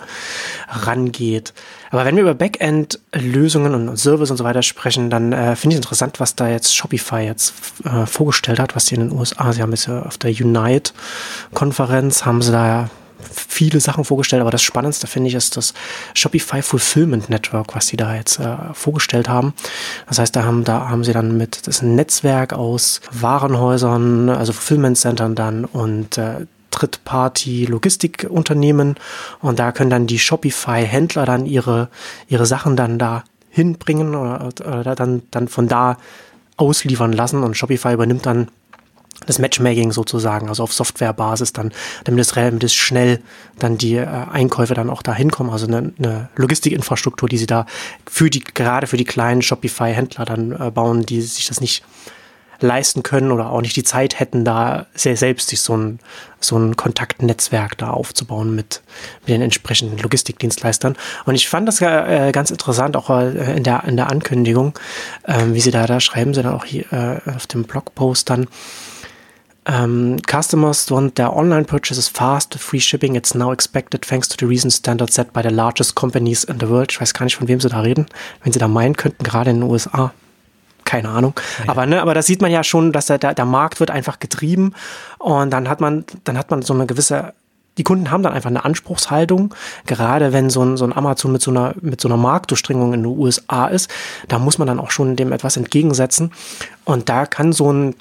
rangeht. 0.69 1.53
Aber 1.91 2.05
wenn 2.05 2.15
wir 2.15 2.23
über 2.23 2.33
Backend-Lösungen 2.33 3.73
und 3.73 3.97
Service 3.97 4.31
und 4.31 4.37
so 4.37 4.43
weiter 4.43 4.63
sprechen, 4.63 5.09
dann 5.09 5.33
äh, 5.33 5.55
finde 5.55 5.75
ich 5.75 5.77
interessant, 5.77 6.19
was 6.19 6.35
da 6.35 6.49
jetzt 6.49 6.75
Shopify 6.75 7.21
jetzt 7.21 7.53
äh, 7.83 8.05
vorgestellt 8.05 8.59
hat, 8.59 8.75
was 8.75 8.87
sie 8.87 8.95
in 8.95 9.01
den 9.01 9.11
USA, 9.11 9.53
sie 9.53 9.61
haben 9.61 9.71
jetzt 9.71 9.87
ja 9.87 10.01
auf 10.01 10.17
der 10.17 10.31
Unite-Konferenz, 10.31 12.25
haben 12.25 12.41
sie 12.41 12.51
da 12.51 12.89
viele 13.19 13.79
Sachen 13.79 14.03
vorgestellt, 14.03 14.41
aber 14.41 14.51
das 14.51 14.61
Spannendste 14.61 15.07
finde 15.07 15.29
ich 15.29 15.35
ist 15.35 15.55
das 15.57 15.73
Shopify 16.13 16.61
Fulfillment 16.61 17.29
Network, 17.29 17.75
was 17.75 17.87
sie 17.87 17.97
da 17.97 18.15
jetzt 18.15 18.39
äh, 18.39 18.55
vorgestellt 18.73 19.27
haben. 19.29 19.53
Das 20.07 20.19
heißt, 20.19 20.35
da 20.35 20.43
haben, 20.43 20.63
da 20.63 20.89
haben 20.89 21.03
sie 21.03 21.13
dann 21.13 21.35
mit, 21.37 21.65
das 21.67 21.81
Netzwerk 21.81 22.53
aus 22.53 23.01
Warenhäusern, 23.11 24.29
also 24.29 24.53
Fulfillment 24.53 24.97
Centern 24.97 25.33
dann 25.35 25.65
und 25.65 26.17
äh, 26.17 26.45
Drittparty-Logistikunternehmen 26.71 28.95
und 29.41 29.59
da 29.59 29.71
können 29.71 29.89
dann 29.89 30.07
die 30.07 30.19
Shopify-Händler 30.19 31.25
dann 31.25 31.45
ihre, 31.45 31.87
ihre 32.27 32.45
Sachen 32.45 32.75
dann 32.75 32.99
da 32.99 33.23
hinbringen 33.49 34.15
oder, 34.15 34.49
oder 34.59 34.95
dann, 34.95 35.23
dann 35.31 35.47
von 35.47 35.67
da 35.67 35.97
ausliefern 36.57 37.13
lassen 37.13 37.41
und 37.43 37.57
Shopify 37.57 37.93
übernimmt 37.93 38.27
dann 38.27 38.49
das 39.25 39.39
Matchmaking 39.39 39.91
sozusagen, 39.91 40.49
also 40.49 40.63
auf 40.63 40.73
Softwarebasis 40.73 41.53
dann, 41.53 41.71
damit 42.03 42.21
es, 42.21 42.63
es 42.63 42.73
schnell 42.73 43.19
dann 43.59 43.77
die 43.77 43.95
äh, 43.95 44.05
Einkäufe 44.05 44.73
dann 44.73 44.89
auch 44.89 45.01
da 45.01 45.13
hinkommen, 45.13 45.51
also 45.51 45.67
eine, 45.67 45.93
eine 45.97 46.29
Logistikinfrastruktur, 46.35 47.27
die 47.27 47.37
sie 47.37 47.47
da 47.47 47.65
für 48.09 48.29
die, 48.29 48.41
gerade 48.41 48.87
für 48.87 48.97
die 48.97 49.05
kleinen 49.05 49.41
Shopify-Händler 49.41 50.25
dann 50.25 50.51
äh, 50.51 50.71
bauen, 50.71 51.05
die 51.05 51.21
sich 51.21 51.47
das 51.47 51.61
nicht 51.61 51.83
leisten 52.59 53.03
können 53.03 53.31
oder 53.31 53.51
auch 53.51 53.61
nicht 53.61 53.75
die 53.75 53.83
Zeit 53.83 54.19
hätten, 54.19 54.43
da 54.43 54.87
sehr 54.93 55.17
selbst 55.17 55.49
sich 55.49 55.61
so 55.61 55.75
ein, 55.75 55.99
so 56.39 56.57
ein 56.57 56.75
Kontaktnetzwerk 56.75 57.77
da 57.77 57.91
aufzubauen 57.91 58.55
mit, 58.55 58.81
mit 59.21 59.29
den 59.29 59.41
entsprechenden 59.41 59.97
Logistikdienstleistern. 59.99 60.95
Und 61.25 61.35
ich 61.35 61.49
fand 61.49 61.67
das 61.67 61.81
äh, 61.81 62.31
ganz 62.31 62.51
interessant, 62.51 62.95
auch 62.95 63.09
äh, 63.09 63.57
in, 63.57 63.63
der, 63.63 63.83
in 63.85 63.95
der 63.95 64.09
Ankündigung, 64.09 64.77
äh, 65.23 65.45
wie 65.47 65.61
sie 65.61 65.71
da, 65.71 65.85
da 65.85 65.99
schreiben, 65.99 66.33
sie 66.33 66.43
dann 66.43 66.53
auch 66.53 66.65
hier 66.65 66.91
äh, 66.91 67.29
auf 67.29 67.47
dem 67.47 67.63
Blogpost 67.63 68.29
dann, 68.29 68.47
um, 69.67 70.17
customers 70.25 70.89
want 70.89 71.15
their 71.15 71.35
online 71.35 71.65
purchases 71.65 72.07
fast, 72.07 72.57
free 72.57 72.79
shipping. 72.79 73.15
It's 73.15 73.35
now 73.35 73.51
expected 73.51 74.01
thanks 74.01 74.27
to 74.29 74.37
the 74.37 74.47
recent 74.47 74.73
standard 74.73 75.11
set 75.11 75.33
by 75.33 75.41
the 75.41 75.51
largest 75.51 75.95
companies 75.95 76.43
in 76.43 76.59
the 76.59 76.69
world. 76.69 76.91
Ich 76.91 77.01
weiß 77.01 77.13
gar 77.13 77.25
nicht, 77.25 77.35
von 77.35 77.47
wem 77.47 77.59
sie 77.59 77.69
da 77.69 77.81
reden. 77.81 78.07
Wenn 78.43 78.53
sie 78.53 78.59
da 78.59 78.67
meinen 78.67 78.95
könnten, 78.95 79.23
gerade 79.23 79.51
in 79.51 79.61
den 79.61 79.69
USA. 79.69 80.13
Keine 80.85 81.09
Ahnung. 81.09 81.33
Ja. 81.59 81.71
Aber, 81.71 81.85
ne, 81.85 82.01
aber 82.01 82.13
da 82.13 82.21
sieht 82.21 82.41
man 82.41 82.49
ja 82.49 82.63
schon, 82.63 82.93
dass 82.93 83.07
der, 83.07 83.17
der, 83.17 83.33
der 83.33 83.45
Markt 83.45 83.81
wird 83.81 83.91
einfach 83.91 84.19
getrieben 84.19 84.73
und 85.19 85.51
dann 85.51 85.67
hat 85.67 85.81
man, 85.81 86.05
dann 86.23 86.37
hat 86.37 86.49
man 86.49 86.61
so 86.61 86.73
eine 86.73 86.85
gewisse 86.85 87.33
die 87.77 87.83
Kunden 87.83 88.09
haben 88.09 88.23
dann 88.23 88.33
einfach 88.33 88.49
eine 88.49 88.65
Anspruchshaltung, 88.65 89.53
gerade 89.85 90.33
wenn 90.33 90.49
so 90.49 90.63
ein, 90.63 90.77
so 90.77 90.85
ein 90.85 90.93
Amazon 90.93 91.31
mit 91.31 91.41
so 91.41 91.51
einer, 91.51 91.75
mit 91.79 92.01
so 92.01 92.07
einer 92.07 92.17
Marktdurchdringung 92.17 92.93
in 92.93 93.03
den 93.03 93.17
USA 93.17 93.67
ist, 93.67 93.89
da 94.27 94.39
muss 94.39 94.57
man 94.57 94.67
dann 94.67 94.79
auch 94.79 94.91
schon 94.91 95.15
dem 95.15 95.31
etwas 95.31 95.57
entgegensetzen. 95.57 96.31
Und 96.85 97.09
da 97.09 97.25
kann 97.25 97.53
so 97.53 97.71
ein 97.71 97.95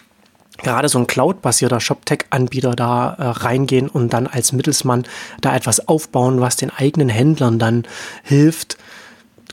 gerade 0.59 0.89
so 0.89 0.99
ein 0.99 1.07
Cloud-basierter 1.07 1.81
ShopTech-Anbieter 1.81 2.75
da 2.75 3.15
äh, 3.15 3.27
reingehen 3.29 3.89
und 3.89 4.13
dann 4.13 4.27
als 4.27 4.53
Mittelsmann 4.53 5.05
da 5.41 5.55
etwas 5.55 5.89
aufbauen, 5.89 6.41
was 6.41 6.57
den 6.57 6.71
eigenen 6.71 7.09
Händlern 7.09 7.59
dann 7.59 7.85
hilft, 8.23 8.77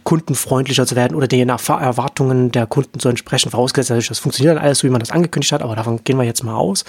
kundenfreundlicher 0.03 0.85
zu 0.85 0.95
werden 0.95 1.15
oder 1.15 1.27
den 1.27 1.49
Erwartungen 1.49 2.51
der 2.51 2.65
Kunden 2.65 2.99
zu 2.99 3.09
entsprechen, 3.09 3.51
vorausgesetzt, 3.51 4.09
das 4.09 4.19
funktioniert 4.19 4.57
dann 4.57 4.63
alles 4.63 4.79
so, 4.79 4.87
wie 4.87 4.91
man 4.91 4.99
das 4.99 5.11
angekündigt 5.11 5.51
hat, 5.51 5.61
aber 5.61 5.75
davon 5.75 6.03
gehen 6.03 6.17
wir 6.17 6.23
jetzt 6.23 6.43
mal 6.43 6.55
aus. 6.55 6.83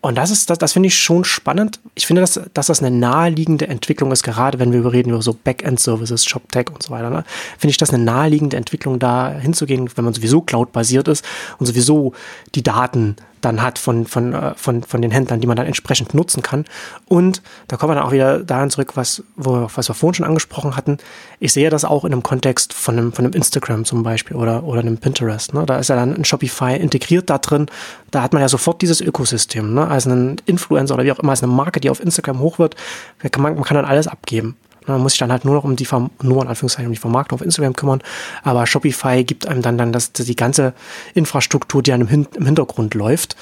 Und 0.00 0.16
das 0.16 0.30
ist, 0.30 0.50
das, 0.50 0.58
das 0.58 0.72
finde 0.72 0.88
ich 0.88 0.98
schon 0.98 1.24
spannend. 1.24 1.80
Ich 1.94 2.06
finde, 2.06 2.20
dass, 2.20 2.40
dass 2.54 2.66
das 2.66 2.82
eine 2.82 2.96
naheliegende 2.96 3.68
Entwicklung 3.68 4.12
ist, 4.12 4.22
gerade 4.22 4.58
wenn 4.58 4.72
wir 4.72 4.92
reden 4.92 5.10
über 5.10 5.22
so 5.22 5.34
Backend-Services, 5.34 6.24
ShopTech 6.26 6.70
und 6.70 6.82
so 6.82 6.90
weiter. 6.90 7.10
Ne? 7.10 7.24
Finde 7.58 7.70
ich 7.70 7.78
das 7.78 7.92
eine 7.92 8.02
naheliegende 8.02 8.56
Entwicklung, 8.56 8.98
da 8.98 9.32
hinzugehen, 9.32 9.90
wenn 9.96 10.04
man 10.04 10.14
sowieso 10.14 10.42
Cloud-basiert 10.42 11.08
ist 11.08 11.24
und 11.58 11.66
sowieso 11.66 12.12
die 12.54 12.62
Daten 12.62 13.16
dann 13.40 13.62
hat 13.62 13.78
von, 13.78 14.06
von, 14.06 14.32
äh, 14.32 14.54
von, 14.54 14.82
von 14.82 15.02
den 15.02 15.10
Händlern, 15.10 15.40
die 15.40 15.46
man 15.46 15.56
dann 15.56 15.66
entsprechend 15.66 16.14
nutzen 16.14 16.42
kann. 16.42 16.64
Und 17.06 17.42
da 17.68 17.76
kommen 17.76 17.90
wir 17.90 17.96
dann 17.96 18.04
auch 18.04 18.12
wieder 18.12 18.40
dahin 18.40 18.70
zurück, 18.70 18.92
was, 18.96 19.22
wo, 19.36 19.68
was 19.74 19.88
wir 19.88 19.94
vorhin 19.94 20.14
schon 20.14 20.26
angesprochen 20.26 20.76
hatten. 20.76 20.98
Ich 21.40 21.52
sehe 21.52 21.70
das 21.70 21.84
auch 21.84 22.04
in 22.04 22.12
einem 22.12 22.22
Kontext 22.22 22.72
von 22.72 22.98
einem, 22.98 23.12
von 23.12 23.24
einem 23.24 23.34
Instagram 23.34 23.84
zum 23.84 24.02
Beispiel 24.02 24.36
oder, 24.36 24.64
oder 24.64 24.80
einem 24.80 24.98
Pinterest. 24.98 25.54
Ne? 25.54 25.66
Da 25.66 25.78
ist 25.78 25.88
ja 25.88 25.96
dann 25.96 26.14
ein 26.14 26.24
Shopify 26.24 26.76
integriert 26.76 27.30
da 27.30 27.38
drin. 27.38 27.66
Da 28.10 28.22
hat 28.22 28.32
man 28.32 28.42
ja 28.42 28.48
sofort 28.48 28.82
dieses 28.82 29.00
Ökosystem. 29.00 29.74
Ne? 29.74 29.86
Als 29.86 30.06
ein 30.06 30.36
Influencer 30.46 30.94
oder 30.94 31.04
wie 31.04 31.12
auch 31.12 31.18
immer, 31.18 31.30
als 31.30 31.42
eine 31.42 31.52
Marke, 31.52 31.80
die 31.80 31.90
auf 31.90 32.00
Instagram 32.00 32.40
hoch 32.40 32.58
wird, 32.58 32.76
kann 33.18 33.42
man, 33.42 33.54
man 33.54 33.64
kann 33.64 33.76
dann 33.76 33.84
alles 33.84 34.08
abgeben. 34.08 34.56
Man 34.88 35.02
muss 35.02 35.12
sich 35.12 35.18
dann 35.18 35.32
halt 35.32 35.44
nur 35.44 35.54
noch 35.54 35.64
um 35.64 35.76
die, 35.76 35.86
nur 36.22 36.42
in 36.42 36.48
Anführungszeichen, 36.48 36.86
um 36.86 36.92
die 36.92 36.98
Vermarktung 36.98 37.38
auf 37.38 37.44
Instagram 37.44 37.74
kümmern. 37.74 38.02
Aber 38.42 38.66
Shopify 38.66 39.24
gibt 39.24 39.46
einem 39.46 39.62
dann, 39.62 39.78
dann 39.78 39.92
das, 39.92 40.12
die 40.12 40.36
ganze 40.36 40.74
Infrastruktur, 41.14 41.82
die 41.82 41.92
einem 41.92 42.08
im 42.08 42.44
Hintergrund 42.44 42.94
läuft. 42.94 43.36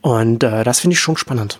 Und 0.00 0.42
äh, 0.42 0.64
das 0.64 0.80
finde 0.80 0.94
ich 0.94 1.00
schon 1.00 1.16
spannend. 1.16 1.58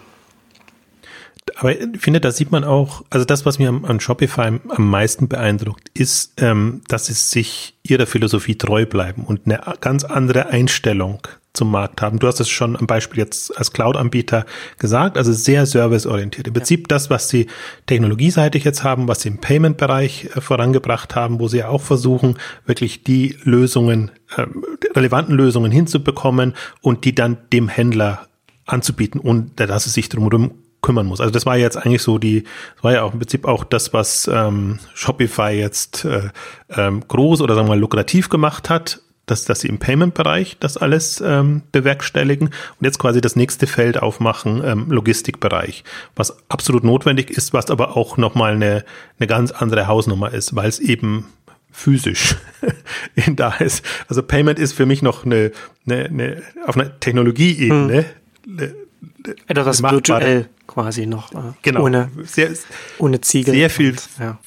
Aber 1.55 1.73
ich 1.73 2.01
finde, 2.01 2.21
da 2.21 2.33
sieht 2.33 2.51
man 2.51 2.65
auch, 2.65 3.05
also 3.09 3.25
das, 3.25 3.47
was 3.47 3.59
mir 3.59 3.69
an 3.69 4.01
Shopify 4.01 4.59
am 4.69 4.91
meisten 4.91 5.29
beeindruckt, 5.29 5.89
ist, 5.95 6.33
ähm, 6.39 6.83
dass 6.89 7.07
sie 7.07 7.15
sich 7.15 7.79
ihrer 7.83 8.07
Philosophie 8.07 8.57
treu 8.57 8.85
bleiben 8.85 9.25
und 9.25 9.43
eine 9.47 9.61
ganz 9.81 10.05
andere 10.05 10.47
Einstellung 10.47 11.21
zum 11.57 11.71
Markt 11.71 12.03
haben. 12.03 12.19
Du 12.19 12.27
hast 12.27 12.41
es 12.41 12.49
schon 12.49 12.77
am 12.77 12.87
Beispiel 12.87 13.19
jetzt 13.19 13.57
als 13.57 13.73
Cloud-Anbieter 13.73 14.47
gesagt, 14.79 15.17
also 15.17 15.33
sehr 15.33 15.67
serviceorientiert. 15.67 16.47
Im 16.47 16.55
Prinzip 16.55 16.89
das, 16.89 17.11
was 17.11 17.29
sie 17.29 17.47
technologieseitig 17.87 18.65
jetzt 18.65 18.85
haben, 18.85 19.09
was 19.09 19.23
sie 19.23 19.29
im 19.29 19.39
Payment-Bereich 19.39 20.31
äh, 20.37 20.41
vorangebracht 20.41 21.15
haben, 21.15 21.41
wo 21.41 21.49
sie 21.49 21.65
auch 21.65 21.83
versuchen, 21.83 22.39
wirklich 22.67 23.03
die 23.03 23.37
Lösungen, 23.43 24.11
äh, 24.37 24.47
relevanten 24.95 25.35
Lösungen 25.35 25.73
hinzubekommen 25.73 26.55
und 26.81 27.05
die 27.05 27.15
dann 27.15 27.39
dem 27.53 27.69
Händler 27.69 28.29
anzubieten 28.67 29.21
und 29.21 29.59
dass 29.59 29.87
es 29.87 29.95
sich 29.95 30.09
drumherum 30.09 30.53
kümmern 30.83 31.07
muss. 31.07 31.21
Also 31.21 31.33
das 31.33 31.47
war 31.47 31.57
jetzt 31.57 31.77
eigentlich 31.77 32.03
so 32.03 32.19
die, 32.19 32.45
das 32.75 32.85
war 32.85 32.93
ja 32.93 33.03
auch 33.03 33.13
im 33.13 33.19
Prinzip 33.19 33.45
auch 33.45 33.65
das, 33.65 33.93
was 33.93 34.31
ähm, 34.33 34.79
Shopify 34.95 35.51
jetzt 35.51 36.05
äh, 36.05 36.31
ähm, 36.71 37.03
groß 37.07 37.41
oder 37.41 37.55
sagen 37.55 37.67
wir 37.67 37.75
mal 37.75 37.81
lukrativ 37.81 38.29
gemacht 38.29 38.71
hat, 38.71 39.01
dass, 39.27 39.45
dass 39.45 39.61
sie 39.61 39.69
im 39.69 39.79
Payment-Bereich 39.79 40.57
das 40.61 40.77
alles 40.77 41.23
ähm, 41.25 41.63
bewerkstelligen 41.73 42.49
und 42.49 42.85
jetzt 42.85 42.99
quasi 42.99 43.21
das 43.21 43.37
nächste 43.37 43.67
Feld 43.67 44.01
aufmachen, 44.03 44.63
ähm, 44.65 44.91
Logistikbereich, 44.91 45.85
was 46.15 46.37
absolut 46.49 46.85
notwendig 46.85 47.31
ist, 47.31 47.53
was 47.53 47.71
aber 47.71 47.97
auch 47.97 48.17
nochmal 48.17 48.55
eine, 48.55 48.85
eine 49.19 49.27
ganz 49.27 49.51
andere 49.51 49.89
Hausnummer 49.89 50.33
ist, 50.33 50.55
weil 50.55 50.69
es 50.69 50.79
eben 50.79 51.27
physisch 51.73 52.37
da 53.27 53.53
ist. 53.55 53.85
Also 54.09 54.23
Payment 54.23 54.59
ist 54.59 54.73
für 54.73 54.87
mich 54.87 55.03
noch 55.03 55.27
eine, 55.27 55.53
eine, 55.87 56.07
eine 56.07 56.43
auf 56.65 56.77
einer 56.77 56.99
Technologieebene 56.99 58.07
hm. 58.47 58.75
etwas 59.47 59.83
virtuell 59.83 60.49
quasi 60.67 61.07
noch. 61.07 61.33
Äh, 61.33 61.53
genau. 61.63 61.83
Ohne, 61.83 62.11
sehr, 62.25 62.51
ohne 62.99 63.21
Ziegel. 63.21 63.55
Sehr 63.55 63.71
viel 63.71 63.91
und, 63.91 64.09
ja. 64.19 64.39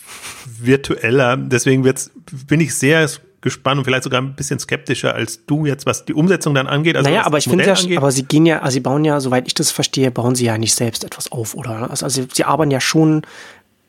virtueller. 0.60 1.38
Deswegen 1.38 1.84
wird's, 1.84 2.12
bin 2.48 2.62
ich 2.62 2.74
sehr 2.74 3.08
gespannt 3.42 3.80
und 3.80 3.86
vielleicht 3.86 4.04
sogar 4.04 4.22
ein 4.22 4.34
bisschen 4.34 4.60
skeptischer 4.60 5.14
als 5.14 5.46
du 5.46 5.66
jetzt, 5.66 5.86
was 5.86 6.06
die 6.06 6.14
Umsetzung 6.14 6.54
dann 6.54 6.68
angeht. 6.68 6.96
Also 6.96 7.10
naja, 7.10 7.26
aber 7.26 7.38
ich 7.38 7.46
finde 7.46 7.66
ja, 7.66 7.74
angeht. 7.74 7.98
aber 7.98 8.12
sie 8.12 8.24
gehen 8.24 8.46
ja, 8.46 8.60
also 8.60 8.74
sie 8.74 8.80
bauen 8.82 9.06
ja, 9.06 9.20
soweit 9.20 9.48
ich 9.48 9.54
das 9.54 9.72
verstehe, 9.72 10.12
bauen 10.12 10.36
sie 10.36 10.46
ja 10.46 10.58
nicht 10.58 10.76
selbst 10.76 11.04
etwas 11.04 11.32
auf, 11.32 11.56
oder? 11.56 11.90
Also, 11.90 12.06
also 12.06 12.26
sie 12.34 12.44
arbeiten 12.44 12.72
ja 12.72 12.82
schon, 12.82 13.22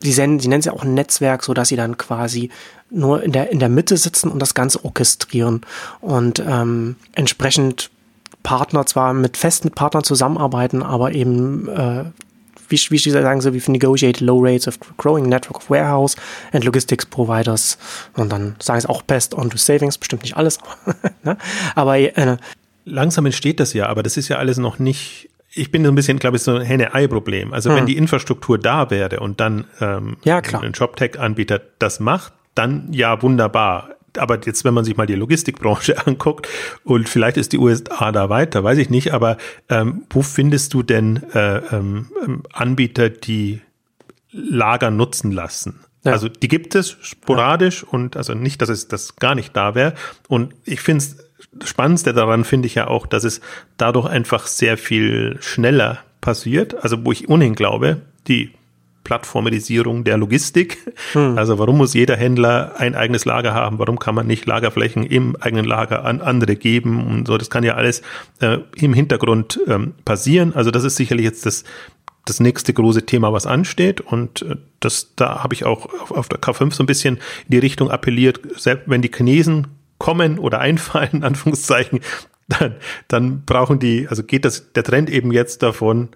sie, 0.01 0.15
nennen, 0.15 0.41
sie 0.41 0.49
nennen 0.49 0.61
es 0.61 0.67
ja 0.67 0.73
auch 0.73 0.83
ein 0.83 0.95
Netzwerk, 0.95 1.43
so 1.43 1.55
dass 1.55 1.69
sie 1.69 1.77
dann 1.77 1.97
quasi 1.97 2.51
nur 2.91 3.23
in 3.23 3.33
der, 3.33 3.51
in 3.51 3.59
der 3.59 3.69
Mitte 3.69 3.97
sitzen 3.97 4.31
und 4.31 4.41
das 4.41 4.55
Ganze 4.55 4.85
orchestrieren 4.85 5.63
und 6.01 6.43
ähm, 6.47 6.97
entsprechend 7.13 7.91
Partner 8.43 8.87
zwar 8.87 9.13
mit 9.13 9.37
festen 9.37 9.71
Partnern 9.71 10.05
zusammenarbeiten, 10.05 10.83
aber 10.83 11.13
eben 11.13 11.69
äh, 11.69 12.05
wie, 12.71 12.81
wie 12.91 12.99
sie 12.99 13.11
sagen 13.11 13.41
so, 13.41 13.53
we 13.53 13.61
negotiate 13.71 14.25
low 14.25 14.41
rates 14.41 14.67
of 14.67 14.79
growing 14.97 15.29
network 15.29 15.59
of 15.59 15.71
warehouse 15.71 16.17
and 16.53 16.65
logistics 16.65 17.05
providers. 17.07 17.79
Und 18.17 18.33
dann 18.33 18.57
sagen 18.61 18.81
sie 18.81 18.89
auch 18.89 19.03
best 19.03 19.35
on 19.35 19.51
to 19.51 19.57
savings, 19.57 19.99
bestimmt 19.99 20.23
nicht 20.23 20.37
alles. 20.37 20.59
ne? 21.23 21.37
Aber 21.75 21.99
äh, 21.99 22.37
langsam 22.85 23.27
entsteht 23.27 23.61
das 23.61 23.73
ja, 23.73 23.87
aber 23.87 24.03
das 24.03 24.17
ist 24.17 24.29
ja 24.29 24.39
alles 24.39 24.59
noch 24.59 24.79
nicht 24.79 25.29
ich 25.53 25.73
bin 25.73 25.85
so 25.85 25.91
ein 25.91 25.95
bisschen, 25.97 26.21
glaube 26.21 26.37
ich, 26.37 26.45
so 26.45 26.55
ein 26.55 26.63
Henne-Ei-Problem. 26.63 27.53
Also 27.53 27.71
hm. 27.71 27.77
wenn 27.77 27.87
die 27.87 27.97
Infrastruktur 27.97 28.57
da 28.57 28.91
wäre 28.91 29.21
und 29.21 29.41
dann 29.41 29.65
ähm, 29.81 30.17
ja, 30.23 30.41
klar. 30.41 30.63
ein 30.63 30.75
ShopTech-Anbieter 30.75 31.61
das 31.79 31.99
macht, 31.99 32.33
dann 32.55 32.93
ja 32.93 33.21
wunderbar 33.23 33.91
aber 34.17 34.39
jetzt, 34.45 34.65
wenn 34.65 34.75
man 34.75 34.85
sich 34.85 34.97
mal 34.97 35.07
die 35.07 35.15
Logistikbranche 35.15 35.95
anguckt 36.07 36.49
und 36.85 37.09
vielleicht 37.09 37.37
ist 37.37 37.53
die 37.53 37.59
USA 37.59 38.13
da 38.13 38.29
weiter, 38.29 38.65
weiß 38.65 38.79
ich 38.79 38.91
nicht, 38.91 39.13
aber 39.13 39.37
ähm, 39.69 40.03
wo 40.11 40.23
findest 40.23 40.75
du 40.75 40.83
denn 40.83 41.23
äh, 41.35 41.59
ähm, 41.75 42.07
Anbieter, 42.53 43.09
die 43.09 43.61
Lager 44.33 44.91
nutzen 44.91 45.33
lassen? 45.33 45.81
Ja. 46.05 46.13
Also 46.13 46.29
die 46.29 46.49
gibt 46.49 46.75
es 46.75 46.97
sporadisch 47.03 47.83
ja. 47.83 47.89
und 47.91 48.17
also 48.17 48.35
nicht, 48.35 48.63
dass 48.63 48.69
es 48.69 48.89
das 48.89 49.17
gar 49.17 49.35
nicht 49.35 49.55
da 49.57 49.75
wäre. 49.75 49.95
Und 50.29 50.55
ich 50.65 50.81
finde 50.81 51.05
es 51.05 51.17
Spannendste 51.65 52.13
daran 52.13 52.45
finde 52.45 52.67
ich 52.67 52.75
ja 52.75 52.87
auch, 52.87 53.07
dass 53.07 53.25
es 53.25 53.41
dadurch 53.77 54.07
einfach 54.07 54.47
sehr 54.47 54.79
viel 54.79 55.39
schneller 55.41 55.99
passiert. 56.21 56.83
Also 56.83 57.05
wo 57.05 57.13
ich 57.13 57.29
ohnehin 57.29 57.55
glaube, 57.55 58.03
die 58.29 58.53
Plattformisierung 59.05 60.05
der 60.05 60.17
Logistik. 60.17 60.79
Hm. 61.13 61.37
Also 61.37 61.59
warum 61.59 61.79
muss 61.79 61.95
jeder 61.95 62.17
Händler 62.17 62.75
ein 62.77 62.95
eigenes 62.95 63.25
Lager 63.25 63.55
haben? 63.55 63.79
Warum 63.79 63.99
kann 63.99 64.15
man 64.15 64.27
nicht 64.27 64.47
Lagerflächen 64.47 65.05
im 65.05 65.37
eigenen 65.37 65.65
Lager 65.65 66.05
an 66.05 66.21
andere 66.21 66.57
geben? 66.57 67.07
Und 67.07 67.27
so, 67.27 67.39
das 67.39 67.51
kann 67.51 67.65
ja 67.65 67.75
alles 67.75 68.03
äh, 68.41 68.59
im 68.77 68.95
Hintergrund 68.95 69.61
ähm, 69.67 69.95
passieren. 70.05 70.55
Also 70.55 70.71
das 70.71 70.85
ist 70.85 70.97
sicherlich 70.97 71.25
jetzt 71.25 71.47
das, 71.47 71.65
das 72.25 72.41
nächste 72.41 72.73
große 72.73 73.07
Thema, 73.07 73.33
was 73.33 73.47
ansteht. 73.47 74.01
Und 74.01 74.43
äh, 74.43 74.57
das, 74.81 75.15
da 75.17 75.43
habe 75.43 75.55
ich 75.55 75.65
auch 75.65 75.87
auf, 76.01 76.11
auf, 76.11 76.29
der 76.29 76.41
K5 76.41 76.73
so 76.75 76.83
ein 76.83 76.87
bisschen 76.87 77.17
in 77.17 77.51
die 77.51 77.59
Richtung 77.59 77.91
appelliert, 77.91 78.41
selbst 78.57 78.89
wenn 78.89 79.03
die 79.03 79.11
Chinesen 79.15 79.69
kommen 79.99 80.39
oder 80.39 80.61
einfallen, 80.61 81.11
in 81.13 81.25
Anführungszeichen, 81.25 82.01
dann, 82.49 82.77
dann 83.09 83.45
brauchen 83.45 83.79
die, 83.79 84.09
also 84.09 84.23
geht 84.23 84.45
das, 84.45 84.73
der 84.73 84.83
Trend 84.83 85.09
eben 85.11 85.33
jetzt 85.33 85.63
davon, 85.63 86.09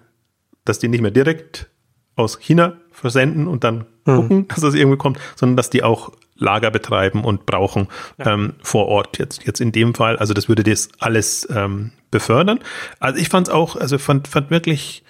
dass 0.65 0.79
die 0.79 0.87
nicht 0.87 1.01
mehr 1.01 1.11
direkt 1.11 1.69
aus 2.15 2.39
China 2.39 2.77
versenden 2.91 3.47
und 3.47 3.63
dann 3.63 3.85
mhm. 4.05 4.15
gucken, 4.15 4.47
dass 4.47 4.61
das 4.61 4.73
irgendwie 4.73 4.97
kommt, 4.97 5.19
sondern 5.35 5.57
dass 5.57 5.69
die 5.69 5.83
auch 5.83 6.11
Lager 6.37 6.69
betreiben 6.69 7.23
und 7.23 7.45
brauchen 7.45 7.87
ja. 8.17 8.33
ähm, 8.33 8.53
vor 8.61 8.87
Ort 8.87 9.17
jetzt 9.19 9.45
jetzt 9.45 9.61
in 9.61 9.71
dem 9.71 9.93
Fall. 9.93 10.17
Also 10.17 10.33
das 10.33 10.49
würde 10.49 10.63
das 10.63 10.89
alles 10.99 11.47
ähm, 11.49 11.91
befördern. 12.11 12.59
Also 12.99 13.19
ich 13.19 13.29
fand 13.29 13.47
es 13.47 13.53
auch, 13.53 13.75
also 13.77 13.97
fand 13.97 14.27
fand 14.27 14.49
wirklich, 14.49 15.03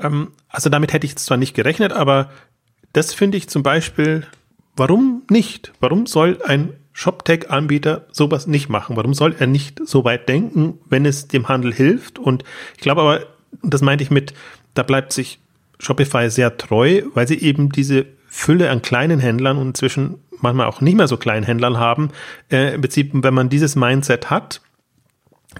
ähm, 0.00 0.32
also 0.48 0.70
damit 0.70 0.92
hätte 0.92 1.06
ich 1.06 1.16
zwar 1.16 1.36
nicht 1.36 1.54
gerechnet, 1.54 1.92
aber 1.92 2.30
das 2.94 3.12
finde 3.12 3.36
ich 3.36 3.48
zum 3.48 3.62
Beispiel, 3.62 4.26
warum 4.76 5.22
nicht? 5.30 5.72
Warum 5.80 6.06
soll 6.06 6.40
ein 6.42 6.72
ShopTech-Anbieter 6.94 8.06
sowas 8.10 8.46
nicht 8.46 8.68
machen? 8.68 8.96
Warum 8.96 9.14
soll 9.14 9.34
er 9.38 9.46
nicht 9.46 9.80
so 9.84 10.04
weit 10.04 10.28
denken, 10.28 10.78
wenn 10.88 11.04
es 11.06 11.28
dem 11.28 11.48
Handel 11.48 11.72
hilft? 11.72 12.18
Und 12.18 12.44
ich 12.76 12.82
glaube 12.82 13.02
aber, 13.02 13.26
das 13.62 13.82
meinte 13.82 14.04
ich 14.04 14.10
mit, 14.10 14.34
da 14.74 14.82
bleibt 14.82 15.12
sich 15.12 15.41
Shopify 15.82 16.30
sehr 16.30 16.56
treu, 16.56 17.02
weil 17.12 17.26
sie 17.26 17.40
eben 17.40 17.70
diese 17.70 18.06
Fülle 18.28 18.70
an 18.70 18.82
kleinen 18.82 19.18
Händlern 19.18 19.58
und 19.58 19.68
inzwischen 19.68 20.18
manchmal 20.40 20.66
auch 20.66 20.80
nicht 20.80 20.96
mehr 20.96 21.08
so 21.08 21.16
kleinen 21.16 21.44
Händlern 21.44 21.78
haben. 21.78 22.10
Äh, 22.50 22.74
Im 22.74 22.80
Prinzip, 22.80 23.10
wenn 23.12 23.34
man 23.34 23.48
dieses 23.48 23.74
Mindset 23.76 24.30
hat, 24.30 24.60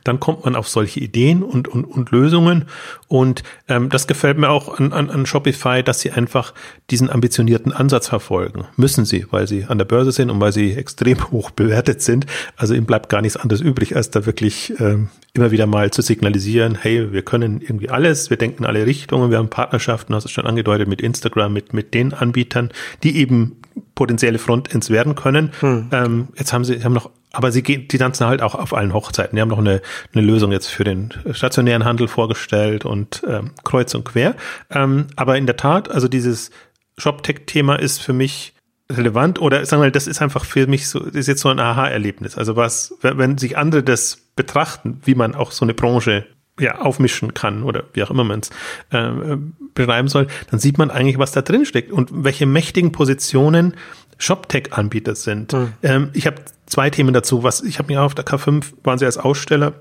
dann 0.05 0.21
kommt 0.21 0.45
man 0.45 0.57
auf 0.57 0.69
solche 0.69 1.01
Ideen 1.01 1.43
und, 1.43 1.69
und, 1.69 1.85
und 1.85 2.11
Lösungen. 2.11 2.67
Und 3.09 3.43
ähm, 3.69 3.89
das 3.89 4.07
gefällt 4.07 4.39
mir 4.39 4.51
auch 4.51 4.79
an, 4.79 4.93
an, 4.93 5.11
an 5.11 5.27
Shopify, 5.27 5.83
dass 5.83 6.01
sie 6.01 6.11
einfach 6.11 6.55
diesen 6.91 7.11
ambitionierten 7.11 7.73
Ansatz 7.73 8.09
verfolgen. 8.09 8.65
Müssen 8.77 9.05
sie, 9.05 9.27
weil 9.31 9.47
sie 9.47 9.65
an 9.65 9.79
der 9.79 9.85
Börse 9.85 10.13
sind 10.13 10.31
und 10.31 10.41
weil 10.41 10.53
sie 10.53 10.73
extrem 10.77 11.31
hoch 11.31 11.51
bewertet 11.51 12.03
sind. 12.03 12.27
Also 12.57 12.75
ihnen 12.75 12.87
bleibt 12.87 13.09
gar 13.09 13.23
nichts 13.23 13.37
anderes 13.37 13.61
übrig, 13.61 13.97
als 13.97 14.11
da 14.11 14.27
wirklich 14.27 14.73
ähm, 14.81 15.11
immer 15.35 15.51
wieder 15.51 15.67
mal 15.67 15.91
zu 15.91 16.03
signalisieren, 16.03 16.77
hey, 16.81 17.13
wir 17.13 17.23
können 17.23 17.61
irgendwie 17.61 17.91
alles, 17.91 18.31
wir 18.31 18.37
denken 18.37 18.65
in 18.65 18.67
alle 18.67 18.87
Richtungen, 18.87 19.31
wir 19.31 19.39
haben 19.39 19.51
Partnerschaften, 19.51 20.15
hast 20.15 20.25
du 20.25 20.29
schon 20.29 20.47
angedeutet, 20.47 20.89
mit 20.89 21.01
Instagram, 21.01 21.53
mit, 21.53 21.73
mit 21.73 21.95
den 21.95 22.13
Anbietern, 22.13 22.71
die 23.03 23.17
eben 23.17 23.57
potenzielle 23.95 24.39
Frontends 24.39 24.91
werden 24.91 25.15
können. 25.15 25.53
Hm. 25.61 25.89
Ähm, 25.93 26.29
jetzt 26.37 26.53
haben 26.53 26.65
sie 26.65 26.83
haben 26.83 26.93
noch 26.93 27.11
aber 27.33 27.51
sie 27.51 27.63
gehen, 27.63 27.89
die 27.89 27.99
tanzen 27.99 28.27
halt 28.27 28.43
auch 28.43 28.55
auf 28.55 28.75
allen 28.75 28.93
Hochzeiten. 28.93 29.37
Die 29.37 29.41
haben 29.41 29.49
noch 29.49 29.59
eine, 29.59 29.81
eine 30.13 30.23
Lösung 30.23 30.53
jetzt 30.53 30.69
für 30.69 30.85
den 30.85 31.13
stationären 31.33 31.85
Handel 31.85 32.09
vorgestellt 32.09 32.85
und 32.85 33.23
ähm, 33.27 33.53
kreuz 33.65 33.95
und 33.95 34.05
quer. 34.05 34.37
Ähm, 34.71 35.07
aber 35.17 35.37
in 35.39 35.47
der 35.47 35.57
Tat, 35.57 35.91
also 35.91 36.09
dieses 36.09 36.51
ShopTech-Thema 36.99 37.77
ist 37.77 38.03
für 38.03 38.13
mich 38.13 38.55
relevant 38.91 39.41
oder 39.41 39.65
sagen 39.65 39.81
wir 39.81 39.87
mal, 39.87 39.93
das 39.93 40.07
ist 40.07 40.21
einfach 40.21 40.45
für 40.45 40.67
mich 40.67 40.89
so, 40.89 41.01
ist 41.01 41.27
jetzt 41.27 41.41
so 41.41 41.49
ein 41.49 41.59
Aha-Erlebnis. 41.59 42.37
Also 42.37 42.57
was, 42.57 42.95
wenn, 43.01 43.19
wenn 43.19 43.39
sich 43.39 43.57
andere 43.57 43.83
das 43.83 44.19
betrachten, 44.37 45.01
wie 45.05 45.15
man 45.15 45.35
auch 45.35 45.53
so 45.53 45.65
eine 45.65 45.75
Branche 45.75 46.27
ja, 46.61 46.81
aufmischen 46.81 47.33
kann 47.33 47.63
oder 47.63 47.85
wie 47.95 48.03
auch 48.03 48.11
immer 48.11 48.25
man 48.25 48.41
es 48.41 48.51
äh, 48.91 49.37
beschreiben 49.75 50.09
soll, 50.09 50.27
dann 50.51 50.61
sieht 50.61 50.77
man 50.77 50.91
eigentlich, 50.91 51.19
was 51.19 51.33
da 51.33 51.41
drin 51.41 51.65
steckt 51.65 51.91
und 51.91 52.11
welche 52.13 52.45
mächtigen 52.45 52.93
Positionen 52.93 53.75
ShopTech-Anbieter 54.19 55.15
sind. 55.15 55.55
Mhm. 55.55 55.73
Ähm, 55.83 56.11
ich 56.13 56.27
habe 56.27 56.37
zwei 56.73 56.91
Themen 56.91 57.13
dazu. 57.13 57.43
Was 57.43 57.63
ich 57.63 57.79
habe 57.79 57.93
mir 57.93 58.03
auf 58.03 58.15
der 58.15 58.25
K5 58.25 58.65
waren 58.83 58.99
sie 58.99 59.05
als 59.05 59.19
Aussteller 59.19 59.75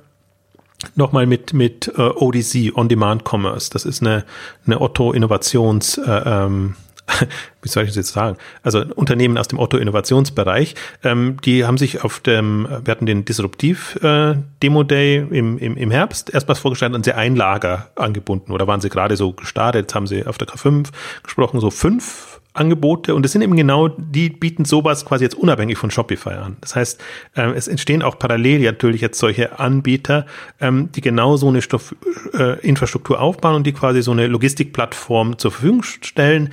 nochmal 0.96 1.26
mit 1.26 1.54
mit 1.54 1.92
äh, 1.98 2.02
ODC 2.02 2.76
On 2.76 2.90
Demand 2.90 3.24
Commerce. 3.24 3.70
Das 3.72 3.86
ist 3.86 4.02
eine 4.02 4.26
eine 4.66 4.82
Otto 4.82 5.14
Innovations 5.14 5.98
äh, 5.98 6.22
ähm, 6.26 6.76
wie 7.62 7.70
soll 7.70 7.84
ich 7.84 7.90
das 7.90 7.96
jetzt 7.96 8.14
sagen? 8.14 8.38
Also 8.64 8.84
Unternehmen 8.96 9.38
aus 9.38 9.48
dem 9.48 9.60
Otto-Innovationsbereich, 9.60 10.76
ähm, 11.04 11.38
die 11.44 11.66
haben 11.66 11.78
sich 11.78 12.04
auf 12.04 12.20
dem, 12.20 12.68
wir 12.84 12.92
hatten 12.92 13.06
den 13.06 13.26
Disruptiv 13.26 14.00
äh, 14.02 14.36
im, 14.62 15.58
im, 15.58 15.58
im 15.58 15.92
Herbst 15.92 16.34
erstmals 16.34 16.60
vorgestellt 16.60 16.94
und 16.96 17.06
sie 17.06 17.14
ein 17.14 17.36
Lager 17.36 17.90
angebunden 17.96 18.52
oder 18.52 18.68
waren 18.68 18.82
sie 18.82 18.90
gerade 18.90 19.18
so 19.18 19.34
gestartet, 19.34 19.84
jetzt 19.84 19.96
haben 19.96 20.08
sie 20.08 20.26
auf 20.26 20.38
der 20.38 20.48
K5 20.48 20.90
gesprochen, 21.24 21.60
so 21.60 21.70
fünf 21.70 22.31
Angebote 22.54 23.16
und 23.16 23.26
es 23.26 23.32
sind 23.32 23.42
eben 23.42 23.56
genau, 23.56 23.88
die 23.88 24.30
bieten 24.30 24.66
sowas 24.66 25.06
quasi 25.06 25.24
jetzt 25.24 25.36
unabhängig 25.36 25.78
von 25.78 25.90
Shopify 25.90 26.32
an. 26.32 26.58
Das 26.60 26.76
heißt, 26.76 27.02
ähm, 27.36 27.54
es 27.56 27.68
entstehen 27.68 28.02
auch 28.02 28.20
parallel 28.20 28.60
natürlich 28.60 29.00
jetzt 29.00 29.20
solche 29.20 29.60
Anbieter, 29.60 30.26
ähm, 30.60 30.92
die 30.92 31.02
genau 31.02 31.38
so 31.38 31.48
eine 31.48 31.62
Stoff, 31.62 31.96
äh, 32.34 32.60
Infrastruktur 32.60 33.22
aufbauen 33.22 33.56
und 33.56 33.68
die 33.68 33.72
quasi 33.72 34.02
so 34.02 34.12
eine 34.12 34.28
Logistikplattform 34.28 35.38
zur 35.38 35.52
Verfügung 35.52 35.84
stellen, 35.84 36.52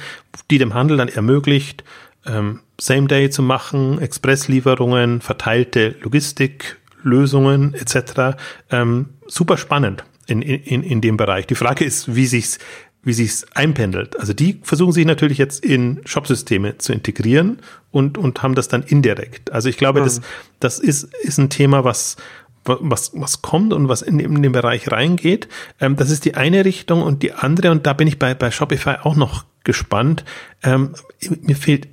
die 0.51 0.59
dem 0.59 0.75
Handel 0.75 0.97
dann 0.97 1.09
ermöglicht, 1.09 1.83
ähm, 2.27 2.61
Same 2.81 3.09
Day 3.09 3.29
zu 3.31 3.43
machen, 3.43 4.01
Expresslieferungen, 4.01 5.21
verteilte 5.21 5.97
Logistiklösungen 6.01 7.75
etc. 7.75 8.39
Ähm, 8.71 9.11
super 9.27 9.57
spannend 9.57 10.05
in, 10.29 10.43
in, 10.43 10.83
in 10.83 11.01
dem 11.01 11.17
Bereich. 11.17 11.47
Die 11.47 11.57
Frage 11.57 11.85
ist, 11.85 12.15
wie 12.15 12.27
sich's 12.27 12.59
wie 13.03 13.13
sich's 13.13 13.47
einpendelt. 13.55 14.19
Also 14.19 14.33
die 14.33 14.61
versuchen 14.63 14.93
sich 14.93 15.07
natürlich 15.07 15.39
jetzt 15.39 15.65
in 15.65 16.01
Shopsysteme 16.05 16.79
zu 16.79 16.93
integrieren 16.93 17.61
und, 17.91 18.19
und 18.19 18.43
haben 18.43 18.55
das 18.55 18.69
dann 18.69 18.83
indirekt. 18.83 19.53
Also 19.53 19.69
ich 19.69 19.79
glaube, 19.79 20.01
mhm. 20.01 20.05
das, 20.05 20.21
das 20.61 20.79
ist, 20.79 21.15
ist 21.23 21.39
ein 21.39 21.51
Thema, 21.51 21.85
was, 21.85 22.17
was, 22.65 23.13
was 23.15 23.43
kommt 23.43 23.73
und 23.73 23.89
was 23.89 24.03
in, 24.03 24.19
in 24.19 24.43
den 24.43 24.53
Bereich 24.53 24.91
reingeht. 24.91 25.49
Ähm, 25.81 25.97
das 25.97 26.11
ist 26.11 26.25
die 26.25 26.35
eine 26.35 26.65
Richtung 26.65 27.03
und 27.03 27.23
die 27.23 27.33
andere, 27.33 27.71
und 27.71 27.87
da 27.87 27.93
bin 27.93 28.09
ich 28.09 28.19
bei, 28.19 28.35
bei 28.35 28.51
Shopify 28.51 28.97
auch 29.03 29.17
noch 29.17 29.45
gespannt. 29.65 30.25
Ähm, 30.63 30.95
mir 31.41 31.57
fehlt, 31.57 31.89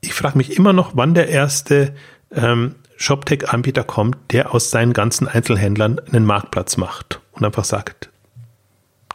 ich 0.00 0.14
frage 0.14 0.38
mich 0.38 0.56
immer 0.56 0.72
noch, 0.72 0.92
wann 0.94 1.14
der 1.14 1.28
erste 1.28 1.94
ähm, 2.32 2.76
ShopTech-Anbieter 2.96 3.84
kommt, 3.84 4.16
der 4.32 4.54
aus 4.54 4.70
seinen 4.70 4.92
ganzen 4.92 5.28
Einzelhändlern 5.28 6.00
einen 6.12 6.24
Marktplatz 6.24 6.76
macht 6.76 7.20
und 7.32 7.44
einfach 7.44 7.64
sagt, 7.64 8.10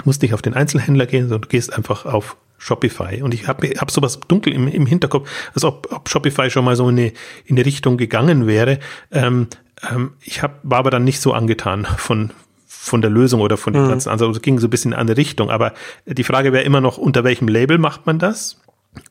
Du 0.02 0.10
musst 0.10 0.22
nicht 0.24 0.34
auf 0.34 0.42
den 0.42 0.56
Einzelhändler 0.56 1.06
gehen, 1.06 1.30
sondern 1.30 1.42
du 1.42 1.48
gehst 1.48 1.74
einfach 1.74 2.06
auf 2.06 2.38
Shopify. 2.58 3.22
Und 3.22 3.34
ich 3.34 3.48
habe 3.48 3.68
hab 3.68 3.92
sowas 3.92 4.20
dunkel 4.28 4.52
im, 4.54 4.68
im 4.68 4.86
Hinterkopf, 4.88 5.30
als 5.54 5.64
ob, 5.64 5.88
ob 5.92 6.10
Shopify 6.10 6.50
schon 6.50 6.66
mal 6.66 6.76
so 6.76 6.90
in 6.90 6.98
eine, 6.98 7.08
in 7.46 7.58
eine 7.58 7.66
Richtung 7.66 7.98
gegangen 7.98 8.48
wäre. 8.48 8.80
Ähm, 9.12 9.48
ähm, 9.90 10.14
ich 10.22 10.42
hab, 10.42 10.60
war 10.64 10.80
aber 10.80 10.90
dann 10.90 11.04
nicht 11.04 11.22
so 11.22 11.34
angetan 11.34 11.86
von, 11.98 12.32
von 12.66 13.02
der 13.02 13.12
Lösung 13.12 13.42
oder 13.42 13.58
von 13.58 13.74
den 13.74 13.86
mhm. 13.86 13.90
ganzen 13.90 14.10
anderen. 14.10 14.30
Also 14.30 14.40
es 14.40 14.42
ging 14.42 14.58
so 14.58 14.68
ein 14.68 14.72
bisschen 14.72 14.94
in 14.94 14.98
eine 14.98 15.18
Richtung. 15.18 15.52
Aber 15.52 15.74
die 16.06 16.24
Frage 16.24 16.52
wäre 16.52 16.64
immer 16.64 16.82
noch, 16.82 16.98
unter 16.98 17.24
welchem 17.24 17.48
Label 17.48 17.78
macht 17.78 18.08
man 18.08 18.18
das? 18.18 18.60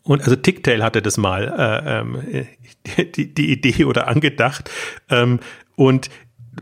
Und 0.03 0.23
also 0.23 0.37
Ticktail 0.37 0.83
hatte 0.83 1.03
das 1.03 1.17
mal 1.17 1.55
äh, 1.57 2.01
ähm, 2.01 2.47
die, 3.15 3.33
die 3.33 3.53
Idee 3.53 3.85
oder 3.85 4.09
angedacht. 4.09 4.71
Ähm, 5.09 5.39
und 5.77 6.11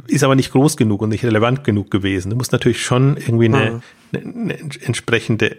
ist 0.06 0.24
aber 0.24 0.34
nicht 0.34 0.52
groß 0.52 0.76
genug 0.76 1.02
und 1.02 1.10
nicht 1.10 1.24
relevant 1.24 1.64
genug 1.64 1.90
gewesen. 1.90 2.30
Du 2.30 2.36
musst 2.36 2.52
natürlich 2.52 2.82
schon 2.82 3.16
irgendwie 3.16 3.46
eine, 3.46 3.82
eine, 4.12 4.22
eine 4.22 4.58
entsprechende 4.80 5.56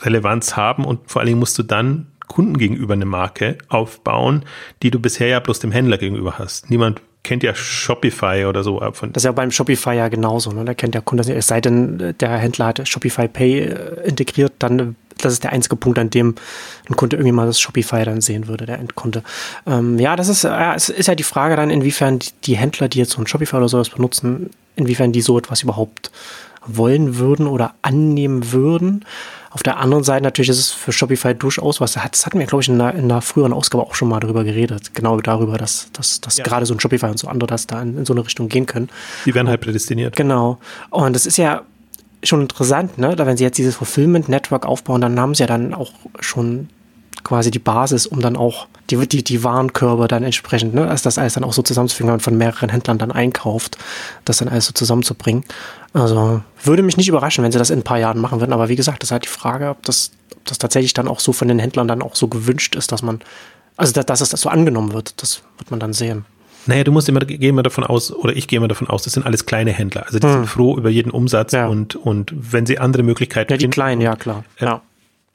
Relevanz 0.00 0.56
haben 0.56 0.84
und 0.84 1.10
vor 1.10 1.20
allen 1.20 1.28
Dingen 1.28 1.38
musst 1.38 1.58
du 1.58 1.62
dann 1.62 2.06
Kunden 2.26 2.56
gegenüber 2.56 2.94
eine 2.94 3.04
Marke 3.04 3.58
aufbauen, 3.68 4.44
die 4.82 4.90
du 4.90 4.98
bisher 4.98 5.28
ja 5.28 5.40
bloß 5.40 5.58
dem 5.58 5.72
Händler 5.72 5.98
gegenüber 5.98 6.38
hast. 6.38 6.70
Niemand 6.70 7.02
kennt 7.22 7.42
ja 7.42 7.54
Shopify 7.54 8.44
oder 8.46 8.62
so. 8.62 8.80
Von 8.92 9.12
das 9.12 9.22
ist 9.22 9.26
ja 9.26 9.32
beim 9.32 9.50
Shopify 9.50 9.94
ja 9.94 10.08
genauso. 10.08 10.52
Ne? 10.52 10.64
Da 10.64 10.74
kennt 10.74 10.94
der 10.94 11.02
Kunde, 11.02 11.30
es 11.34 11.46
sei 11.46 11.60
denn, 11.60 12.14
der 12.18 12.38
Händler 12.38 12.66
hat 12.66 12.88
Shopify 12.88 13.28
Pay 13.28 13.60
äh, 13.60 14.08
integriert, 14.08 14.52
dann 14.58 14.96
das 15.18 15.32
ist 15.32 15.44
der 15.44 15.52
einzige 15.52 15.76
Punkt, 15.76 15.98
an 15.98 16.10
dem 16.10 16.34
ein 16.88 16.96
Kunde 16.96 17.16
irgendwie 17.16 17.32
mal 17.32 17.46
das 17.46 17.60
Shopify 17.60 18.04
dann 18.04 18.20
sehen 18.20 18.48
würde, 18.48 18.66
der 18.66 18.78
Endkunde. 18.78 19.22
Ähm, 19.66 19.98
ja, 19.98 20.16
das 20.16 20.28
ist, 20.28 20.44
ja, 20.44 20.74
es 20.74 20.88
ist 20.88 21.06
ja 21.06 21.14
die 21.14 21.22
Frage 21.22 21.56
dann, 21.56 21.70
inwiefern 21.70 22.20
die, 22.44 22.56
Händler, 22.56 22.88
die 22.88 22.98
jetzt 22.98 23.12
so 23.12 23.20
ein 23.20 23.26
Shopify 23.26 23.56
oder 23.56 23.68
sowas 23.68 23.90
benutzen, 23.90 24.50
inwiefern 24.76 25.12
die 25.12 25.22
so 25.22 25.38
etwas 25.38 25.62
überhaupt 25.62 26.10
wollen 26.66 27.18
würden 27.18 27.46
oder 27.46 27.74
annehmen 27.82 28.52
würden. 28.52 29.04
Auf 29.50 29.62
der 29.62 29.78
anderen 29.78 30.02
Seite 30.02 30.24
natürlich 30.24 30.48
ist 30.48 30.58
es 30.58 30.70
für 30.72 30.90
Shopify 30.90 31.32
durchaus 31.32 31.80
was. 31.80 31.92
Das 31.92 32.26
hatten 32.26 32.40
wir, 32.40 32.46
glaube 32.46 32.62
ich, 32.62 32.68
in 32.68 32.80
einer, 32.80 32.92
in 32.92 33.04
einer 33.04 33.22
früheren 33.22 33.52
Ausgabe 33.52 33.84
auch 33.84 33.94
schon 33.94 34.08
mal 34.08 34.18
darüber 34.18 34.42
geredet. 34.42 34.94
Genau 34.94 35.20
darüber, 35.20 35.58
dass, 35.58 35.90
dass, 35.92 36.20
dass 36.20 36.38
ja. 36.38 36.44
gerade 36.44 36.66
so 36.66 36.74
ein 36.74 36.80
Shopify 36.80 37.06
und 37.06 37.18
so 37.20 37.28
andere 37.28 37.46
das 37.46 37.68
da 37.68 37.80
in, 37.80 37.98
in, 37.98 38.04
so 38.04 38.14
eine 38.14 38.24
Richtung 38.24 38.48
gehen 38.48 38.66
können. 38.66 38.88
Die 39.24 39.34
werden 39.34 39.48
halt 39.48 39.60
prädestiniert. 39.60 40.16
Genau. 40.16 40.58
Und 40.90 41.14
das 41.14 41.24
ist 41.24 41.36
ja 41.36 41.62
schon 42.28 42.42
interessant, 42.42 42.98
ne? 42.98 43.16
Da 43.16 43.26
wenn 43.26 43.36
sie 43.36 43.44
jetzt 43.44 43.58
dieses 43.58 43.76
Fulfillment 43.76 44.28
Network 44.28 44.66
aufbauen, 44.66 45.00
dann 45.00 45.18
haben 45.18 45.34
sie 45.34 45.42
ja 45.42 45.46
dann 45.46 45.74
auch 45.74 45.92
schon 46.20 46.68
quasi 47.24 47.50
die 47.50 47.58
Basis, 47.58 48.06
um 48.06 48.20
dann 48.20 48.36
auch 48.36 48.68
die, 48.90 48.96
die, 49.08 49.24
die 49.24 49.42
Warenkörbe 49.42 50.06
dann 50.08 50.22
entsprechend, 50.22 50.74
ne, 50.74 50.86
also 50.88 51.04
das 51.04 51.18
alles 51.18 51.34
dann 51.34 51.44
auch 51.44 51.52
so 51.52 51.62
zusammenzufügen, 51.62 52.08
wenn 52.08 52.14
man 52.14 52.20
von 52.20 52.36
mehreren 52.36 52.68
Händlern 52.68 52.98
dann 52.98 53.10
einkauft, 53.10 53.78
das 54.24 54.36
dann 54.38 54.48
alles 54.48 54.66
so 54.66 54.72
zusammenzubringen. 54.72 55.44
Also 55.94 56.42
würde 56.62 56.82
mich 56.82 56.96
nicht 56.96 57.08
überraschen, 57.08 57.42
wenn 57.42 57.52
sie 57.52 57.58
das 57.58 57.70
in 57.70 57.80
ein 57.80 57.84
paar 57.84 57.98
Jahren 57.98 58.20
machen 58.20 58.40
würden, 58.40 58.52
aber 58.52 58.68
wie 58.68 58.76
gesagt, 58.76 59.02
das 59.02 59.08
ist 59.08 59.12
halt 59.12 59.24
die 59.24 59.28
Frage, 59.28 59.70
ob 59.70 59.82
das, 59.84 60.12
ob 60.36 60.44
das 60.44 60.58
tatsächlich 60.58 60.92
dann 60.92 61.08
auch 61.08 61.20
so 61.20 61.32
von 61.32 61.48
den 61.48 61.58
Händlern 61.58 61.88
dann 61.88 62.02
auch 62.02 62.14
so 62.14 62.28
gewünscht 62.28 62.76
ist, 62.76 62.92
dass 62.92 63.02
man, 63.02 63.20
also 63.76 63.92
dass, 63.92 64.06
dass 64.06 64.20
es 64.20 64.28
das 64.28 64.42
so 64.42 64.50
angenommen 64.50 64.92
wird, 64.92 65.22
das 65.22 65.42
wird 65.56 65.70
man 65.70 65.80
dann 65.80 65.94
sehen. 65.94 66.26
Naja, 66.66 66.84
du 66.84 66.92
musst 66.92 67.08
immer, 67.08 67.20
gehen 67.20 67.42
immer 67.42 67.62
davon 67.62 67.84
aus, 67.84 68.12
oder 68.12 68.34
ich 68.36 68.48
gehe 68.48 68.56
immer 68.56 68.68
davon 68.68 68.88
aus, 68.88 69.04
das 69.04 69.12
sind 69.12 69.26
alles 69.26 69.46
kleine 69.46 69.72
Händler. 69.72 70.06
Also 70.06 70.18
die 70.18 70.26
hm. 70.26 70.32
sind 70.32 70.46
froh 70.46 70.76
über 70.76 70.90
jeden 70.90 71.10
Umsatz 71.10 71.52
ja. 71.52 71.66
und, 71.66 71.96
und 71.96 72.32
wenn 72.34 72.66
sie 72.66 72.78
andere 72.78 73.02
Möglichkeiten 73.02 73.52
Ja, 73.52 73.56
die 73.56 73.64
finden, 73.64 73.74
kleinen, 73.74 74.00
ja 74.00 74.16
klar. 74.16 74.44
Äh, 74.58 74.64
ja. 74.64 74.82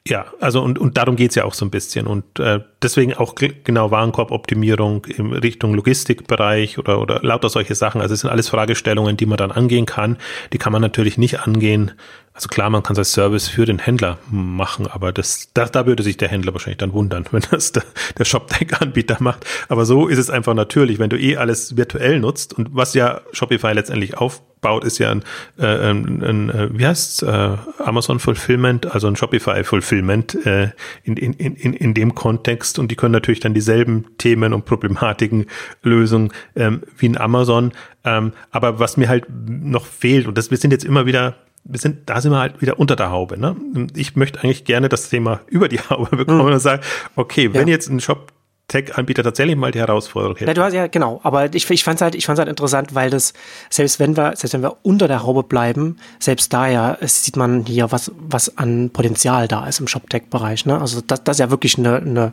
Ja, 0.08 0.32
also 0.40 0.62
und, 0.62 0.78
und 0.78 0.96
darum 0.96 1.14
geht's 1.16 1.34
ja 1.34 1.44
auch 1.44 1.52
so 1.52 1.64
ein 1.64 1.70
bisschen. 1.70 2.06
Und 2.06 2.40
äh, 2.40 2.60
deswegen 2.82 3.14
auch 3.14 3.34
genau 3.34 3.90
Warenkorboptimierung 3.90 5.04
in 5.04 5.32
Richtung 5.34 5.74
Logistikbereich 5.74 6.78
oder, 6.78 7.00
oder 7.00 7.20
lauter 7.22 7.50
solche 7.50 7.74
Sachen. 7.74 8.00
Also 8.00 8.14
es 8.14 8.20
sind 8.20 8.30
alles 8.30 8.48
Fragestellungen, 8.48 9.18
die 9.18 9.26
man 9.26 9.36
dann 9.36 9.52
angehen 9.52 9.84
kann. 9.84 10.16
Die 10.54 10.58
kann 10.58 10.72
man 10.72 10.80
natürlich 10.80 11.18
nicht 11.18 11.40
angehen, 11.40 11.92
also 12.32 12.48
klar, 12.48 12.70
man 12.70 12.82
kann 12.82 12.94
es 12.94 12.98
als 12.98 13.12
Service 13.12 13.48
für 13.48 13.66
den 13.66 13.78
Händler 13.78 14.18
machen, 14.30 14.86
aber 14.86 15.12
das, 15.12 15.50
da, 15.52 15.66
da 15.66 15.84
würde 15.84 16.02
sich 16.02 16.16
der 16.16 16.28
Händler 16.28 16.54
wahrscheinlich 16.54 16.78
dann 16.78 16.92
wundern, 16.94 17.26
wenn 17.32 17.42
das 17.50 17.72
der, 17.72 17.82
der 18.16 18.24
ShopTech-Anbieter 18.24 19.18
macht. 19.20 19.44
Aber 19.68 19.84
so 19.84 20.08
ist 20.08 20.18
es 20.18 20.30
einfach 20.30 20.54
natürlich, 20.54 20.98
wenn 20.98 21.10
du 21.10 21.18
eh 21.18 21.36
alles 21.36 21.76
virtuell 21.76 22.20
nutzt 22.20 22.54
und 22.54 22.74
was 22.74 22.94
ja 22.94 23.20
Shopify 23.32 23.72
letztendlich 23.72 24.16
aufbaut, 24.60 24.84
ist 24.84 24.98
ja 24.98 25.10
ein, 25.10 25.22
äh, 25.58 25.90
ein, 25.90 26.22
ein 26.22 26.50
äh, 26.50 26.68
wie 26.78 26.86
heißt's, 26.86 27.22
äh, 27.22 27.56
Amazon 27.78 28.18
Fulfillment, 28.18 28.92
also 28.92 29.08
ein 29.08 29.16
Shopify 29.16 29.64
Fulfillment 29.64 30.34
äh, 30.46 30.70
in, 31.02 31.16
in, 31.16 31.32
in, 31.34 31.72
in 31.72 31.94
dem 31.94 32.14
Kontext 32.14 32.78
und 32.78 32.90
die 32.90 32.96
können 32.96 33.12
natürlich 33.12 33.40
dann 33.40 33.54
dieselben 33.54 34.06
Themen 34.18 34.52
und 34.52 34.64
Problematiken 34.64 35.46
lösen 35.82 36.32
ähm, 36.56 36.82
wie 36.98 37.06
in 37.06 37.18
Amazon. 37.18 37.72
Ähm, 38.04 38.32
aber 38.50 38.78
was 38.78 38.96
mir 38.96 39.08
halt 39.08 39.26
noch 39.30 39.86
fehlt, 39.86 40.26
und 40.26 40.36
das, 40.36 40.50
wir 40.50 40.58
sind 40.58 40.72
jetzt 40.72 40.84
immer 40.84 41.06
wieder 41.06 41.36
wir 41.62 41.78
sind, 41.78 42.08
da 42.08 42.22
sind 42.22 42.32
wir 42.32 42.38
halt 42.38 42.62
wieder 42.62 42.80
unter 42.80 42.96
der 42.96 43.10
Haube. 43.10 43.36
Ne? 43.36 43.54
Ich 43.94 44.16
möchte 44.16 44.42
eigentlich 44.42 44.64
gerne 44.64 44.88
das 44.88 45.10
Thema 45.10 45.40
über 45.46 45.68
die 45.68 45.78
Haube 45.78 46.16
bekommen 46.16 46.46
mhm. 46.46 46.52
und 46.54 46.58
sagen, 46.58 46.82
okay, 47.16 47.52
wenn 47.52 47.68
ja. 47.68 47.74
jetzt 47.74 47.88
ein 47.90 48.00
Shop 48.00 48.32
Tech-Anbieter 48.70 49.24
tatsächlich 49.24 49.56
mal 49.56 49.72
die 49.72 49.80
Herausforderung 49.80 50.36
hätte. 50.36 50.46
Ja, 50.48 50.54
du 50.54 50.62
hast 50.62 50.72
ja, 50.72 50.86
genau. 50.86 51.20
Aber 51.24 51.52
ich, 51.52 51.68
ich 51.68 51.84
fand 51.84 51.96
es 51.96 52.02
halt, 52.02 52.14
halt 52.14 52.48
interessant, 52.48 52.94
weil 52.94 53.10
das, 53.10 53.34
selbst 53.68 53.98
wenn 53.98 54.16
wir, 54.16 54.36
selbst 54.36 54.54
wenn 54.54 54.62
wir 54.62 54.76
unter 54.82 55.08
der 55.08 55.24
Haube 55.24 55.42
bleiben, 55.42 55.98
selbst 56.20 56.52
da 56.52 56.68
ja, 56.68 56.96
sieht 57.02 57.36
man 57.36 57.66
hier, 57.66 57.90
was, 57.90 58.12
was 58.16 58.56
an 58.56 58.90
Potenzial 58.90 59.48
da 59.48 59.66
ist 59.66 59.80
im 59.80 59.88
Shop-Tech-Bereich. 59.88 60.66
Ne? 60.66 60.80
Also 60.80 61.00
das, 61.00 61.24
das 61.24 61.36
ist 61.36 61.40
ja 61.40 61.50
wirklich 61.50 61.78
eine, 61.78 61.96
eine, 61.96 62.32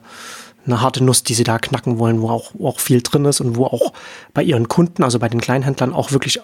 eine 0.66 0.82
harte 0.82 1.04
Nuss, 1.04 1.24
die 1.24 1.34
sie 1.34 1.44
da 1.44 1.58
knacken 1.58 1.98
wollen, 1.98 2.22
wo 2.22 2.30
auch, 2.30 2.52
wo 2.54 2.68
auch 2.68 2.80
viel 2.80 3.02
drin 3.02 3.26
ist 3.26 3.42
und 3.42 3.56
wo 3.56 3.66
auch 3.66 3.94
bei 4.36 4.44
ihren 4.44 4.68
Kunden, 4.68 5.04
also 5.04 5.18
bei 5.18 5.30
den 5.30 5.42
Kleinhändlern 5.42 5.92
auch 5.92 6.12
wirklich 6.12 6.40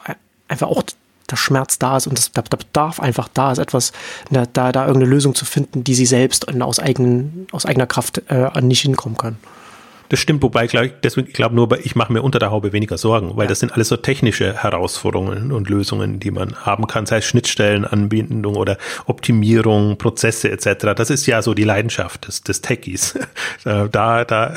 einfach 0.47 0.67
auch 0.67 0.81
der 1.29 1.35
Schmerz 1.35 1.77
da 1.77 1.97
ist 1.97 2.07
und 2.07 2.17
das, 2.17 2.31
der, 2.31 2.41
Bedarf 2.41 2.99
einfach 2.99 3.29
da 3.31 3.51
ist, 3.51 3.59
etwas, 3.59 3.91
da, 4.29 4.45
da 4.71 4.87
irgendeine 4.87 5.05
Lösung 5.05 5.35
zu 5.35 5.45
finden, 5.45 5.83
die 5.83 5.95
sie 5.95 6.05
selbst 6.05 6.49
aus, 6.61 6.79
eigenen, 6.79 7.47
aus 7.51 7.65
eigener 7.65 7.87
Kraft 7.87 8.23
äh, 8.29 8.59
nicht 8.61 8.81
hinkommen 8.81 9.17
können. 9.17 9.37
Das 10.13 10.19
stimmt, 10.19 10.43
wobei 10.43 10.67
glaub 10.67 10.83
ich, 10.83 10.93
deswegen 11.01 11.27
ich 11.27 11.33
glaube 11.33 11.55
nur, 11.55 11.75
ich 11.83 11.95
mache 11.95 12.13
mir 12.13 12.21
unter 12.21 12.37
der 12.37 12.51
Haube 12.51 12.71
weniger 12.71 12.99
Sorgen, 12.99 13.35
weil 13.35 13.45
ja. 13.45 13.49
das 13.49 13.61
sind 13.61 13.71
alles 13.71 13.87
so 13.87 13.97
technische 13.97 14.53
Herausforderungen 14.61 15.51
und 15.51 15.71
Lösungen, 15.71 16.19
die 16.19 16.29
man 16.29 16.55
haben 16.55 16.85
kann, 16.85 17.07
sei 17.07 17.17
es 17.17 17.25
Schnittstellenanbindung 17.25 18.55
oder 18.55 18.77
Optimierung, 19.07 19.97
Prozesse 19.97 20.51
etc. 20.51 20.93
Das 20.95 21.09
ist 21.09 21.25
ja 21.25 21.41
so 21.41 21.55
die 21.55 21.63
Leidenschaft 21.63 22.27
des, 22.27 22.43
des 22.43 22.61
Techies. 22.61 23.17
da, 23.63 23.87
da, 23.87 24.23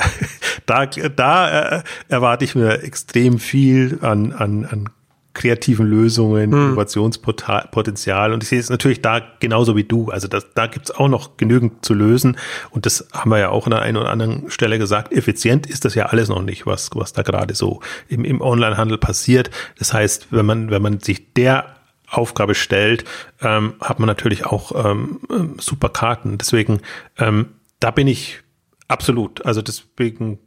da, 0.67 0.85
da 0.85 1.77
äh, 1.77 1.83
erwarte 2.07 2.45
ich 2.45 2.53
mir 2.53 2.83
extrem 2.83 3.39
viel 3.39 3.97
an, 4.03 4.33
an, 4.33 4.63
an 4.63 4.89
kreativen 5.37 5.87
Lösungen, 5.87 6.51
hm. 6.51 6.65
Innovationspotenzial. 6.67 8.33
Und 8.33 8.43
ich 8.43 8.49
sehe 8.49 8.59
es 8.59 8.69
natürlich 8.69 9.01
da 9.01 9.21
genauso 9.39 9.75
wie 9.75 9.83
du. 9.83 10.09
Also 10.09 10.27
das, 10.27 10.47
da 10.53 10.67
gibt's 10.67 10.91
auch 10.91 11.07
noch 11.07 11.37
genügend 11.37 11.85
zu 11.85 11.93
lösen. 11.93 12.37
Und 12.71 12.85
das 12.85 13.07
haben 13.13 13.31
wir 13.31 13.37
ja 13.37 13.49
auch 13.49 13.65
an 13.65 13.71
der 13.71 13.81
einen 13.81 13.97
oder 13.97 14.09
anderen 14.09 14.49
Stelle 14.49 14.79
gesagt. 14.79 15.13
Effizient 15.13 15.67
ist 15.67 15.85
das 15.85 15.95
ja 15.95 16.07
alles 16.07 16.27
noch 16.29 16.41
nicht, 16.41 16.65
was, 16.65 16.89
was 16.93 17.13
da 17.13 17.21
gerade 17.21 17.55
so 17.55 17.81
im, 18.09 18.25
im 18.25 18.41
Onlinehandel 18.41 18.97
passiert. 18.97 19.49
Das 19.77 19.93
heißt, 19.93 20.27
wenn 20.31 20.45
man, 20.45 20.71
wenn 20.71 20.81
man 20.81 20.99
sich 20.99 21.33
der 21.33 21.77
Aufgabe 22.09 22.55
stellt, 22.55 23.05
ähm, 23.41 23.75
hat 23.79 23.99
man 23.99 24.07
natürlich 24.07 24.45
auch 24.45 24.71
ähm, 24.85 25.19
ähm 25.29 25.55
super 25.59 25.89
Karten. 25.89 26.37
Deswegen, 26.37 26.81
ähm, 27.17 27.47
da 27.79 27.91
bin 27.91 28.07
ich 28.07 28.41
absolut. 28.87 29.45
Also 29.45 29.61
deswegen 29.61 30.39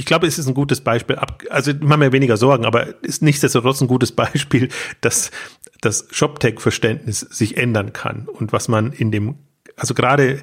ich 0.00 0.06
glaube, 0.06 0.26
es 0.26 0.38
ist 0.38 0.46
ein 0.46 0.54
gutes 0.54 0.80
Beispiel. 0.80 1.18
Also 1.50 1.72
ich 1.72 1.80
mache 1.80 1.98
mir 1.98 2.12
weniger 2.12 2.38
Sorgen, 2.38 2.64
aber 2.64 3.04
ist 3.04 3.20
nichtsdestotrotz 3.20 3.82
ein 3.82 3.86
gutes 3.86 4.12
Beispiel, 4.12 4.70
dass 5.02 5.30
das 5.82 6.08
ShopTech-Verständnis 6.10 7.20
sich 7.20 7.58
ändern 7.58 7.92
kann 7.92 8.26
und 8.26 8.50
was 8.52 8.68
man 8.68 8.92
in 8.92 9.12
dem, 9.12 9.36
also 9.76 9.92
gerade 9.92 10.40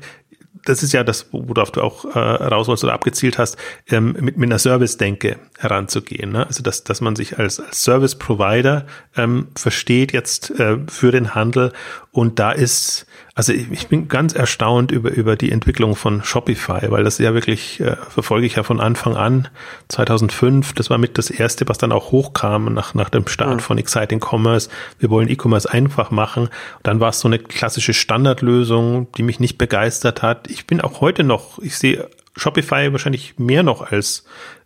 das 0.63 0.83
ist 0.83 0.91
ja 0.91 1.03
das, 1.03 1.27
worauf 1.31 1.71
du 1.71 1.81
auch 1.81 2.03
äh, 2.05 2.19
raus 2.19 2.67
wolltest 2.67 2.83
oder 2.83 2.93
abgezielt 2.93 3.37
hast, 3.37 3.57
ähm, 3.87 4.15
mit, 4.19 4.37
mit 4.37 4.49
einer 4.49 4.59
Service-Denke 4.59 5.37
heranzugehen. 5.57 6.31
Ne? 6.31 6.45
Also 6.45 6.61
dass, 6.61 6.83
dass 6.83 6.99
man 6.99 7.15
sich 7.15 7.39
als, 7.39 7.59
als 7.59 7.83
Service-Provider 7.83 8.85
ähm, 9.15 9.47
versteht 9.55 10.11
jetzt 10.11 10.51
äh, 10.59 10.77
für 10.87 11.11
den 11.11 11.35
Handel 11.35 11.71
und 12.11 12.37
da 12.39 12.51
ist 12.51 13.05
also 13.37 13.53
ich, 13.53 13.71
ich, 13.71 13.87
bin 13.87 14.07
ganz 14.07 14.33
erstaunt 14.33 14.91
über, 14.91 15.11
über 15.11 15.35
die 15.35 15.51
Entwicklung 15.51 15.95
von 15.95 16.23
Shopify, 16.23 16.89
weil 16.89 17.03
das 17.03 17.19
ja 17.19 17.35
wirklich, 17.35 17.79
äh, 17.79 17.95
verfolge 18.09 18.47
ich 18.47 18.55
ja 18.55 18.63
von 18.63 18.79
Anfang 18.79 19.15
an, 19.15 19.47
2005, 19.89 20.73
das 20.73 20.89
war 20.89 20.97
mit 20.97 21.19
das 21.19 21.29
erste, 21.29 21.69
was 21.69 21.77
dann 21.77 21.91
auch 21.91 22.11
hochkam 22.11 22.73
nach, 22.73 22.95
nach 22.95 23.09
dem 23.09 23.27
Start 23.27 23.57
mhm. 23.57 23.59
von 23.59 23.77
Exciting 23.77 24.19
Commerce. 24.19 24.71
Wir 24.97 25.11
wollen 25.11 25.29
E-Commerce 25.29 25.71
einfach 25.71 26.09
machen. 26.09 26.45
Und 26.45 26.51
dann 26.81 26.99
war 26.99 27.09
es 27.09 27.19
so 27.19 27.27
eine 27.27 27.37
klassische 27.37 27.93
Standardlösung, 27.93 29.11
die 29.17 29.21
mich 29.21 29.39
nicht 29.39 29.59
begeistert 29.59 30.23
hat. 30.23 30.49
Ich 30.49 30.65
bin 30.65 30.81
auch 30.81 30.99
heute 31.01 31.23
noch, 31.23 31.59
ich 31.59 31.77
sehe 31.77 32.09
Shopify 32.35 32.91
wahrscheinlich 32.91 33.37
mehr 33.37 33.61
noch 33.61 33.91
als, 33.91 34.25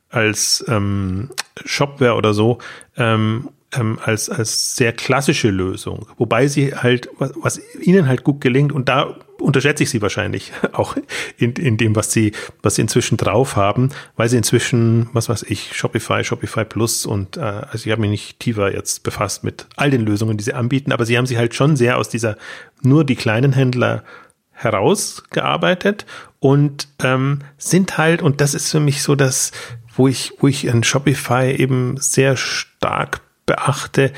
als 0.10 0.64
ähm, 0.70 1.30
Shopware 1.66 2.16
oder 2.16 2.34
so. 2.34 2.60
Ähm, 2.96 3.50
ähm, 3.74 4.00
als, 4.04 4.30
als 4.30 4.76
sehr 4.76 4.94
klassische 4.94 5.50
Lösung. 5.50 6.08
Wobei 6.18 6.48
sie 6.48 6.76
halt, 6.76 7.10
was, 7.18 7.32
was 7.42 7.62
ihnen 7.80 8.08
halt 8.08 8.24
gut 8.24 8.42
gelingt, 8.42 8.72
und 8.72 8.90
da 8.90 9.16
unterschätze 9.40 9.84
ich 9.84 9.90
sie 9.90 10.02
wahrscheinlich 10.02 10.52
auch 10.74 10.96
in, 11.38 11.54
in 11.54 11.78
dem, 11.78 11.96
was 11.96 12.12
sie, 12.12 12.32
was 12.62 12.76
sie 12.76 12.82
inzwischen 12.82 13.18
drauf 13.18 13.56
haben, 13.56 13.90
weil 14.16 14.30
sie 14.30 14.38
inzwischen, 14.38 15.10
was 15.14 15.30
weiß 15.30 15.44
ich, 15.44 15.76
Shopify, 15.76 16.24
Shopify 16.24 16.66
Plus 16.66 17.06
und 17.06 17.38
äh, 17.38 17.42
also 17.42 17.86
ich 17.86 17.92
habe 17.92 18.02
mich 18.02 18.12
nicht 18.12 18.40
tiefer 18.40 18.74
jetzt 18.74 19.04
befasst 19.04 19.44
mit 19.44 19.68
all 19.76 19.90
den 19.90 20.02
Lösungen, 20.02 20.38
die 20.38 20.44
sie 20.44 20.54
anbieten, 20.54 20.92
aber 20.92 21.06
sie 21.06 21.18
haben 21.18 21.26
sich 21.26 21.38
halt 21.38 21.56
schon 21.56 21.76
sehr 21.76 21.98
aus 21.98 22.10
dieser 22.10 22.38
nur 22.82 23.04
die 23.04 23.16
kleinen 23.16 23.54
Händler 23.54 24.04
herausgearbeitet 24.52 26.06
und 26.40 26.88
ähm, 27.04 27.40
sind 27.58 27.98
halt, 27.98 28.22
und 28.22 28.42
das 28.42 28.54
ist 28.54 28.70
für 28.70 28.80
mich 28.80 29.02
so 29.02 29.16
das, 29.16 29.52
wo 29.96 30.08
ich, 30.08 30.34
wo 30.40 30.48
ich 30.48 30.66
in 30.66 30.84
Shopify 30.84 31.52
eben 31.58 31.98
sehr 31.98 32.38
stark 32.38 33.22
beachte, 33.46 34.12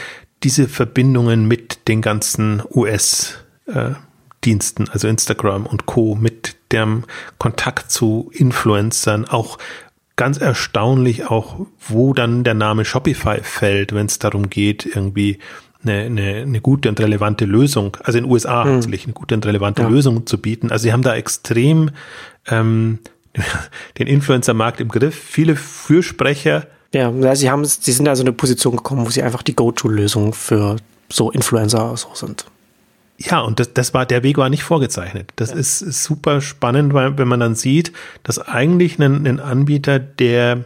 diese 0.44 0.68
Verbindungen 0.68 1.48
mit 1.48 1.88
den 1.88 2.02
ganzen 2.02 2.62
US-Diensten, 2.74 4.90
also 4.90 5.08
Instagram 5.08 5.66
und 5.66 5.86
Co., 5.86 6.16
mit 6.16 6.56
dem 6.72 7.04
Kontakt 7.38 7.92
zu 7.92 8.32
Influencern, 8.34 9.26
auch 9.26 9.58
ganz 10.16 10.38
erstaunlich 10.38 11.30
auch, 11.30 11.66
wo 11.88 12.14
dann 12.14 12.44
der 12.44 12.54
Name 12.54 12.86
Shopify 12.86 13.40
fällt, 13.42 13.94
wenn 13.94 14.08
es 14.08 14.20
darum 14.20 14.50
geht, 14.50 14.86
irgendwie 14.86 15.40
eine, 15.84 16.04
eine, 16.04 16.36
eine 16.42 16.62
gute 16.62 16.90
und 16.90 17.00
relevante 17.00 17.46
Lösung, 17.46 17.98
also 18.04 18.18
in 18.18 18.26
den 18.26 18.32
USA 18.32 18.64
hm. 18.64 18.74
hauptsächlich 18.74 19.06
eine 19.06 19.14
gute 19.14 19.36
und 19.36 19.46
relevante 19.46 19.82
ja. 19.82 19.88
Lösung 19.88 20.26
zu 20.26 20.38
bieten. 20.38 20.72
Also 20.72 20.84
sie 20.84 20.94
haben 20.94 21.02
da 21.02 21.16
extrem 21.16 21.92
ähm, 22.48 23.00
den 23.98 24.08
Influencer-Markt 24.08 24.82
im 24.82 24.90
Griff, 24.90 25.16
viele 25.16 25.56
Fürsprecher, 25.56 26.68
ja, 26.94 27.36
sie 27.36 27.50
haben, 27.50 27.66
sie 27.66 27.92
sind 27.92 28.08
also 28.08 28.22
in 28.22 28.28
eine 28.28 28.36
Position 28.36 28.76
gekommen, 28.76 29.06
wo 29.06 29.10
sie 29.10 29.24
einfach 29.24 29.42
die 29.42 29.56
Go-To-Lösung 29.56 30.34
für 30.34 30.78
so 31.10 31.32
Influencer 31.32 31.96
so 31.98 32.10
sind. 32.14 32.46
Ja, 33.18 33.42
und 33.42 33.60
das, 33.60 33.74
das 33.74 33.94
war, 33.94 34.06
der 34.06 34.24
Weg 34.24 34.38
war 34.38 34.50
nicht 34.50 34.64
vorgezeichnet. 34.64 35.32
Das 35.36 35.52
ja. 35.52 35.56
ist, 35.58 35.82
ist, 35.82 36.04
super 36.04 36.42
spannend, 36.42 36.94
weil 36.94 37.18
wenn 37.18 37.28
man 37.28 37.40
dann 37.40 37.56
sieht, 37.56 37.94
dass 38.24 38.40
eigentlich 38.40 39.00
ein, 39.00 39.26
ein 39.26 39.40
Anbieter, 39.40 40.00
der 40.00 40.66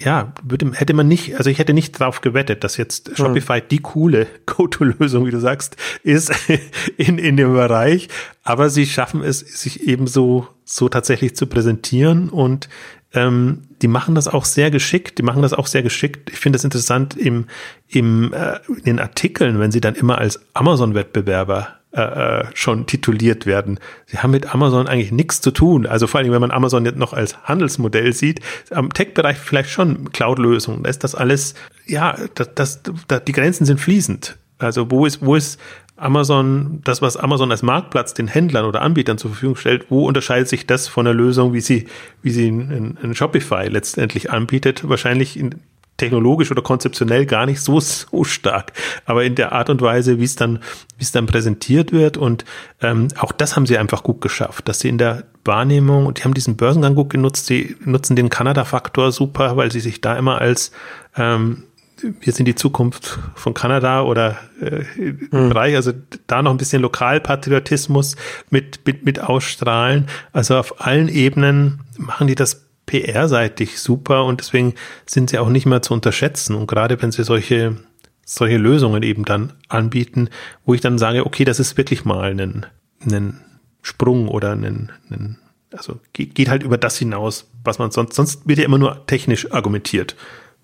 ja, 0.00 0.32
würde, 0.44 0.72
hätte 0.74 0.94
man 0.94 1.08
nicht, 1.08 1.36
also 1.36 1.50
ich 1.50 1.58
hätte 1.58 1.74
nicht 1.74 1.98
drauf 1.98 2.20
gewettet, 2.20 2.62
dass 2.62 2.76
jetzt 2.76 3.08
hm. 3.08 3.16
Shopify 3.16 3.60
die 3.60 3.80
coole 3.80 4.26
Go-To-Lösung, 4.46 5.26
wie 5.26 5.30
du 5.30 5.40
sagst, 5.40 5.76
ist 6.02 6.30
in, 6.96 7.18
in 7.18 7.36
dem 7.36 7.52
Bereich. 7.52 8.08
Aber 8.44 8.70
sie 8.70 8.86
schaffen 8.86 9.22
es, 9.22 9.40
sich 9.40 9.86
eben 9.86 10.06
so, 10.06 10.46
so 10.64 10.88
tatsächlich 10.88 11.36
zu 11.36 11.46
präsentieren 11.46 12.28
und 12.28 12.68
ähm, 13.14 13.62
die 13.80 13.88
machen 13.88 14.14
das 14.14 14.28
auch 14.28 14.44
sehr 14.44 14.70
geschickt. 14.70 15.18
Die 15.18 15.22
machen 15.22 15.42
das 15.42 15.52
auch 15.52 15.66
sehr 15.66 15.82
geschickt. 15.82 16.30
Ich 16.30 16.38
finde 16.38 16.56
es 16.56 16.64
interessant 16.64 17.16
im, 17.16 17.46
im, 17.88 18.32
äh, 18.32 18.58
in 18.68 18.84
den 18.84 19.00
Artikeln, 19.00 19.58
wenn 19.60 19.72
sie 19.72 19.80
dann 19.80 19.94
immer 19.94 20.18
als 20.18 20.40
Amazon-Wettbewerber 20.54 21.78
äh, 21.90 22.02
äh, 22.02 22.44
schon 22.52 22.84
tituliert 22.84 23.46
werden. 23.46 23.80
Sie 24.04 24.18
haben 24.18 24.32
mit 24.32 24.54
Amazon 24.54 24.86
eigentlich 24.86 25.10
nichts 25.10 25.40
zu 25.40 25.50
tun. 25.50 25.86
Also 25.86 26.06
vor 26.06 26.20
allem, 26.20 26.32
wenn 26.32 26.40
man 26.40 26.50
Amazon 26.50 26.84
jetzt 26.84 26.98
noch 26.98 27.14
als 27.14 27.42
Handelsmodell 27.44 28.12
sieht, 28.12 28.40
am 28.70 28.92
Tech-Bereich 28.92 29.38
vielleicht 29.38 29.70
schon 29.70 30.12
Cloud-Lösungen. 30.12 30.82
Da 30.82 30.90
ist 30.90 31.02
das 31.02 31.14
alles, 31.14 31.54
ja, 31.86 32.14
das, 32.34 32.54
das, 32.54 32.82
das, 32.82 33.24
die 33.24 33.32
Grenzen 33.32 33.64
sind 33.64 33.80
fließend. 33.80 34.36
Also 34.58 34.90
wo 34.90 35.06
ist, 35.06 35.24
wo 35.24 35.34
ist 35.34 35.58
Amazon, 35.98 36.80
das, 36.84 37.02
was 37.02 37.16
Amazon 37.16 37.50
als 37.50 37.62
Marktplatz 37.62 38.14
den 38.14 38.28
Händlern 38.28 38.64
oder 38.64 38.82
Anbietern 38.82 39.18
zur 39.18 39.30
Verfügung 39.30 39.56
stellt, 39.56 39.86
wo 39.90 40.06
unterscheidet 40.06 40.48
sich 40.48 40.66
das 40.66 40.88
von 40.88 41.04
der 41.04 41.14
Lösung, 41.14 41.52
wie 41.52 41.60
sie, 41.60 41.86
wie 42.22 42.30
sie 42.30 42.48
in, 42.48 42.96
in 43.02 43.14
Shopify 43.14 43.68
letztendlich 43.68 44.30
anbietet? 44.30 44.88
Wahrscheinlich 44.88 45.38
in, 45.38 45.56
technologisch 45.98 46.50
oder 46.50 46.62
konzeptionell 46.62 47.26
gar 47.26 47.44
nicht 47.44 47.60
so, 47.60 47.78
so 47.80 48.24
stark, 48.24 48.72
aber 49.04 49.24
in 49.24 49.34
der 49.34 49.52
Art 49.52 49.68
und 49.68 49.82
Weise, 49.82 50.18
wie 50.18 50.24
es 50.24 50.36
dann, 50.36 50.60
wie 50.96 51.02
es 51.02 51.12
dann 51.12 51.26
präsentiert 51.26 51.92
wird 51.92 52.16
und 52.16 52.44
ähm, 52.80 53.08
auch 53.18 53.32
das 53.32 53.56
haben 53.56 53.66
sie 53.66 53.76
einfach 53.76 54.02
gut 54.02 54.20
geschafft, 54.20 54.68
dass 54.68 54.80
sie 54.80 54.88
in 54.88 54.98
der 54.98 55.24
Wahrnehmung 55.44 56.06
und 56.06 56.18
die 56.18 56.24
haben 56.24 56.34
diesen 56.34 56.56
Börsengang 56.56 56.94
gut 56.94 57.10
genutzt, 57.10 57.46
sie 57.46 57.76
nutzen 57.84 58.16
den 58.16 58.30
Kanada-Faktor 58.30 59.12
super, 59.12 59.56
weil 59.56 59.70
sie 59.72 59.80
sich 59.80 60.00
da 60.00 60.16
immer 60.16 60.40
als 60.40 60.70
ähm, 61.16 61.64
wir 62.02 62.32
sind 62.32 62.46
die 62.46 62.54
Zukunft 62.54 63.18
von 63.34 63.54
Kanada 63.54 64.02
oder 64.02 64.38
äh, 64.60 64.84
mhm. 64.96 65.48
Bereich, 65.48 65.74
also 65.74 65.92
da 66.26 66.42
noch 66.42 66.50
ein 66.50 66.56
bisschen 66.56 66.82
Lokalpatriotismus 66.82 68.16
mit, 68.50 68.80
mit, 68.86 69.04
mit 69.04 69.20
ausstrahlen. 69.20 70.06
Also 70.32 70.56
auf 70.56 70.86
allen 70.86 71.08
Ebenen 71.08 71.80
machen 71.96 72.26
die 72.26 72.34
das 72.34 72.66
PR-seitig 72.86 73.80
super 73.80 74.24
und 74.24 74.40
deswegen 74.40 74.74
sind 75.06 75.30
sie 75.30 75.38
auch 75.38 75.48
nicht 75.48 75.66
mehr 75.66 75.82
zu 75.82 75.92
unterschätzen. 75.92 76.54
Und 76.54 76.66
gerade 76.66 77.00
wenn 77.02 77.12
sie 77.12 77.24
solche, 77.24 77.76
solche 78.24 78.56
Lösungen 78.56 79.02
eben 79.02 79.24
dann 79.24 79.52
anbieten, 79.68 80.30
wo 80.64 80.74
ich 80.74 80.80
dann 80.80 80.98
sage, 80.98 81.26
okay, 81.26 81.44
das 81.44 81.60
ist 81.60 81.76
wirklich 81.76 82.04
mal 82.04 82.30
ein, 82.30 82.66
ein 83.04 83.40
Sprung 83.82 84.28
oder 84.28 84.52
ein, 84.52 84.90
ein 85.10 85.38
also 85.70 86.00
geht, 86.14 86.34
geht 86.34 86.48
halt 86.48 86.62
über 86.62 86.78
das 86.78 86.96
hinaus, 86.96 87.50
was 87.62 87.78
man 87.78 87.90
sonst, 87.90 88.14
sonst 88.14 88.48
wird 88.48 88.58
ja 88.58 88.64
immer 88.64 88.78
nur 88.78 89.06
technisch 89.06 89.52
argumentiert 89.52 90.16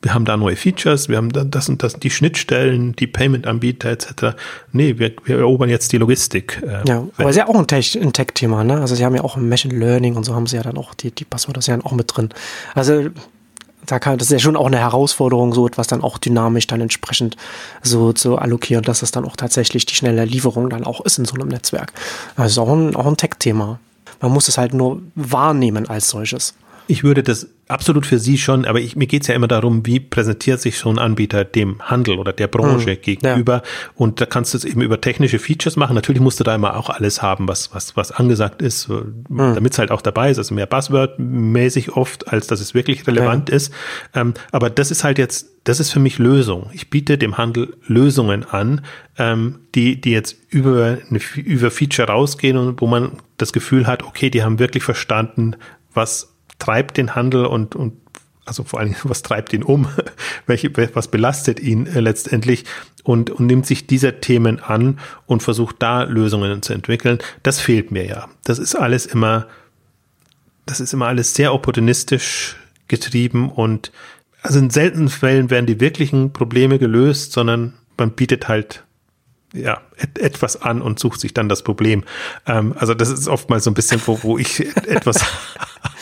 wir 0.04 0.12
haben 0.12 0.26
da 0.26 0.36
neue 0.36 0.54
Features, 0.54 1.08
wir 1.08 1.16
haben 1.16 1.32
da 1.32 1.44
das 1.44 1.68
und 1.68 1.82
das, 1.82 1.94
die 1.94 2.10
Schnittstellen, 2.10 2.94
die 2.94 3.06
Payment-Anbieter 3.06 3.90
etc. 3.90 4.36
Nee, 4.70 4.98
wir, 4.98 5.12
wir 5.24 5.38
erobern 5.38 5.70
jetzt 5.70 5.92
die 5.92 5.98
Logistik. 5.98 6.62
Äh, 6.62 6.86
ja, 6.86 7.06
aber 7.16 7.30
ist 7.30 7.36
ja 7.36 7.48
auch 7.48 7.56
ein 7.56 7.66
Tech-Thema, 7.66 8.12
Tech 8.12 8.66
ne? 8.66 8.80
Also 8.80 8.94
sie 8.94 9.04
haben 9.04 9.14
ja 9.14 9.24
auch 9.24 9.36
Machine 9.36 9.74
Learning 9.74 10.14
und 10.14 10.24
so 10.24 10.34
haben 10.34 10.46
sie 10.46 10.56
ja 10.56 10.62
dann 10.62 10.76
auch, 10.76 10.92
die, 10.92 11.10
die 11.10 11.24
Passwörter 11.24 11.62
sind 11.62 11.80
ja 11.80 11.84
auch 11.86 11.92
mit 11.92 12.14
drin. 12.14 12.28
Also 12.74 13.08
da 13.86 13.98
kann, 13.98 14.18
das 14.18 14.28
ist 14.28 14.32
ja 14.32 14.38
schon 14.38 14.56
auch 14.56 14.66
eine 14.66 14.78
Herausforderung, 14.78 15.54
so 15.54 15.66
etwas 15.66 15.86
dann 15.86 16.02
auch 16.02 16.18
dynamisch 16.18 16.66
dann 16.66 16.80
entsprechend 16.80 17.36
so 17.82 18.12
zu 18.12 18.36
allokieren, 18.36 18.82
dass 18.82 19.00
das 19.00 19.10
dann 19.10 19.24
auch 19.24 19.36
tatsächlich 19.36 19.86
die 19.86 19.94
schnelle 19.94 20.24
Lieferung 20.24 20.70
dann 20.70 20.84
auch 20.84 21.00
ist 21.02 21.18
in 21.18 21.24
so 21.24 21.34
einem 21.34 21.48
Netzwerk. 21.48 21.92
Also 22.36 22.62
auch 22.62 22.72
ein, 22.72 22.94
auch 22.94 23.06
ein 23.06 23.16
Tech-Thema. 23.16 23.78
Man 24.20 24.32
muss 24.32 24.48
es 24.48 24.58
halt 24.58 24.74
nur 24.74 25.02
wahrnehmen 25.14 25.88
als 25.88 26.08
solches. 26.08 26.54
Ich 26.86 27.02
würde 27.02 27.22
das 27.22 27.48
absolut 27.66 28.04
für 28.04 28.18
Sie 28.18 28.36
schon, 28.36 28.66
aber 28.66 28.78
ich, 28.78 28.94
mir 28.94 29.06
geht's 29.06 29.26
ja 29.28 29.34
immer 29.34 29.48
darum, 29.48 29.86
wie 29.86 30.00
präsentiert 30.00 30.60
sich 30.60 30.78
so 30.78 30.90
ein 30.90 30.98
Anbieter 30.98 31.44
dem 31.44 31.80
Handel 31.80 32.18
oder 32.18 32.32
der 32.32 32.46
Branche 32.46 32.92
hm, 32.92 33.00
gegenüber. 33.00 33.54
Ja. 33.54 33.62
Und 33.94 34.20
da 34.20 34.26
kannst 34.26 34.52
du 34.52 34.58
es 34.58 34.64
eben 34.64 34.82
über 34.82 35.00
technische 35.00 35.38
Features 35.38 35.76
machen. 35.76 35.94
Natürlich 35.94 36.20
musst 36.20 36.40
du 36.40 36.44
da 36.44 36.54
immer 36.54 36.76
auch 36.76 36.90
alles 36.90 37.22
haben, 37.22 37.48
was, 37.48 37.74
was, 37.74 37.96
was 37.96 38.12
angesagt 38.12 38.60
ist, 38.60 38.88
hm. 38.88 39.24
damit 39.28 39.72
es 39.72 39.78
halt 39.78 39.90
auch 39.90 40.02
dabei 40.02 40.30
ist. 40.30 40.38
Also 40.38 40.54
mehr 40.54 40.68
Buzzword-mäßig 40.68 41.90
oft, 41.96 42.28
als 42.28 42.48
dass 42.48 42.60
es 42.60 42.74
wirklich 42.74 43.06
relevant 43.06 43.48
ja. 43.48 43.56
ist. 43.56 43.72
Ähm, 44.14 44.34
aber 44.52 44.68
das 44.68 44.90
ist 44.90 45.04
halt 45.04 45.18
jetzt, 45.18 45.48
das 45.64 45.80
ist 45.80 45.90
für 45.90 46.00
mich 46.00 46.18
Lösung. 46.18 46.68
Ich 46.74 46.90
biete 46.90 47.16
dem 47.16 47.38
Handel 47.38 47.76
Lösungen 47.86 48.44
an, 48.44 48.82
ähm, 49.16 49.60
die, 49.74 49.98
die 50.00 50.10
jetzt 50.10 50.36
über, 50.50 50.98
eine, 51.08 51.20
über 51.36 51.70
Feature 51.70 52.08
rausgehen 52.08 52.58
und 52.58 52.82
wo 52.82 52.86
man 52.86 53.12
das 53.38 53.54
Gefühl 53.54 53.86
hat, 53.86 54.02
okay, 54.02 54.28
die 54.28 54.42
haben 54.42 54.58
wirklich 54.58 54.84
verstanden, 54.84 55.56
was 55.94 56.33
treibt 56.64 56.96
den 56.96 57.14
Handel 57.14 57.44
und, 57.44 57.76
und 57.76 57.94
also 58.46 58.64
vor 58.64 58.80
allem, 58.80 58.94
was 59.04 59.22
treibt 59.22 59.52
ihn 59.52 59.62
um, 59.62 59.86
welche, 60.46 60.70
was 60.94 61.08
belastet 61.08 61.60
ihn 61.60 61.86
äh, 61.86 62.00
letztendlich 62.00 62.64
und, 63.02 63.30
und 63.30 63.46
nimmt 63.46 63.66
sich 63.66 63.86
dieser 63.86 64.20
Themen 64.20 64.60
an 64.60 64.98
und 65.26 65.42
versucht 65.42 65.76
da 65.80 66.04
Lösungen 66.04 66.62
zu 66.62 66.72
entwickeln. 66.72 67.18
Das 67.42 67.60
fehlt 67.60 67.90
mir 67.90 68.06
ja. 68.06 68.28
Das 68.44 68.58
ist 68.58 68.74
alles 68.74 69.06
immer, 69.06 69.46
das 70.64 70.80
ist 70.80 70.94
immer 70.94 71.06
alles 71.06 71.34
sehr 71.34 71.52
opportunistisch 71.52 72.56
getrieben 72.88 73.50
und 73.50 73.92
also 74.42 74.58
in 74.58 74.68
seltenen 74.68 75.08
Fällen 75.08 75.48
werden 75.48 75.66
die 75.66 75.80
wirklichen 75.80 76.32
Probleme 76.32 76.78
gelöst, 76.78 77.32
sondern 77.32 77.74
man 77.96 78.10
bietet 78.10 78.48
halt 78.48 78.84
ja, 79.54 79.80
et, 79.96 80.18
etwas 80.18 80.60
an 80.60 80.82
und 80.82 80.98
sucht 80.98 81.20
sich 81.20 81.32
dann 81.32 81.48
das 81.48 81.62
Problem. 81.62 82.04
Ähm, 82.46 82.74
also 82.76 82.92
das 82.92 83.08
ist 83.08 83.28
oftmals 83.28 83.64
so 83.64 83.70
ein 83.70 83.74
bisschen, 83.74 84.00
wo, 84.04 84.22
wo 84.22 84.38
ich 84.38 84.60
etwas 84.86 85.24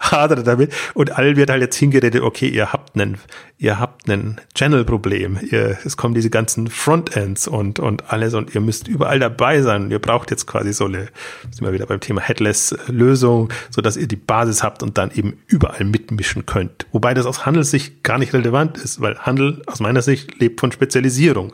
hadere 0.00 0.42
damit. 0.42 0.72
Und 0.94 1.16
allen 1.16 1.36
wird 1.36 1.50
halt 1.50 1.62
jetzt 1.62 1.76
hingeredet, 1.76 2.22
okay, 2.22 2.48
ihr 2.48 2.72
habt 2.72 2.94
einen, 2.94 3.18
ihr 3.58 3.78
habt 3.78 4.08
einen 4.08 4.40
Channel-Problem. 4.54 5.38
Es 5.84 5.96
kommen 5.96 6.14
diese 6.14 6.30
ganzen 6.30 6.68
Frontends 6.68 7.48
und, 7.48 7.78
und 7.78 8.12
alles 8.12 8.34
und 8.34 8.54
ihr 8.54 8.60
müsst 8.60 8.88
überall 8.88 9.18
dabei 9.18 9.62
sein. 9.62 9.90
Ihr 9.90 9.98
braucht 9.98 10.30
jetzt 10.30 10.46
quasi 10.46 10.72
so 10.72 10.86
eine, 10.86 11.08
sind 11.50 11.62
wir 11.62 11.72
wieder 11.72 11.86
beim 11.86 12.00
Thema 12.00 12.20
Headless-Lösung, 12.20 13.52
so 13.70 13.82
dass 13.82 13.96
ihr 13.96 14.08
die 14.08 14.16
Basis 14.16 14.62
habt 14.62 14.82
und 14.82 14.98
dann 14.98 15.10
eben 15.10 15.38
überall 15.46 15.84
mitmischen 15.84 16.46
könnt. 16.46 16.86
Wobei 16.92 17.14
das 17.14 17.26
aus 17.26 17.46
Handelssicht 17.46 18.02
gar 18.02 18.18
nicht 18.18 18.32
relevant 18.32 18.78
ist, 18.78 19.00
weil 19.00 19.18
Handel 19.18 19.62
aus 19.66 19.80
meiner 19.80 20.02
Sicht 20.02 20.40
lebt 20.40 20.60
von 20.60 20.72
Spezialisierung. 20.72 21.52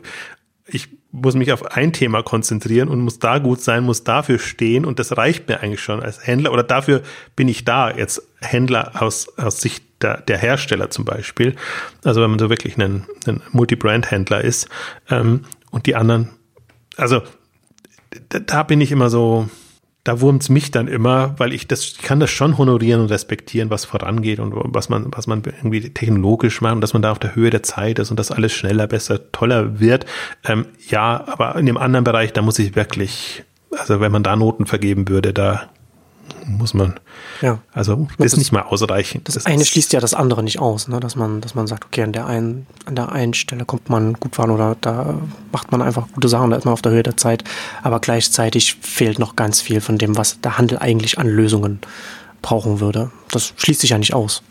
Ich 0.67 0.89
muss 1.11 1.35
mich 1.35 1.51
auf 1.51 1.65
ein 1.65 1.93
Thema 1.93 2.23
konzentrieren 2.23 2.89
und 2.89 2.99
muss 2.99 3.19
da 3.19 3.37
gut 3.37 3.61
sein, 3.61 3.83
muss 3.83 4.03
dafür 4.03 4.39
stehen 4.39 4.85
und 4.85 4.99
das 4.99 5.15
reicht 5.15 5.47
mir 5.47 5.61
eigentlich 5.61 5.81
schon 5.81 6.01
als 6.01 6.25
Händler 6.25 6.51
oder 6.51 6.63
dafür 6.63 7.01
bin 7.35 7.47
ich 7.47 7.65
da, 7.65 7.91
jetzt 7.91 8.21
Händler 8.41 9.01
aus, 9.01 9.27
aus 9.37 9.61
Sicht 9.61 9.83
der, 10.01 10.21
der 10.21 10.37
Hersteller 10.37 10.89
zum 10.89 11.05
Beispiel. 11.05 11.55
Also 12.03 12.21
wenn 12.21 12.31
man 12.31 12.39
so 12.39 12.49
wirklich 12.49 12.77
ein, 12.77 13.05
ein 13.27 13.41
Multi-Brand-Händler 13.51 14.43
ist 14.43 14.67
ähm, 15.09 15.45
und 15.71 15.85
die 15.85 15.95
anderen, 15.95 16.29
also 16.97 17.21
da, 18.29 18.39
da 18.39 18.63
bin 18.63 18.81
ich 18.81 18.91
immer 18.91 19.09
so, 19.09 19.49
da 20.05 20.21
wurmt's 20.21 20.49
mich 20.49 20.69
dann 20.69 20.87
immer, 20.87 21.33
weil 21.39 21.51
ich 21.51 21.67
das, 21.67 21.83
ich 21.83 21.97
kann 21.97 22.19
das 22.19 22.29
schon 22.29 22.59
honorieren 22.59 23.01
und 23.01 23.09
respektieren, 23.09 23.71
was 23.71 23.85
vorangeht 23.85 24.39
und 24.39 24.53
was 24.55 24.87
man, 24.87 25.07
was 25.09 25.25
man 25.25 25.41
irgendwie 25.43 25.89
technologisch 25.89 26.61
macht 26.61 26.75
und 26.75 26.81
dass 26.81 26.93
man 26.93 27.01
da 27.01 27.11
auf 27.11 27.17
der 27.17 27.35
Höhe 27.35 27.49
der 27.49 27.63
Zeit 27.63 27.97
ist 27.97 28.11
und 28.11 28.19
dass 28.19 28.31
alles 28.31 28.53
schneller, 28.53 28.85
besser, 28.85 29.31
toller 29.31 29.79
wird. 29.79 30.05
Ähm, 30.45 30.67
ja, 30.89 31.25
aber 31.27 31.55
in 31.55 31.65
dem 31.65 31.77
anderen 31.77 32.03
Bereich, 32.03 32.33
da 32.33 32.43
muss 32.43 32.59
ich 32.59 32.75
wirklich, 32.75 33.43
also 33.71 33.99
wenn 33.99 34.11
man 34.11 34.21
da 34.21 34.35
Noten 34.35 34.67
vergeben 34.67 35.09
würde, 35.09 35.33
da 35.33 35.69
muss 36.45 36.73
man. 36.73 36.99
Ja. 37.41 37.59
Also 37.73 38.07
das 38.17 38.33
ist 38.33 38.37
nicht 38.37 38.51
mal 38.51 38.61
ausreichend. 38.61 39.27
Das, 39.27 39.35
das 39.35 39.45
eine 39.45 39.65
schließt 39.65 39.93
ja 39.93 39.99
das 39.99 40.13
andere 40.13 40.43
nicht 40.43 40.59
aus, 40.59 40.87
ne? 40.87 40.99
dass 40.99 41.15
man, 41.15 41.41
dass 41.41 41.55
man 41.55 41.67
sagt, 41.67 41.85
okay, 41.85 42.03
an 42.03 42.13
der 42.13 42.25
einen, 42.27 42.67
an 42.85 42.95
der 42.95 43.11
einen 43.11 43.33
Stelle 43.33 43.65
kommt 43.65 43.89
man 43.89 44.13
gut 44.13 44.35
voran 44.35 44.51
oder 44.51 44.75
da 44.81 45.19
macht 45.51 45.71
man 45.71 45.81
einfach 45.81 46.07
gute 46.13 46.27
Sachen, 46.27 46.51
da 46.51 46.57
ist 46.57 46.65
man 46.65 46.73
auf 46.73 46.81
der 46.81 46.91
Höhe 46.91 47.03
der 47.03 47.17
Zeit. 47.17 47.43
Aber 47.83 47.99
gleichzeitig 47.99 48.75
fehlt 48.81 49.19
noch 49.19 49.35
ganz 49.35 49.61
viel 49.61 49.81
von 49.81 49.97
dem, 49.97 50.17
was 50.17 50.41
der 50.41 50.57
Handel 50.57 50.77
eigentlich 50.77 51.17
an 51.19 51.27
Lösungen 51.27 51.79
brauchen 52.41 52.79
würde. 52.79 53.11
Das 53.31 53.53
schließt 53.57 53.81
sich 53.81 53.89
ja 53.89 53.97
nicht 53.97 54.13
aus. 54.13 54.43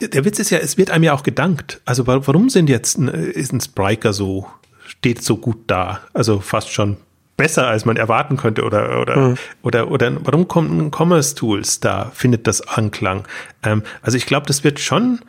Der 0.00 0.24
Witz 0.24 0.38
ist 0.38 0.50
ja, 0.50 0.58
es 0.58 0.76
wird 0.76 0.90
einem 0.90 1.04
ja 1.04 1.14
auch 1.14 1.22
gedankt. 1.22 1.80
Also 1.86 2.06
warum 2.06 2.50
sind 2.50 2.68
jetzt 2.68 2.98
ist 2.98 3.52
ein 3.52 3.60
Spriker 3.60 4.12
so 4.12 4.46
steht 4.86 5.22
so 5.22 5.36
gut 5.36 5.58
da? 5.66 6.00
Also 6.12 6.40
fast 6.40 6.70
schon 6.70 6.96
besser, 7.36 7.66
als 7.66 7.84
man 7.84 7.96
erwarten 7.96 8.36
könnte 8.36 8.64
oder 8.64 9.00
oder 9.00 9.16
mhm. 9.16 9.34
oder 9.62 9.90
oder 9.90 10.12
warum 10.24 10.48
kommen 10.48 10.90
Commerce 10.90 11.34
Tools 11.34 11.80
da 11.80 12.10
findet 12.14 12.46
das 12.46 12.66
Anklang? 12.66 13.26
Ähm, 13.62 13.82
also 14.02 14.16
ich 14.16 14.26
glaube, 14.26 14.46
das 14.46 14.64
wird 14.64 14.80
schon 14.80 15.20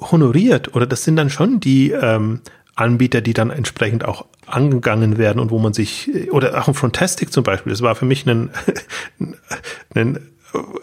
honoriert 0.00 0.74
oder 0.74 0.86
das 0.86 1.04
sind 1.04 1.16
dann 1.16 1.30
schon 1.30 1.60
die 1.60 1.92
ähm, 1.92 2.40
Anbieter, 2.74 3.20
die 3.20 3.34
dann 3.34 3.50
entsprechend 3.50 4.04
auch 4.04 4.24
angegangen 4.46 5.18
werden 5.18 5.38
und 5.38 5.50
wo 5.50 5.58
man 5.58 5.72
sich 5.72 6.10
oder 6.30 6.60
auch 6.60 6.68
ein 6.68 6.74
Frontastic 6.74 7.32
zum 7.32 7.44
Beispiel, 7.44 7.70
das 7.70 7.82
war 7.82 7.94
für 7.94 8.06
mich 8.06 8.26
ein, 8.26 8.50
ein 9.94 10.18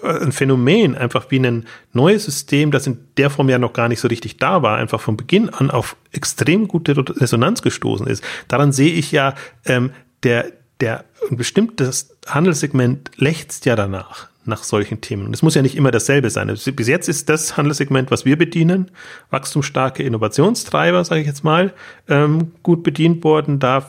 ein 0.03 0.31
Phänomen, 0.31 0.95
einfach 0.95 1.29
wie 1.29 1.39
ein 1.39 1.67
neues 1.93 2.25
System, 2.25 2.71
das 2.71 2.87
in 2.87 2.97
der 3.17 3.29
Form 3.29 3.49
ja 3.49 3.59
noch 3.59 3.73
gar 3.73 3.87
nicht 3.87 3.99
so 3.99 4.07
richtig 4.07 4.37
da 4.37 4.63
war, 4.63 4.77
einfach 4.77 4.99
von 4.99 5.17
Beginn 5.17 5.49
an 5.49 5.69
auf 5.69 5.95
extrem 6.11 6.67
gute 6.67 6.97
Resonanz 6.97 7.61
gestoßen 7.61 8.07
ist. 8.07 8.23
Daran 8.47 8.71
sehe 8.71 8.91
ich 8.91 9.11
ja, 9.11 9.35
ähm, 9.65 9.91
der, 10.23 10.51
der 10.79 11.05
ein 11.29 11.37
bestimmtes 11.37 12.15
Handelssegment 12.27 13.11
lechzt 13.17 13.65
ja 13.65 13.75
danach, 13.75 14.27
nach 14.45 14.63
solchen 14.63 15.01
Themen. 15.01 15.27
Und 15.27 15.33
es 15.33 15.41
muss 15.41 15.55
ja 15.55 15.61
nicht 15.61 15.75
immer 15.75 15.91
dasselbe 15.91 16.29
sein. 16.29 16.49
Also 16.49 16.71
bis 16.73 16.87
jetzt 16.87 17.09
ist 17.09 17.29
das 17.29 17.57
Handelssegment, 17.57 18.11
was 18.11 18.25
wir 18.25 18.37
bedienen, 18.37 18.91
wachstumsstarke 19.29 20.03
Innovationstreiber, 20.03 21.03
sage 21.03 21.21
ich 21.21 21.27
jetzt 21.27 21.43
mal, 21.43 21.73
ähm, 22.07 22.51
gut 22.63 22.83
bedient 22.83 23.23
worden. 23.23 23.59
Da 23.59 23.85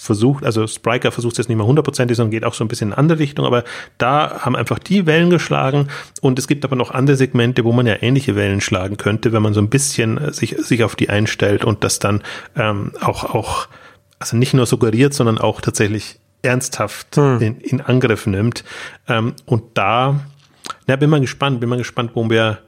versucht, 0.00 0.46
also 0.46 0.66
Spriker 0.66 1.12
versucht 1.12 1.32
es 1.32 1.38
jetzt 1.38 1.48
nicht 1.48 1.58
mehr 1.58 1.66
hundertprozentig, 1.66 2.16
sondern 2.16 2.30
geht 2.30 2.44
auch 2.44 2.54
so 2.54 2.64
ein 2.64 2.68
bisschen 2.68 2.88
in 2.88 2.92
eine 2.94 2.98
andere 2.98 3.18
Richtung, 3.18 3.44
aber 3.44 3.64
da 3.98 4.40
haben 4.40 4.56
einfach 4.56 4.78
die 4.78 5.04
Wellen 5.04 5.28
geschlagen 5.28 5.88
und 6.22 6.38
es 6.38 6.48
gibt 6.48 6.64
aber 6.64 6.74
noch 6.74 6.90
andere 6.90 7.16
Segmente, 7.16 7.64
wo 7.64 7.72
man 7.72 7.86
ja 7.86 7.96
ähnliche 8.00 8.34
Wellen 8.34 8.62
schlagen 8.62 8.96
könnte, 8.96 9.34
wenn 9.34 9.42
man 9.42 9.52
so 9.52 9.60
ein 9.60 9.68
bisschen 9.68 10.16
äh, 10.16 10.32
sich, 10.32 10.56
sich 10.56 10.84
auf 10.84 10.96
die 10.96 11.10
einstellt 11.10 11.66
und 11.66 11.84
das 11.84 11.98
dann 11.98 12.22
ähm, 12.56 12.92
auch, 13.02 13.24
auch 13.24 13.68
also 14.20 14.36
nicht 14.36 14.54
nur 14.54 14.66
suggeriert, 14.66 15.14
sondern 15.14 15.38
auch 15.38 15.60
tatsächlich 15.60 16.20
ernsthaft 16.42 17.16
hm. 17.16 17.40
in, 17.40 17.60
in 17.60 17.80
Angriff 17.80 18.26
nimmt. 18.26 18.64
Ähm, 19.08 19.34
und 19.46 19.62
da, 19.74 20.20
na, 20.86 20.96
bin 20.96 21.10
mal 21.10 21.20
gespannt, 21.20 21.60
bin 21.60 21.68
mal 21.68 21.78
gespannt, 21.78 22.12
wo 22.14 22.28
wir 22.30 22.58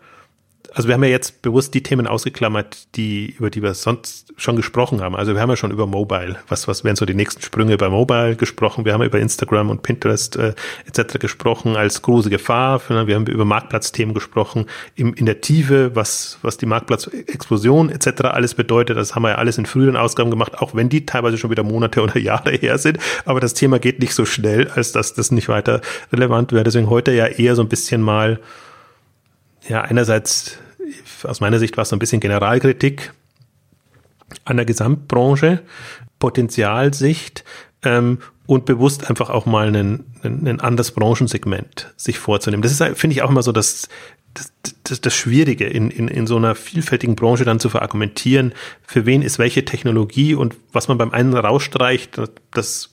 also 0.74 0.88
wir 0.88 0.94
haben 0.94 1.04
ja 1.04 1.10
jetzt 1.10 1.42
bewusst 1.42 1.74
die 1.74 1.82
Themen 1.82 2.06
ausgeklammert, 2.06 2.96
die, 2.96 3.34
über 3.38 3.50
die 3.50 3.62
wir 3.62 3.74
sonst 3.74 4.32
schon 4.36 4.56
gesprochen 4.56 5.00
haben. 5.00 5.14
Also 5.14 5.34
wir 5.34 5.40
haben 5.40 5.50
ja 5.50 5.56
schon 5.56 5.70
über 5.70 5.86
Mobile, 5.86 6.36
was, 6.48 6.66
was 6.68 6.84
wären 6.84 6.96
so 6.96 7.04
die 7.04 7.14
nächsten 7.14 7.42
Sprünge 7.42 7.76
bei 7.76 7.88
Mobile 7.88 8.36
gesprochen. 8.36 8.84
Wir 8.84 8.94
haben 8.94 9.02
über 9.02 9.20
Instagram 9.20 9.70
und 9.70 9.82
Pinterest 9.82 10.36
äh, 10.36 10.54
etc. 10.86 11.18
gesprochen 11.18 11.76
als 11.76 12.02
große 12.02 12.30
Gefahr. 12.30 12.80
Wir 12.88 13.14
haben 13.14 13.26
über 13.26 13.44
Marktplatzthemen 13.44 14.14
gesprochen. 14.14 14.66
Im, 14.94 15.14
in 15.14 15.26
der 15.26 15.40
Tiefe, 15.40 15.94
was, 15.94 16.38
was 16.42 16.56
die 16.56 16.66
Marktplatzexplosion 16.66 17.90
etc. 17.90 18.22
alles 18.24 18.54
bedeutet, 18.54 18.96
das 18.96 19.14
haben 19.14 19.22
wir 19.22 19.30
ja 19.30 19.36
alles 19.36 19.58
in 19.58 19.66
früheren 19.66 19.96
Ausgaben 19.96 20.30
gemacht, 20.30 20.58
auch 20.58 20.74
wenn 20.74 20.88
die 20.88 21.04
teilweise 21.06 21.38
schon 21.38 21.50
wieder 21.50 21.62
Monate 21.62 22.02
oder 22.02 22.18
Jahre 22.18 22.52
her 22.52 22.78
sind. 22.78 22.98
Aber 23.24 23.40
das 23.40 23.54
Thema 23.54 23.78
geht 23.78 24.00
nicht 24.00 24.14
so 24.14 24.24
schnell, 24.24 24.68
als 24.74 24.92
dass 24.92 25.14
das 25.14 25.30
nicht 25.30 25.48
weiter 25.48 25.80
relevant 26.12 26.52
wäre. 26.52 26.64
Deswegen 26.64 26.88
heute 26.88 27.12
ja 27.12 27.26
eher 27.26 27.56
so 27.56 27.62
ein 27.62 27.68
bisschen 27.68 28.00
mal 28.00 28.40
ja, 29.68 29.82
einerseits, 29.82 30.58
aus 31.24 31.40
meiner 31.40 31.58
Sicht 31.58 31.76
war 31.76 31.82
es 31.82 31.88
so 31.88 31.96
ein 31.96 31.98
bisschen 31.98 32.20
Generalkritik 32.20 33.12
an 34.44 34.56
der 34.56 34.66
Gesamtbranche, 34.66 35.62
Potenzialsicht 36.18 37.44
ähm, 37.82 38.18
und 38.46 38.64
bewusst 38.64 39.08
einfach 39.08 39.30
auch 39.30 39.46
mal 39.46 39.74
ein, 39.74 40.04
ein, 40.22 40.60
anderes 40.60 40.90
Branchensegment 40.92 41.92
sich 41.96 42.18
vorzunehmen. 42.18 42.62
Das 42.62 42.72
ist, 42.72 42.82
finde 42.98 43.14
ich, 43.14 43.22
auch 43.22 43.30
immer 43.30 43.42
so 43.42 43.52
das, 43.52 43.88
das, 44.34 44.52
das, 44.84 45.00
das 45.00 45.14
Schwierige, 45.14 45.66
in, 45.66 45.90
in, 45.90 46.08
in 46.08 46.26
so 46.26 46.36
einer 46.36 46.54
vielfältigen 46.54 47.16
Branche 47.16 47.44
dann 47.44 47.60
zu 47.60 47.68
verargumentieren, 47.68 48.52
für 48.82 49.06
wen 49.06 49.22
ist 49.22 49.38
welche 49.38 49.64
Technologie 49.64 50.34
und 50.34 50.56
was 50.72 50.88
man 50.88 50.98
beim 50.98 51.12
einen 51.12 51.34
rausstreicht, 51.34 52.20
das 52.52 52.91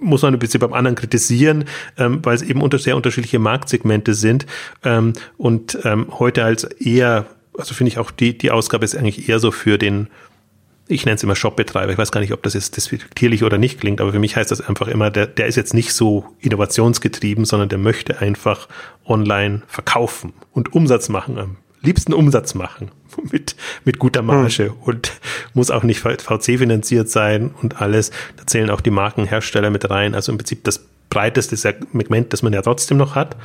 muss 0.00 0.22
man 0.22 0.34
ein 0.34 0.38
bisschen 0.38 0.60
beim 0.60 0.72
anderen 0.72 0.96
kritisieren, 0.96 1.64
ähm, 1.96 2.20
weil 2.22 2.34
es 2.34 2.42
eben 2.42 2.62
unter 2.62 2.78
sehr 2.78 2.96
unterschiedliche 2.96 3.38
Marktsegmente 3.38 4.14
sind. 4.14 4.46
Ähm, 4.84 5.12
und 5.36 5.78
ähm, 5.84 6.06
heute 6.18 6.44
als 6.44 6.64
eher, 6.64 7.26
also 7.56 7.74
finde 7.74 7.92
ich 7.92 7.98
auch 7.98 8.10
die, 8.10 8.36
die 8.36 8.50
Ausgabe 8.50 8.84
ist 8.84 8.96
eigentlich 8.96 9.28
eher 9.28 9.38
so 9.38 9.50
für 9.50 9.78
den, 9.78 10.08
ich 10.86 11.04
nenne 11.04 11.16
es 11.16 11.22
immer 11.22 11.36
Shopbetreiber. 11.36 11.92
Ich 11.92 11.98
weiß 11.98 12.12
gar 12.12 12.20
nicht, 12.20 12.32
ob 12.32 12.42
das 12.42 12.54
jetzt 12.54 12.76
despektierlich 12.76 13.44
oder 13.44 13.58
nicht 13.58 13.80
klingt, 13.80 14.00
aber 14.00 14.12
für 14.12 14.18
mich 14.18 14.36
heißt 14.36 14.50
das 14.50 14.60
einfach 14.60 14.88
immer, 14.88 15.10
der, 15.10 15.26
der 15.26 15.46
ist 15.46 15.56
jetzt 15.56 15.74
nicht 15.74 15.92
so 15.92 16.24
innovationsgetrieben, 16.40 17.44
sondern 17.44 17.68
der 17.68 17.78
möchte 17.78 18.20
einfach 18.20 18.68
online 19.06 19.62
verkaufen 19.66 20.32
und 20.52 20.72
Umsatz 20.72 21.08
machen, 21.08 21.38
am 21.38 21.56
liebsten 21.82 22.12
Umsatz 22.12 22.54
machen 22.54 22.90
mit, 23.32 23.56
mit 23.84 23.98
guter 23.98 24.22
Marge 24.22 24.66
hm. 24.66 24.72
und 24.84 25.12
muss 25.54 25.70
auch 25.70 25.82
nicht 25.82 26.00
VC 26.00 26.58
finanziert 26.58 27.08
sein 27.08 27.50
und 27.62 27.80
alles. 27.80 28.10
Da 28.36 28.46
zählen 28.46 28.70
auch 28.70 28.80
die 28.80 28.90
Markenhersteller 28.90 29.70
mit 29.70 29.88
rein. 29.90 30.14
Also 30.14 30.32
im 30.32 30.38
Prinzip 30.38 30.64
das 30.64 30.84
breiteste 31.10 31.56
Segment, 31.56 32.32
das 32.32 32.42
man 32.42 32.52
ja 32.52 32.62
trotzdem 32.62 32.96
noch 32.98 33.14
hat. 33.14 33.36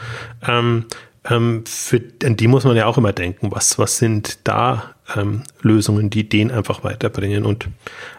Ähm, 0.48 0.86
ähm, 1.30 1.64
für, 1.66 2.02
an 2.26 2.36
die 2.36 2.48
muss 2.48 2.66
man 2.66 2.76
ja 2.76 2.86
auch 2.86 2.98
immer 2.98 3.14
denken. 3.14 3.52
Was, 3.52 3.80
was 3.80 3.98
sind 3.98 4.40
da 4.44 4.96
ähm, 5.16 5.44
Lösungen, 5.62 6.10
die 6.10 6.28
den 6.28 6.52
einfach 6.52 6.84
weiterbringen? 6.84 7.46
Und 7.46 7.70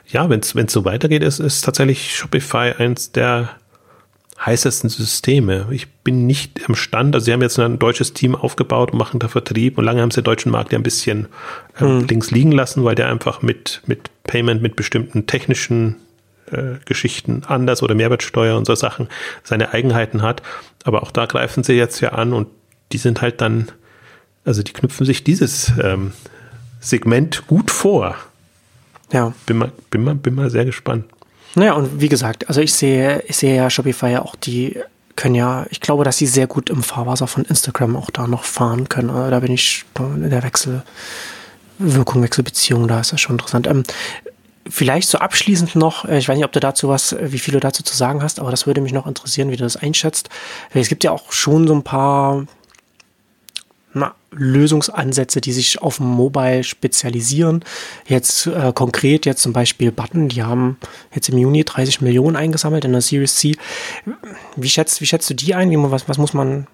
ja, 0.06 0.28
wenn 0.30 0.40
es 0.40 0.72
so 0.72 0.84
weitergeht, 0.84 1.22
ist, 1.22 1.40
ist 1.40 1.62
tatsächlich 1.62 2.16
Shopify 2.16 2.72
eins 2.78 3.12
der 3.12 3.50
heißesten 4.44 4.90
Systeme. 4.90 5.68
Ich 5.70 5.88
bin 5.88 6.26
nicht 6.26 6.58
im 6.68 6.74
Stand, 6.74 7.14
also 7.14 7.24
sie 7.24 7.32
haben 7.32 7.42
jetzt 7.42 7.58
ein 7.58 7.78
deutsches 7.78 8.12
Team 8.12 8.34
aufgebaut 8.34 8.92
und 8.92 8.98
machen 8.98 9.20
da 9.20 9.28
Vertrieb 9.28 9.78
und 9.78 9.84
lange 9.84 10.02
haben 10.02 10.10
sie 10.10 10.20
den 10.20 10.24
deutschen 10.24 10.52
Markt 10.52 10.72
ja 10.72 10.78
ein 10.78 10.82
bisschen 10.82 11.28
ähm, 11.80 12.00
hm. 12.00 12.06
links 12.08 12.30
liegen 12.30 12.52
lassen, 12.52 12.84
weil 12.84 12.94
der 12.94 13.08
einfach 13.08 13.42
mit, 13.42 13.82
mit 13.86 14.10
Payment, 14.24 14.60
mit 14.60 14.76
bestimmten 14.76 15.26
technischen 15.26 15.96
äh, 16.50 16.78
Geschichten 16.84 17.42
anders 17.46 17.82
oder 17.82 17.94
Mehrwertsteuer 17.94 18.56
und 18.56 18.66
so 18.66 18.74
Sachen 18.74 19.08
seine 19.42 19.72
Eigenheiten 19.72 20.22
hat. 20.22 20.42
Aber 20.84 21.02
auch 21.02 21.10
da 21.10 21.26
greifen 21.26 21.62
sie 21.62 21.74
jetzt 21.74 22.00
ja 22.00 22.10
an 22.10 22.32
und 22.32 22.48
die 22.92 22.98
sind 22.98 23.22
halt 23.22 23.40
dann, 23.40 23.70
also 24.44 24.62
die 24.62 24.72
knüpfen 24.72 25.06
sich 25.06 25.24
dieses 25.24 25.72
ähm, 25.82 26.12
Segment 26.80 27.46
gut 27.46 27.70
vor. 27.70 28.16
Ja. 29.12 29.32
Bin 29.46 29.58
mal, 29.58 29.72
bin 29.90 30.04
mal, 30.04 30.14
bin 30.14 30.34
mal 30.34 30.50
sehr 30.50 30.64
gespannt. 30.64 31.06
Naja, 31.54 31.74
und 31.74 32.00
wie 32.00 32.08
gesagt, 32.08 32.48
also 32.48 32.60
ich 32.60 32.72
sehe, 32.72 33.22
ich 33.26 33.36
sehe 33.36 33.56
ja 33.56 33.70
Shopify 33.70 34.10
ja 34.10 34.22
auch, 34.22 34.34
die 34.36 34.78
können 35.16 35.34
ja, 35.34 35.66
ich 35.70 35.80
glaube, 35.80 36.04
dass 36.04 36.18
sie 36.18 36.26
sehr 36.26 36.46
gut 36.46 36.70
im 36.70 36.82
Fahrwasser 36.82 37.26
von 37.26 37.44
Instagram 37.44 37.96
auch 37.96 38.10
da 38.10 38.26
noch 38.26 38.44
fahren 38.44 38.88
können. 38.88 39.10
Also 39.10 39.30
da 39.30 39.40
bin 39.40 39.52
ich 39.52 39.84
in 39.98 40.30
der 40.30 40.42
Wechsel, 40.42 40.82
Wirkung, 41.78 42.22
Wechselbeziehung, 42.22 42.88
da 42.88 43.00
ist 43.00 43.12
das 43.12 43.20
schon 43.20 43.34
interessant. 43.34 43.66
Ähm, 43.66 43.84
vielleicht 44.68 45.08
so 45.08 45.18
abschließend 45.18 45.76
noch, 45.76 46.04
äh, 46.04 46.18
ich 46.18 46.28
weiß 46.28 46.36
nicht, 46.36 46.44
ob 46.44 46.52
du 46.52 46.60
dazu 46.60 46.88
was, 46.88 47.16
wie 47.20 47.38
viel 47.38 47.52
du 47.52 47.60
dazu 47.60 47.82
zu 47.82 47.96
sagen 47.96 48.22
hast, 48.22 48.40
aber 48.40 48.50
das 48.50 48.66
würde 48.66 48.80
mich 48.80 48.92
noch 48.92 49.06
interessieren, 49.06 49.50
wie 49.50 49.56
du 49.56 49.64
das 49.64 49.76
einschätzt. 49.76 50.30
Es 50.72 50.88
gibt 50.88 51.04
ja 51.04 51.12
auch 51.12 51.32
schon 51.32 51.66
so 51.66 51.74
ein 51.74 51.82
paar 51.82 52.46
na, 53.94 54.14
Lösungsansätze, 54.32 55.40
die 55.40 55.52
sich 55.52 55.80
auf 55.80 56.00
Mobile 56.00 56.64
spezialisieren. 56.64 57.64
Jetzt 58.06 58.46
äh, 58.46 58.72
konkret 58.74 59.26
jetzt 59.26 59.42
zum 59.42 59.52
Beispiel 59.52 59.92
Button, 59.92 60.28
die 60.28 60.42
haben 60.42 60.76
jetzt 61.14 61.28
im 61.28 61.38
Juni 61.38 61.64
30 61.64 62.00
Millionen 62.00 62.36
eingesammelt 62.36 62.84
in 62.84 62.92
der 62.92 63.00
Series 63.00 63.36
C. 63.36 63.56
Wie 64.56 64.68
schätzt, 64.68 65.00
wie 65.00 65.06
schätzt 65.06 65.30
du 65.30 65.34
die 65.34 65.54
ein? 65.54 65.70
Wie, 65.70 65.76
was, 65.78 66.08
was 66.08 66.18
muss 66.18 66.34
man, 66.34 66.66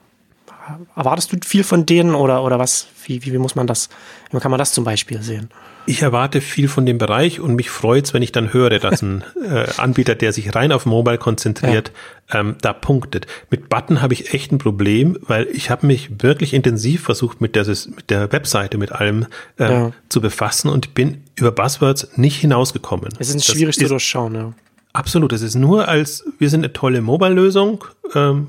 erwartest 0.96 1.32
du 1.32 1.36
viel 1.44 1.64
von 1.64 1.86
denen 1.86 2.14
oder, 2.14 2.42
oder 2.42 2.58
was, 2.58 2.86
wie, 3.04 3.24
wie, 3.24 3.32
wie 3.32 3.38
muss 3.38 3.54
man 3.54 3.66
das, 3.66 3.88
wie 4.30 4.38
kann 4.38 4.50
man 4.50 4.58
das 4.58 4.72
zum 4.72 4.84
Beispiel 4.84 5.22
sehen? 5.22 5.50
Ich 5.86 6.02
erwarte 6.02 6.40
viel 6.40 6.68
von 6.68 6.86
dem 6.86 6.98
Bereich 6.98 7.40
und 7.40 7.54
mich 7.54 7.70
freut's, 7.70 8.12
wenn 8.12 8.22
ich 8.22 8.32
dann 8.32 8.52
höre, 8.52 8.78
dass 8.78 9.02
ein 9.02 9.24
äh, 9.42 9.66
Anbieter, 9.76 10.14
der 10.14 10.32
sich 10.32 10.54
rein 10.54 10.72
auf 10.72 10.86
Mobile 10.86 11.18
konzentriert, 11.18 11.92
ja. 12.32 12.40
ähm, 12.40 12.56
da 12.60 12.72
punktet. 12.72 13.26
Mit 13.50 13.68
Button 13.68 14.02
habe 14.02 14.12
ich 14.12 14.34
echt 14.34 14.52
ein 14.52 14.58
Problem, 14.58 15.18
weil 15.22 15.46
ich 15.52 15.70
habe 15.70 15.86
mich 15.86 16.22
wirklich 16.22 16.54
intensiv 16.54 17.02
versucht, 17.02 17.40
mit 17.40 17.56
der, 17.56 17.66
mit 17.66 18.10
der 18.10 18.30
Webseite, 18.32 18.78
mit 18.78 18.92
allem 18.92 19.26
äh, 19.58 19.70
ja. 19.70 19.92
zu 20.08 20.20
befassen 20.20 20.68
und 20.68 20.94
bin 20.94 21.24
über 21.36 21.52
Buzzwords 21.52 22.16
nicht 22.16 22.36
hinausgekommen. 22.36 23.08
Es 23.18 23.34
ist 23.34 23.46
schwierig 23.46 23.76
zu 23.76 23.88
durchschauen, 23.88 24.34
ja. 24.34 24.52
Absolut. 24.92 25.32
Es 25.32 25.42
ist 25.42 25.54
nur 25.54 25.88
als, 25.88 26.24
wir 26.38 26.50
sind 26.50 26.64
eine 26.64 26.72
tolle 26.72 27.00
Mobile-Lösung, 27.00 27.84
ähm, 28.14 28.48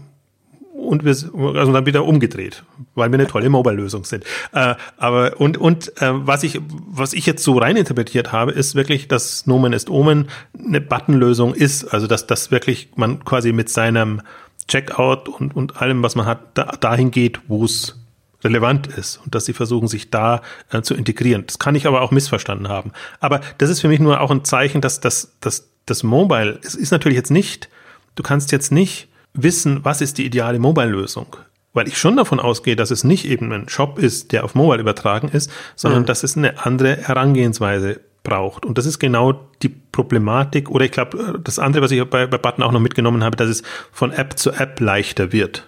und 0.92 1.06
wir 1.06 1.12
also 1.58 1.72
dann 1.72 1.86
wieder 1.86 2.04
umgedreht, 2.04 2.64
weil 2.96 3.10
wir 3.12 3.18
eine 3.18 3.28
tolle 3.28 3.50
Mobile-Lösung 3.50 4.04
sind. 4.04 4.26
Äh, 4.52 4.76
aber 4.98 5.40
und 5.40 5.58
und 5.58 5.88
äh, 6.02 6.12
was 6.12 6.44
ich 6.44 6.60
was 6.68 7.14
ich 7.14 7.26
jetzt 7.26 7.46
so 7.46 7.58
rein 7.58 7.78
interpretiert 7.78 8.34
habe, 8.34 8.52
ist 8.52 8.76
wirklich, 8.76 9.08
dass 9.08 9.48
Nomen 9.48 9.72
ist 9.72 9.90
Omen 9.90 10.28
eine 10.54 10.82
Button-Lösung 10.82 11.56
ist, 11.56 11.86
also 11.86 12.08
dass 12.08 12.28
das 12.28 12.52
wirklich 12.52 12.90
man 12.98 13.24
quasi 13.24 13.54
mit 13.54 13.70
seinem 13.70 14.22
Checkout 14.68 15.30
und 15.30 15.56
und 15.56 15.82
allem, 15.82 16.04
was 16.04 16.16
man 16.16 16.26
hat, 16.26 16.58
da, 16.58 16.66
dahin 16.66 17.10
geht, 17.10 17.40
wo 17.48 17.64
es 17.64 17.98
relevant 18.44 18.88
ist 18.88 19.22
und 19.24 19.34
dass 19.34 19.46
sie 19.46 19.54
versuchen, 19.54 19.88
sich 19.88 20.10
da 20.10 20.42
äh, 20.72 20.82
zu 20.82 20.94
integrieren. 20.94 21.46
Das 21.48 21.58
kann 21.58 21.76
ich 21.76 21.88
aber 21.88 22.02
auch 22.02 22.12
missverstanden 22.12 22.68
haben. 22.68 22.92
Aber 23.22 23.40
das 23.60 23.70
ist 23.70 23.80
für 23.80 23.88
mich 23.88 24.02
nur 24.02 24.20
auch 24.20 24.30
ein 24.30 24.44
Zeichen, 24.44 24.82
dass 24.82 25.00
das 25.00 25.38
dass 25.40 25.70
das 25.86 26.04
Mobile 26.04 26.60
es 26.64 26.76
ist 26.76 26.92
natürlich 26.92 27.16
jetzt 27.16 27.32
nicht. 27.32 27.70
Du 28.16 28.24
kannst 28.24 28.52
jetzt 28.52 28.74
nicht 28.74 29.08
wissen, 29.34 29.80
was 29.84 30.02
ist 30.02 30.18
die 30.18 30.26
ideale 30.26 30.60
Mobile-Lösung. 30.60 31.36
Weil 31.74 31.88
ich 31.88 31.98
schon 31.98 32.18
davon 32.18 32.40
ausgehe, 32.40 32.76
dass 32.76 32.92
es 32.92 33.04
nicht 33.04 33.26
eben 33.26 33.52
ein 33.54 33.70
Shop 33.70 33.98
ist, 33.98 34.34
der 34.34 34.44
auf 34.44 34.56
Mobile 34.56 34.82
übertragen 34.82 35.30
ist, 35.30 35.50
sondern 35.76 36.02
mhm. 36.02 36.06
dass 36.06 36.24
es 36.24 36.36
eine 36.36 36.66
andere 36.66 36.98
Herangehensweise 36.98 38.02
braucht. 38.24 38.66
Und 38.66 38.78
das 38.78 38.86
ist 38.86 39.00
genau 39.00 39.48
die 39.62 39.70
Problematik, 39.70 40.70
oder 40.70 40.86
ich 40.86 40.92
glaube, 40.92 41.40
das 41.44 41.60
andere, 41.60 41.84
was 41.84 41.92
ich 41.92 42.04
bei, 42.04 42.28
bei 42.28 42.38
Button 42.38 42.64
auch 42.64 42.72
noch 42.72 42.80
mitgenommen 42.80 43.24
habe, 43.24 43.38
dass 43.38 43.50
es 43.50 43.64
von 43.92 44.12
App 44.12 44.38
zu 44.38 44.52
App 44.52 44.80
leichter 44.80 45.32
wird 45.32 45.68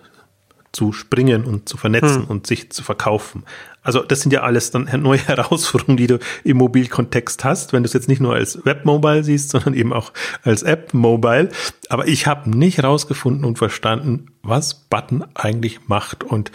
zu 0.73 0.91
springen 0.91 1.45
und 1.45 1.69
zu 1.69 1.77
vernetzen 1.77 2.23
hm. 2.23 2.25
und 2.25 2.47
sich 2.47 2.71
zu 2.71 2.83
verkaufen. 2.83 3.43
Also 3.83 4.01
das 4.01 4.21
sind 4.21 4.31
ja 4.31 4.41
alles 4.41 4.71
dann 4.71 4.89
neue 5.01 5.19
Herausforderungen, 5.19 5.97
die 5.97 6.07
du 6.07 6.19
im 6.43 6.57
Mobilkontext 6.57 7.43
hast, 7.43 7.73
wenn 7.73 7.83
du 7.83 7.87
es 7.87 7.93
jetzt 7.93 8.07
nicht 8.07 8.21
nur 8.21 8.33
als 8.33 8.65
Webmobile 8.65 9.23
siehst, 9.23 9.49
sondern 9.49 9.73
eben 9.73 9.93
auch 9.93 10.11
als 10.43 10.63
App-Mobile. 10.63 11.49
Aber 11.89 12.07
ich 12.07 12.27
habe 12.27 12.49
nicht 12.49 12.77
herausgefunden 12.77 13.45
und 13.45 13.57
verstanden, 13.57 14.27
was 14.41 14.73
Button 14.73 15.23
eigentlich 15.35 15.87
macht. 15.87 16.23
Und 16.23 16.51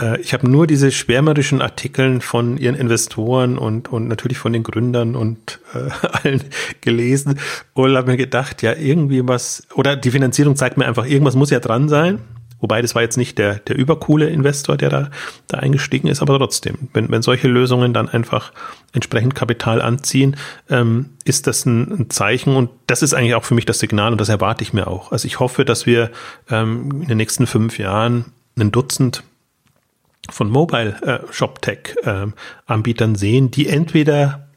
äh, 0.00 0.20
ich 0.20 0.32
habe 0.32 0.48
nur 0.48 0.66
diese 0.66 0.90
schwärmerischen 0.92 1.62
Artikeln 1.62 2.20
von 2.20 2.56
ihren 2.56 2.74
Investoren 2.74 3.58
und, 3.58 3.88
und 3.88 4.08
natürlich 4.08 4.38
von 4.38 4.52
den 4.52 4.62
Gründern 4.62 5.16
und 5.16 5.60
äh, 5.74 6.06
allen 6.06 6.44
gelesen 6.80 7.38
und 7.74 7.96
habe 7.96 8.10
mir 8.10 8.16
gedacht, 8.16 8.62
ja, 8.62 8.74
irgendwie 8.74 9.26
was, 9.26 9.66
oder 9.74 9.96
die 9.96 10.10
Finanzierung 10.10 10.56
zeigt 10.56 10.76
mir 10.76 10.86
einfach, 10.86 11.06
irgendwas 11.06 11.36
muss 11.36 11.50
ja 11.50 11.60
dran 11.60 11.88
sein. 11.88 12.20
Wobei 12.66 12.82
das 12.82 12.96
war 12.96 13.02
jetzt 13.02 13.16
nicht 13.16 13.38
der, 13.38 13.60
der 13.60 13.76
übercoole 13.76 14.28
Investor, 14.28 14.76
der 14.76 14.90
da, 14.90 15.10
da 15.46 15.58
eingestiegen 15.58 16.08
ist, 16.08 16.20
aber 16.20 16.36
trotzdem, 16.36 16.88
wenn, 16.92 17.08
wenn 17.12 17.22
solche 17.22 17.46
Lösungen 17.46 17.94
dann 17.94 18.08
einfach 18.08 18.52
entsprechend 18.92 19.36
Kapital 19.36 19.80
anziehen, 19.80 20.34
ähm, 20.68 21.10
ist 21.22 21.46
das 21.46 21.64
ein, 21.64 21.92
ein 21.92 22.10
Zeichen 22.10 22.56
und 22.56 22.70
das 22.88 23.04
ist 23.04 23.14
eigentlich 23.14 23.36
auch 23.36 23.44
für 23.44 23.54
mich 23.54 23.66
das 23.66 23.78
Signal 23.78 24.10
und 24.10 24.20
das 24.20 24.28
erwarte 24.28 24.64
ich 24.64 24.72
mir 24.72 24.88
auch. 24.88 25.12
Also 25.12 25.26
ich 25.26 25.38
hoffe, 25.38 25.64
dass 25.64 25.86
wir 25.86 26.10
ähm, 26.50 27.02
in 27.02 27.06
den 27.06 27.18
nächsten 27.18 27.46
fünf 27.46 27.78
Jahren 27.78 28.32
ein 28.58 28.72
Dutzend 28.72 29.22
von 30.28 30.50
Mobile 30.50 30.96
äh, 31.02 31.32
Shop 31.32 31.62
Tech 31.62 31.94
äh, 32.02 32.26
Anbietern 32.66 33.14
sehen, 33.14 33.52
die 33.52 33.68
entweder 33.68 34.48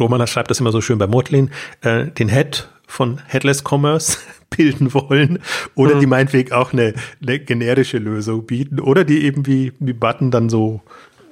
Romana 0.00 0.26
schreibt 0.26 0.50
das 0.50 0.60
immer 0.60 0.72
so 0.72 0.80
schön 0.80 0.96
bei 0.96 1.08
Motlin, 1.08 1.50
äh, 1.82 2.06
den 2.06 2.30
Head 2.30 2.70
von 2.86 3.20
Headless 3.26 3.62
Commerce 3.66 4.18
bilden 4.56 4.94
wollen 4.94 5.38
oder 5.74 5.96
mhm. 5.96 6.00
die 6.00 6.06
meinetwegen 6.06 6.52
auch 6.52 6.72
eine, 6.72 6.94
eine 7.22 7.38
generische 7.40 7.98
Lösung 7.98 8.46
bieten 8.46 8.80
oder 8.80 9.04
die 9.04 9.24
eben 9.24 9.46
wie, 9.46 9.72
wie 9.80 9.92
Button 9.92 10.30
dann 10.30 10.48
so, 10.48 10.80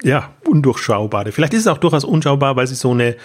ja, 0.03 0.33
undurchschaubare. 0.45 1.31
Vielleicht 1.31 1.53
ist 1.53 1.61
es 1.61 1.67
auch 1.67 1.77
durchaus 1.77 2.03
unschaubar, 2.03 2.55
weil 2.55 2.67
sie 2.67 2.75
so 2.75 2.91
eine, 2.91 3.15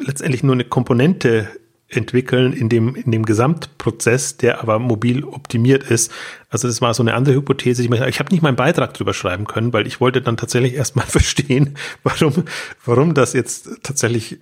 letztendlich 0.00 0.42
nur 0.42 0.54
eine 0.54 0.64
Komponente 0.64 1.48
entwickeln 1.88 2.52
in 2.52 2.68
dem, 2.68 2.94
in 2.94 3.10
dem 3.10 3.24
Gesamtprozess, 3.24 4.36
der 4.36 4.60
aber 4.60 4.78
mobil 4.78 5.24
optimiert 5.24 5.84
ist. 5.84 6.10
Also 6.48 6.68
das 6.68 6.80
war 6.80 6.94
so 6.94 7.02
eine 7.02 7.14
andere 7.14 7.34
Hypothese. 7.34 7.82
Ich, 7.82 7.90
ich 7.90 8.18
habe 8.18 8.32
nicht 8.32 8.42
meinen 8.42 8.56
Beitrag 8.56 8.94
drüber 8.94 9.14
schreiben 9.14 9.46
können, 9.46 9.72
weil 9.72 9.86
ich 9.86 10.00
wollte 10.00 10.22
dann 10.22 10.36
tatsächlich 10.36 10.74
erstmal 10.74 11.06
verstehen, 11.06 11.76
warum, 12.02 12.44
warum 12.84 13.14
das 13.14 13.32
jetzt 13.32 13.68
tatsächlich 13.82 14.38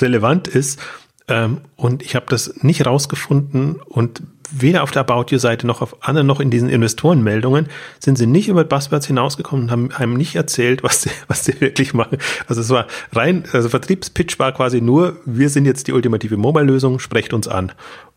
relevant 0.00 0.48
ist. 0.48 0.80
Ähm, 1.28 1.58
und 1.76 2.02
ich 2.02 2.14
habe 2.14 2.26
das 2.28 2.62
nicht 2.62 2.86
rausgefunden 2.86 3.76
und 3.86 4.22
weder 4.50 4.82
auf 4.82 4.90
der 4.92 5.00
About 5.00 5.26
You-Seite 5.30 5.66
noch 5.66 5.82
auf 5.82 6.06
anderen 6.06 6.26
noch 6.26 6.38
in 6.38 6.50
diesen 6.50 6.68
Investorenmeldungen 6.68 7.66
sind 7.98 8.16
sie 8.16 8.26
nicht 8.26 8.48
über 8.48 8.64
Buzzwords 8.64 9.06
hinausgekommen 9.06 9.66
und 9.66 9.70
haben 9.70 9.90
einem 9.92 10.14
nicht 10.14 10.36
erzählt, 10.36 10.82
was 10.82 11.02
sie, 11.02 11.10
was 11.28 11.44
sie 11.44 11.60
wirklich 11.60 11.94
machen. 11.94 12.18
Also 12.46 12.60
es 12.60 12.70
war 12.70 12.86
rein, 13.12 13.44
also 13.52 13.68
Vertriebspitch 13.68 14.38
war 14.38 14.52
quasi 14.52 14.80
nur, 14.80 15.16
wir 15.24 15.50
sind 15.50 15.66
jetzt 15.66 15.88
die 15.88 15.92
ultimative 15.92 16.36
Mobile-Lösung, 16.36 16.98
sprecht 16.98 17.32
uns 17.32 17.48
an. 17.48 17.72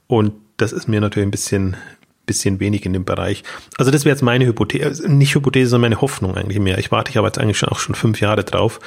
Und 0.07 0.33
das 0.57 0.71
ist 0.71 0.87
mir 0.87 1.01
natürlich 1.01 1.27
ein 1.27 1.31
bisschen, 1.31 1.77
bisschen 2.29 2.59
wenig 2.59 2.85
in 2.85 2.93
dem 2.93 3.05
Bereich. 3.05 3.43
Also 3.77 3.91
das 3.91 4.05
wäre 4.05 4.13
jetzt 4.13 4.21
meine 4.21 4.45
Hypothese, 4.45 4.85
also 4.85 5.07
nicht 5.07 5.33
Hypothese, 5.33 5.69
sondern 5.69 5.89
meine 5.91 6.01
Hoffnung 6.01 6.35
eigentlich 6.35 6.59
mehr. 6.59 6.77
Ich 6.77 6.91
warte 6.91 7.09
ich 7.09 7.17
aber 7.17 7.27
jetzt 7.27 7.39
eigentlich 7.39 7.57
schon 7.57 7.69
auch 7.69 7.79
schon 7.79 7.95
fünf 7.95 8.21
Jahre 8.21 8.43
drauf, 8.43 8.79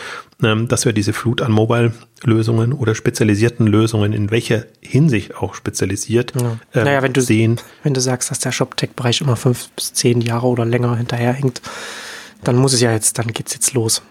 ähm, 0.42 0.68
dass 0.68 0.84
wir 0.84 0.92
diese 0.92 1.12
Flut 1.12 1.42
an 1.42 1.50
Mobile-Lösungen 1.50 2.72
oder 2.72 2.94
spezialisierten 2.94 3.66
Lösungen, 3.66 4.12
in 4.12 4.30
welcher 4.30 4.64
Hinsicht 4.80 5.36
auch 5.36 5.54
spezialisiert, 5.54 6.32
ja. 6.40 6.58
ähm, 6.74 6.84
naja, 6.84 7.02
wenn 7.02 7.12
du, 7.12 7.20
sehen. 7.20 7.60
Wenn 7.82 7.94
du 7.94 8.00
sagst, 8.00 8.30
dass 8.30 8.38
der 8.38 8.52
Shop-Tech-Bereich 8.52 9.20
immer 9.20 9.36
fünf 9.36 9.68
bis 9.70 9.92
zehn 9.92 10.20
Jahre 10.20 10.46
oder 10.46 10.64
länger 10.64 10.96
hinterherhinkt, 10.96 11.60
dann 12.44 12.56
muss 12.56 12.72
es 12.72 12.80
ja 12.80 12.92
jetzt, 12.92 13.18
dann 13.18 13.28
geht's 13.28 13.54
jetzt 13.54 13.74
los. 13.74 14.02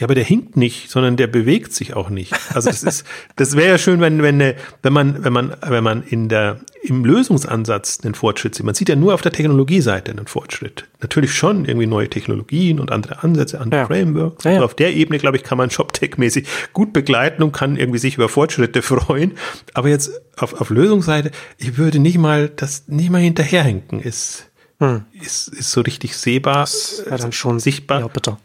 Ja, 0.00 0.06
aber 0.06 0.14
der 0.14 0.24
hinkt 0.24 0.56
nicht, 0.56 0.90
sondern 0.90 1.18
der 1.18 1.26
bewegt 1.26 1.74
sich 1.74 1.94
auch 1.94 2.08
nicht. 2.08 2.32
Also 2.54 2.70
das 2.70 2.82
ist, 2.82 3.04
das 3.36 3.54
wäre 3.54 3.68
ja 3.68 3.78
schön, 3.78 4.00
wenn, 4.00 4.22
wenn, 4.22 4.40
wenn 4.82 4.92
man, 4.94 5.22
wenn 5.22 5.32
man, 5.32 5.54
wenn 5.60 5.84
man 5.84 6.02
in 6.02 6.30
der, 6.30 6.60
im 6.82 7.04
Lösungsansatz 7.04 7.98
den 7.98 8.14
Fortschritt 8.14 8.54
sieht. 8.54 8.64
Man 8.64 8.74
sieht 8.74 8.88
ja 8.88 8.96
nur 8.96 9.12
auf 9.12 9.20
der 9.20 9.32
Technologieseite 9.32 10.10
einen 10.10 10.26
Fortschritt. 10.26 10.86
Natürlich 11.02 11.34
schon 11.34 11.66
irgendwie 11.66 11.86
neue 11.86 12.08
Technologien 12.08 12.80
und 12.80 12.90
andere 12.90 13.22
Ansätze, 13.22 13.60
andere 13.60 13.80
ja. 13.80 13.86
Frameworks. 13.86 14.44
Ja, 14.44 14.52
ja. 14.52 14.56
Also 14.56 14.64
auf 14.64 14.74
der 14.74 14.94
Ebene, 14.94 15.18
glaube 15.18 15.36
ich, 15.36 15.42
kann 15.42 15.58
man 15.58 15.68
ShopTech-mäßig 15.68 16.46
gut 16.72 16.94
begleiten 16.94 17.42
und 17.42 17.52
kann 17.52 17.76
irgendwie 17.76 17.98
sich 17.98 18.14
über 18.14 18.30
Fortschritte 18.30 18.80
freuen. 18.82 19.32
Aber 19.74 19.90
jetzt 19.90 20.12
auf, 20.38 20.58
auf 20.58 20.70
Lösungsseite, 20.70 21.30
ich 21.58 21.76
würde 21.76 21.98
nicht 21.98 22.16
mal, 22.16 22.48
das 22.48 22.88
nicht 22.88 23.10
mal 23.10 23.20
hinterherhinken, 23.20 24.00
ist, 24.00 24.48
hm. 24.78 25.04
ist, 25.20 25.48
ist 25.48 25.72
so 25.72 25.82
richtig 25.82 26.16
sehbar, 26.16 26.60
das 26.60 27.04
dann 27.06 27.32
schon 27.32 27.60
sichtbar. 27.60 28.00
Ja, 28.00 28.08
bitte. 28.08 28.38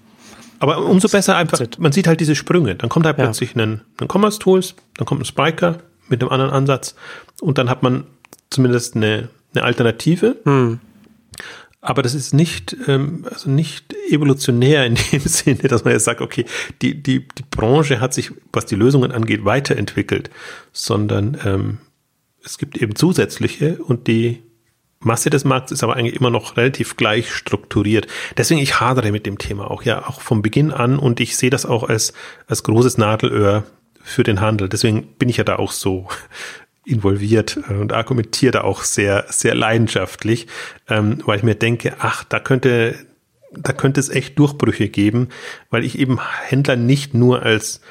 Aber 0.65 0.83
umso 0.83 1.07
besser 1.07 1.35
einfach, 1.35 1.59
man 1.77 1.91
sieht 1.91 2.07
halt 2.07 2.19
diese 2.19 2.33
Sprünge. 2.33 2.73
Dann 2.73 2.89
kommt 2.89 3.05
halt 3.05 3.19
ja. 3.19 3.25
plötzlich 3.25 3.55
ein, 3.55 3.81
ein 3.99 4.07
Commerce 4.11 4.39
Tools, 4.39 4.73
dann 4.97 5.05
kommt 5.05 5.21
ein 5.21 5.25
Spiker 5.25 5.77
mit 6.09 6.23
einem 6.23 6.31
anderen 6.31 6.49
Ansatz 6.49 6.95
und 7.39 7.59
dann 7.59 7.69
hat 7.69 7.83
man 7.83 8.05
zumindest 8.49 8.95
eine, 8.95 9.29
eine 9.53 9.63
Alternative. 9.63 10.37
Hm. 10.43 10.79
Aber 11.81 12.01
das 12.01 12.15
ist 12.15 12.33
nicht, 12.33 12.75
ähm, 12.87 13.27
also 13.31 13.47
nicht 13.47 13.93
evolutionär 14.09 14.87
in 14.87 14.95
dem 14.95 15.19
Sinne, 15.25 15.67
dass 15.67 15.83
man 15.83 15.93
jetzt 15.93 16.05
sagt, 16.05 16.19
okay, 16.19 16.45
die, 16.81 16.99
die, 16.99 17.27
die 17.27 17.43
Branche 17.51 17.99
hat 17.99 18.15
sich, 18.15 18.31
was 18.51 18.65
die 18.65 18.73
Lösungen 18.73 19.11
angeht, 19.11 19.45
weiterentwickelt, 19.45 20.31
sondern 20.73 21.37
ähm, 21.45 21.77
es 22.43 22.57
gibt 22.57 22.77
eben 22.77 22.95
zusätzliche 22.95 23.77
und 23.83 24.07
die 24.07 24.41
Masse 24.99 25.29
des 25.29 25.43
Markts 25.43 25.71
ist 25.71 25.83
aber 25.83 25.95
eigentlich 25.95 26.15
immer 26.15 26.29
noch 26.29 26.57
relativ 26.57 26.97
gleich 26.97 27.31
strukturiert. 27.31 28.07
Deswegen 28.37 28.61
ich 28.61 28.79
hadere 28.79 29.11
mit 29.11 29.25
dem 29.25 29.37
Thema 29.37 29.69
auch, 29.69 29.83
ja, 29.83 30.07
auch 30.07 30.21
vom 30.21 30.41
Beginn 30.41 30.71
an 30.71 30.97
und 30.97 31.19
ich 31.19 31.37
sehe 31.37 31.49
das 31.49 31.65
auch 31.65 31.83
als, 31.83 32.13
als 32.47 32.63
großes 32.63 32.97
Nadelöhr 32.97 33.63
für 34.01 34.23
den 34.23 34.41
Handel. 34.41 34.69
Deswegen 34.69 35.07
bin 35.17 35.29
ich 35.29 35.37
ja 35.37 35.43
da 35.43 35.57
auch 35.57 35.71
so 35.71 36.07
involviert 36.85 37.57
und 37.69 37.93
argumentiere 37.93 38.51
da 38.51 38.61
auch 38.61 38.83
sehr, 38.83 39.25
sehr 39.29 39.55
leidenschaftlich, 39.55 40.47
ähm, 40.87 41.21
weil 41.25 41.37
ich 41.37 41.43
mir 41.43 41.55
denke, 41.55 41.95
ach, 41.99 42.23
da 42.23 42.39
könnte, 42.39 42.95
da 43.51 43.73
könnte 43.73 43.99
es 43.99 44.09
echt 44.09 44.37
Durchbrüche 44.37 44.89
geben, 44.89 45.29
weil 45.71 45.83
ich 45.83 45.97
eben 45.97 46.19
Händler 46.21 46.75
nicht 46.75 47.15
nur 47.15 47.41
als, 47.41 47.81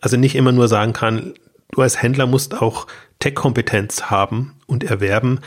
also 0.00 0.16
nicht 0.16 0.34
immer 0.34 0.52
nur 0.52 0.68
sagen 0.68 0.94
kann, 0.94 1.34
du 1.72 1.82
als 1.82 2.00
Händler 2.02 2.26
musst 2.26 2.54
auch 2.60 2.86
Tech-Kompetenz 3.18 4.04
haben 4.04 4.54
und 4.66 4.84
erwerben. 4.84 5.40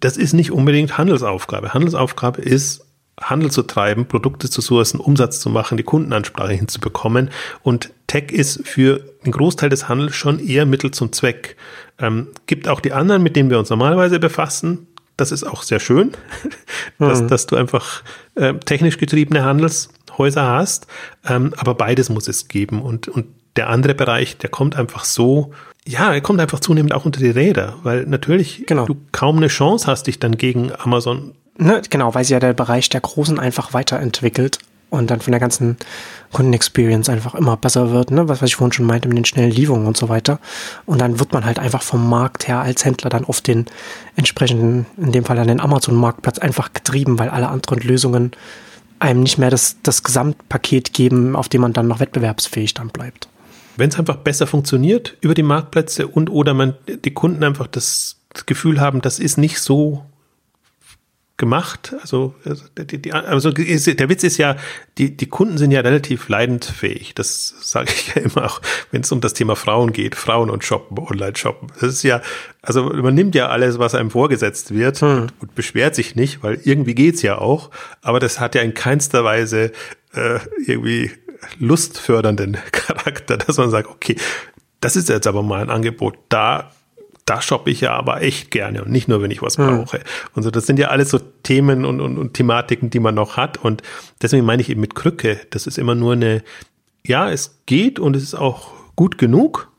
Das 0.00 0.16
ist 0.16 0.32
nicht 0.32 0.50
unbedingt 0.50 0.98
Handelsaufgabe. 0.98 1.74
Handelsaufgabe 1.74 2.42
ist, 2.42 2.86
Handel 3.20 3.50
zu 3.50 3.62
treiben, 3.62 4.06
Produkte 4.06 4.50
zu 4.50 4.60
sourcen, 4.60 5.00
Umsatz 5.00 5.40
zu 5.40 5.48
machen, 5.48 5.78
die 5.78 5.84
Kundenansprache 5.84 6.52
hinzubekommen. 6.52 7.30
Und 7.62 7.90
Tech 8.06 8.30
ist 8.30 8.66
für 8.66 9.00
den 9.24 9.32
Großteil 9.32 9.70
des 9.70 9.88
Handels 9.88 10.14
schon 10.14 10.38
eher 10.38 10.66
Mittel 10.66 10.90
zum 10.90 11.12
Zweck. 11.12 11.56
Ähm, 11.98 12.28
gibt 12.46 12.68
auch 12.68 12.80
die 12.80 12.92
anderen, 12.92 13.22
mit 13.22 13.34
denen 13.34 13.48
wir 13.48 13.58
uns 13.58 13.70
normalerweise 13.70 14.18
befassen. 14.18 14.86
Das 15.16 15.32
ist 15.32 15.44
auch 15.44 15.62
sehr 15.62 15.80
schön, 15.80 16.12
dass, 16.98 17.22
mhm. 17.22 17.28
dass 17.28 17.46
du 17.46 17.56
einfach 17.56 18.02
äh, 18.34 18.52
technisch 18.54 18.98
getriebene 18.98 19.44
Handelshäuser 19.44 20.46
hast. 20.46 20.86
Ähm, 21.26 21.54
aber 21.56 21.74
beides 21.74 22.10
muss 22.10 22.28
es 22.28 22.48
geben. 22.48 22.82
Und, 22.82 23.08
und 23.08 23.26
der 23.56 23.70
andere 23.70 23.94
Bereich, 23.94 24.36
der 24.36 24.50
kommt 24.50 24.76
einfach 24.76 25.04
so, 25.04 25.54
ja, 25.86 26.12
er 26.12 26.20
kommt 26.20 26.40
einfach 26.40 26.60
zunehmend 26.60 26.92
auch 26.92 27.04
unter 27.04 27.20
die 27.20 27.30
Räder, 27.30 27.74
weil 27.82 28.04
natürlich 28.06 28.64
genau. 28.66 28.86
du 28.86 28.96
kaum 29.12 29.36
eine 29.36 29.48
Chance 29.48 29.86
hast, 29.86 30.06
dich 30.06 30.18
dann 30.18 30.36
gegen 30.36 30.72
Amazon 30.72 31.32
Ne, 31.58 31.80
genau, 31.88 32.14
weil 32.14 32.24
sie 32.24 32.34
ja 32.34 32.40
der 32.40 32.52
Bereich 32.52 32.88
der 32.90 33.00
Großen 33.00 33.38
einfach 33.38 33.72
weiterentwickelt 33.72 34.58
und 34.90 35.10
dann 35.10 35.20
von 35.20 35.32
der 35.32 35.40
ganzen 35.40 35.76
Kundenexperience 36.32 37.08
einfach 37.08 37.34
immer 37.34 37.56
besser 37.56 37.90
wird, 37.92 38.10
ne? 38.10 38.28
was, 38.28 38.42
was 38.42 38.50
ich 38.50 38.56
vorhin 38.56 38.72
schon 38.72 38.86
meinte 38.86 39.08
mit 39.08 39.16
den 39.16 39.24
schnellen 39.24 39.50
Lieferungen 39.50 39.86
und 39.86 39.96
so 39.96 40.08
weiter. 40.08 40.38
Und 40.84 41.00
dann 41.00 41.18
wird 41.18 41.32
man 41.32 41.44
halt 41.44 41.58
einfach 41.58 41.82
vom 41.82 42.08
Markt 42.08 42.46
her 42.46 42.60
als 42.60 42.84
Händler 42.84 43.08
dann 43.08 43.24
auf 43.24 43.40
den 43.40 43.66
entsprechenden, 44.16 44.86
in 44.98 45.12
dem 45.12 45.24
Fall 45.24 45.38
an 45.38 45.48
den 45.48 45.60
Amazon-Marktplatz 45.60 46.38
einfach 46.38 46.72
getrieben, 46.72 47.18
weil 47.18 47.30
alle 47.30 47.48
anderen 47.48 47.80
Lösungen 47.80 48.32
einem 48.98 49.22
nicht 49.22 49.38
mehr 49.38 49.50
das, 49.50 49.76
das 49.82 50.02
Gesamtpaket 50.02 50.92
geben, 50.92 51.36
auf 51.36 51.48
dem 51.48 51.62
man 51.62 51.72
dann 51.72 51.88
noch 51.88 52.00
wettbewerbsfähig 52.00 52.74
dann 52.74 52.88
bleibt. 52.88 53.28
Wenn 53.76 53.90
es 53.90 53.98
einfach 53.98 54.16
besser 54.16 54.46
funktioniert 54.46 55.16
über 55.20 55.34
die 55.34 55.42
Marktplätze 55.42 56.08
und 56.08 56.30
oder 56.30 56.54
man 56.54 56.74
die 56.86 57.12
Kunden 57.12 57.44
einfach 57.44 57.66
das 57.66 58.16
Gefühl 58.46 58.80
haben, 58.80 59.00
das 59.00 59.18
ist 59.18 59.38
nicht 59.38 59.60
so 59.60 60.04
gemacht. 61.36 61.94
Also, 62.00 62.34
also, 62.44 62.64
die, 62.78 62.98
die, 62.98 63.12
also 63.12 63.50
der 63.50 64.08
Witz 64.08 64.24
ist 64.24 64.38
ja, 64.38 64.56
die, 64.96 65.16
die 65.16 65.26
Kunden 65.26 65.58
sind 65.58 65.70
ja 65.70 65.80
relativ 65.80 66.28
leidensfähig. 66.28 67.14
Das 67.14 67.54
sage 67.60 67.90
ich 67.90 68.08
ja 68.14 68.22
immer 68.22 68.46
auch, 68.46 68.60
wenn 68.90 69.02
es 69.02 69.12
um 69.12 69.20
das 69.20 69.34
Thema 69.34 69.56
Frauen 69.56 69.92
geht, 69.92 70.14
Frauen 70.14 70.50
und 70.50 70.64
Shoppen, 70.64 70.98
Online-Shoppen. 70.98 71.68
Das 71.80 71.90
ist 71.90 72.02
ja, 72.02 72.22
also 72.62 72.84
man 72.84 73.14
nimmt 73.14 73.34
ja 73.34 73.48
alles, 73.48 73.78
was 73.78 73.94
einem 73.94 74.10
vorgesetzt 74.10 74.72
wird 74.72 75.00
hm. 75.00 75.08
und, 75.08 75.32
und, 75.40 75.54
beschwert 75.54 75.94
sich 75.94 76.16
nicht, 76.16 76.42
weil 76.42 76.60
irgendwie 76.64 76.94
geht's 76.94 77.22
ja 77.22 77.38
auch. 77.38 77.70
Aber 78.00 78.18
das 78.18 78.40
hat 78.40 78.54
ja 78.54 78.62
in 78.62 78.74
keinster 78.74 79.24
Weise 79.24 79.72
äh, 80.14 80.38
irgendwie 80.66 81.10
lustfördernden 81.58 82.56
Charakter, 82.72 83.36
dass 83.36 83.56
man 83.56 83.70
sagt, 83.70 83.88
okay, 83.88 84.16
das 84.80 84.96
ist 84.96 85.08
jetzt 85.08 85.26
aber 85.26 85.42
mal 85.42 85.62
ein 85.62 85.70
Angebot, 85.70 86.16
da 86.28 86.70
da 87.26 87.42
shoppe 87.42 87.70
ich 87.70 87.80
ja 87.80 87.92
aber 87.92 88.22
echt 88.22 88.52
gerne 88.52 88.84
und 88.84 88.92
nicht 88.92 89.08
nur, 89.08 89.20
wenn 89.20 89.32
ich 89.32 89.42
was 89.42 89.58
hm. 89.58 89.66
brauche. 89.66 89.98
Mhm. 89.98 90.02
Und 90.34 90.42
so, 90.44 90.50
das 90.52 90.64
sind 90.64 90.78
ja 90.78 90.88
alles 90.88 91.10
so 91.10 91.18
Themen 91.18 91.84
und, 91.84 92.00
und, 92.00 92.18
und 92.18 92.34
Thematiken, 92.34 92.88
die 92.88 93.00
man 93.00 93.16
noch 93.16 93.36
hat. 93.36 93.58
Und 93.58 93.82
deswegen 94.22 94.46
meine 94.46 94.62
ich 94.62 94.70
eben 94.70 94.80
mit 94.80 94.94
Krücke, 94.94 95.40
das 95.50 95.66
ist 95.66 95.76
immer 95.76 95.96
nur 95.96 96.12
eine, 96.12 96.44
ja, 97.04 97.28
es 97.28 97.58
geht 97.66 97.98
und 97.98 98.14
es 98.14 98.22
ist 98.22 98.36
auch 98.36 98.70
gut 98.94 99.18
genug, 99.18 99.70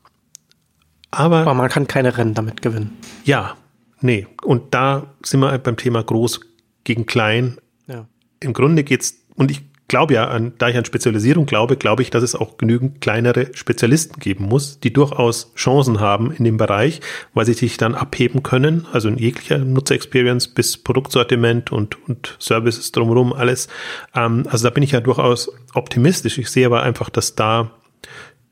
aber. 1.10 1.38
Aber 1.38 1.54
man 1.54 1.70
kann 1.70 1.86
keine 1.86 2.16
Rennen 2.18 2.34
damit 2.34 2.60
gewinnen. 2.60 2.96
Ja, 3.24 3.56
nee. 4.02 4.26
Und 4.42 4.74
da 4.74 5.06
sind 5.24 5.40
wir 5.40 5.50
halt 5.50 5.62
beim 5.62 5.78
Thema 5.78 6.02
groß 6.02 6.40
gegen 6.84 7.06
klein. 7.06 7.56
Ja. 7.86 8.06
Im 8.40 8.52
Grunde 8.52 8.84
geht's, 8.84 9.16
und 9.34 9.50
ich 9.50 9.62
glaube 9.88 10.14
ja, 10.14 10.28
an, 10.28 10.52
da 10.58 10.68
ich 10.68 10.76
an 10.76 10.84
Spezialisierung 10.84 11.46
glaube, 11.46 11.76
glaube 11.76 12.02
ich, 12.02 12.10
dass 12.10 12.22
es 12.22 12.34
auch 12.34 12.58
genügend 12.58 13.00
kleinere 13.00 13.48
Spezialisten 13.54 14.20
geben 14.20 14.44
muss, 14.44 14.78
die 14.80 14.92
durchaus 14.92 15.52
Chancen 15.56 15.98
haben 15.98 16.30
in 16.30 16.44
dem 16.44 16.58
Bereich, 16.58 17.00
weil 17.32 17.46
sie 17.46 17.54
sich 17.54 17.78
dann 17.78 17.94
abheben 17.94 18.42
können, 18.42 18.86
also 18.92 19.08
in 19.08 19.16
jeglicher 19.16 19.58
Nutzerexperience 19.58 20.48
bis 20.48 20.76
Produktsortiment 20.76 21.72
und, 21.72 21.96
und 22.06 22.36
Services 22.38 22.92
drumherum, 22.92 23.32
alles. 23.32 23.68
Ähm, 24.14 24.44
also 24.50 24.68
da 24.68 24.70
bin 24.70 24.82
ich 24.82 24.92
ja 24.92 25.00
durchaus 25.00 25.50
optimistisch. 25.72 26.36
Ich 26.36 26.50
sehe 26.50 26.66
aber 26.66 26.82
einfach, 26.82 27.08
dass 27.08 27.34
da, 27.34 27.70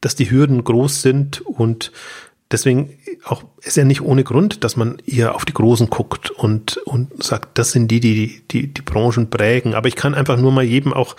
dass 0.01 0.14
die 0.14 0.30
Hürden 0.30 0.64
groß 0.64 1.03
sind 1.03 1.43
und 1.43 1.93
deswegen 2.51 2.99
auch 3.24 3.44
ist 3.62 3.76
ja 3.76 3.84
nicht 3.84 4.03
ohne 4.03 4.24
Grund, 4.24 4.64
dass 4.64 4.76
man 4.76 4.99
eher 5.07 5.34
auf 5.34 5.44
die 5.44 5.55
Großen 5.55 5.90
guckt 5.90 6.30
und, 6.30 6.76
und 6.78 7.22
sagt, 7.22 7.59
das 7.59 7.72
sind 7.72 7.88
die, 7.90 8.01
die, 8.01 8.42
die 8.51 8.72
die 8.72 8.82
Branchen 8.82 9.30
prägen. 9.30 9.74
Aber 9.74 9.88
ich 9.88 9.97
kann 9.97 10.14
einfach 10.14 10.38
nur 10.38 10.53
mal 10.53 10.64
jedem 10.64 10.92
auch 10.92 11.16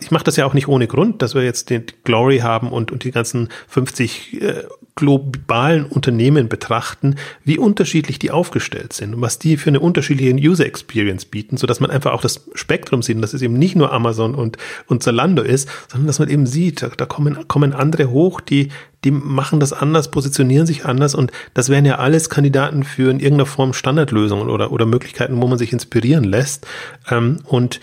ich 0.00 0.10
mache 0.10 0.24
das 0.24 0.36
ja 0.36 0.44
auch 0.44 0.52
nicht 0.52 0.68
ohne 0.68 0.86
Grund, 0.86 1.22
dass 1.22 1.34
wir 1.34 1.42
jetzt 1.42 1.70
den 1.70 1.84
Glory 2.04 2.38
haben 2.38 2.70
und, 2.70 2.92
und 2.92 3.04
die 3.04 3.12
ganzen 3.12 3.48
50 3.68 4.42
äh, 4.42 4.64
globalen 4.94 5.86
Unternehmen 5.86 6.50
betrachten, 6.50 7.14
wie 7.44 7.56
unterschiedlich 7.56 8.18
die 8.18 8.30
aufgestellt 8.30 8.92
sind 8.92 9.14
und 9.14 9.22
was 9.22 9.38
die 9.38 9.56
für 9.56 9.70
eine 9.70 9.80
unterschiedliche 9.80 10.34
User 10.34 10.66
Experience 10.66 11.24
bieten, 11.24 11.56
so 11.56 11.66
dass 11.66 11.80
man 11.80 11.90
einfach 11.90 12.12
auch 12.12 12.20
das 12.20 12.46
Spektrum 12.54 13.00
sieht 13.02 13.22
dass 13.22 13.32
es 13.32 13.40
eben 13.40 13.54
nicht 13.54 13.74
nur 13.74 13.92
Amazon 13.92 14.34
und, 14.34 14.58
und 14.86 15.02
Zalando 15.02 15.42
ist, 15.42 15.68
sondern 15.88 16.06
dass 16.06 16.18
man 16.18 16.28
eben 16.28 16.46
sieht, 16.46 16.82
da, 16.82 16.88
da 16.88 17.06
kommen, 17.06 17.48
kommen 17.48 17.72
andere 17.72 18.10
hoch, 18.10 18.42
die, 18.42 18.68
die 19.04 19.10
machen 19.10 19.60
das 19.60 19.72
anders, 19.72 20.10
positionieren 20.10 20.66
sich 20.66 20.84
anders 20.84 21.14
und 21.14 21.32
das 21.54 21.70
wären 21.70 21.86
ja 21.86 21.96
alles 21.96 22.28
Kandidaten 22.28 22.84
für 22.84 23.10
in 23.10 23.20
irgendeiner 23.20 23.46
Form 23.46 23.72
Standardlösungen 23.72 24.50
oder, 24.50 24.72
oder 24.72 24.84
Möglichkeiten, 24.84 25.40
wo 25.40 25.46
man 25.46 25.58
sich 25.58 25.72
inspirieren 25.72 26.24
lässt. 26.24 26.66
Ähm, 27.10 27.38
und 27.44 27.80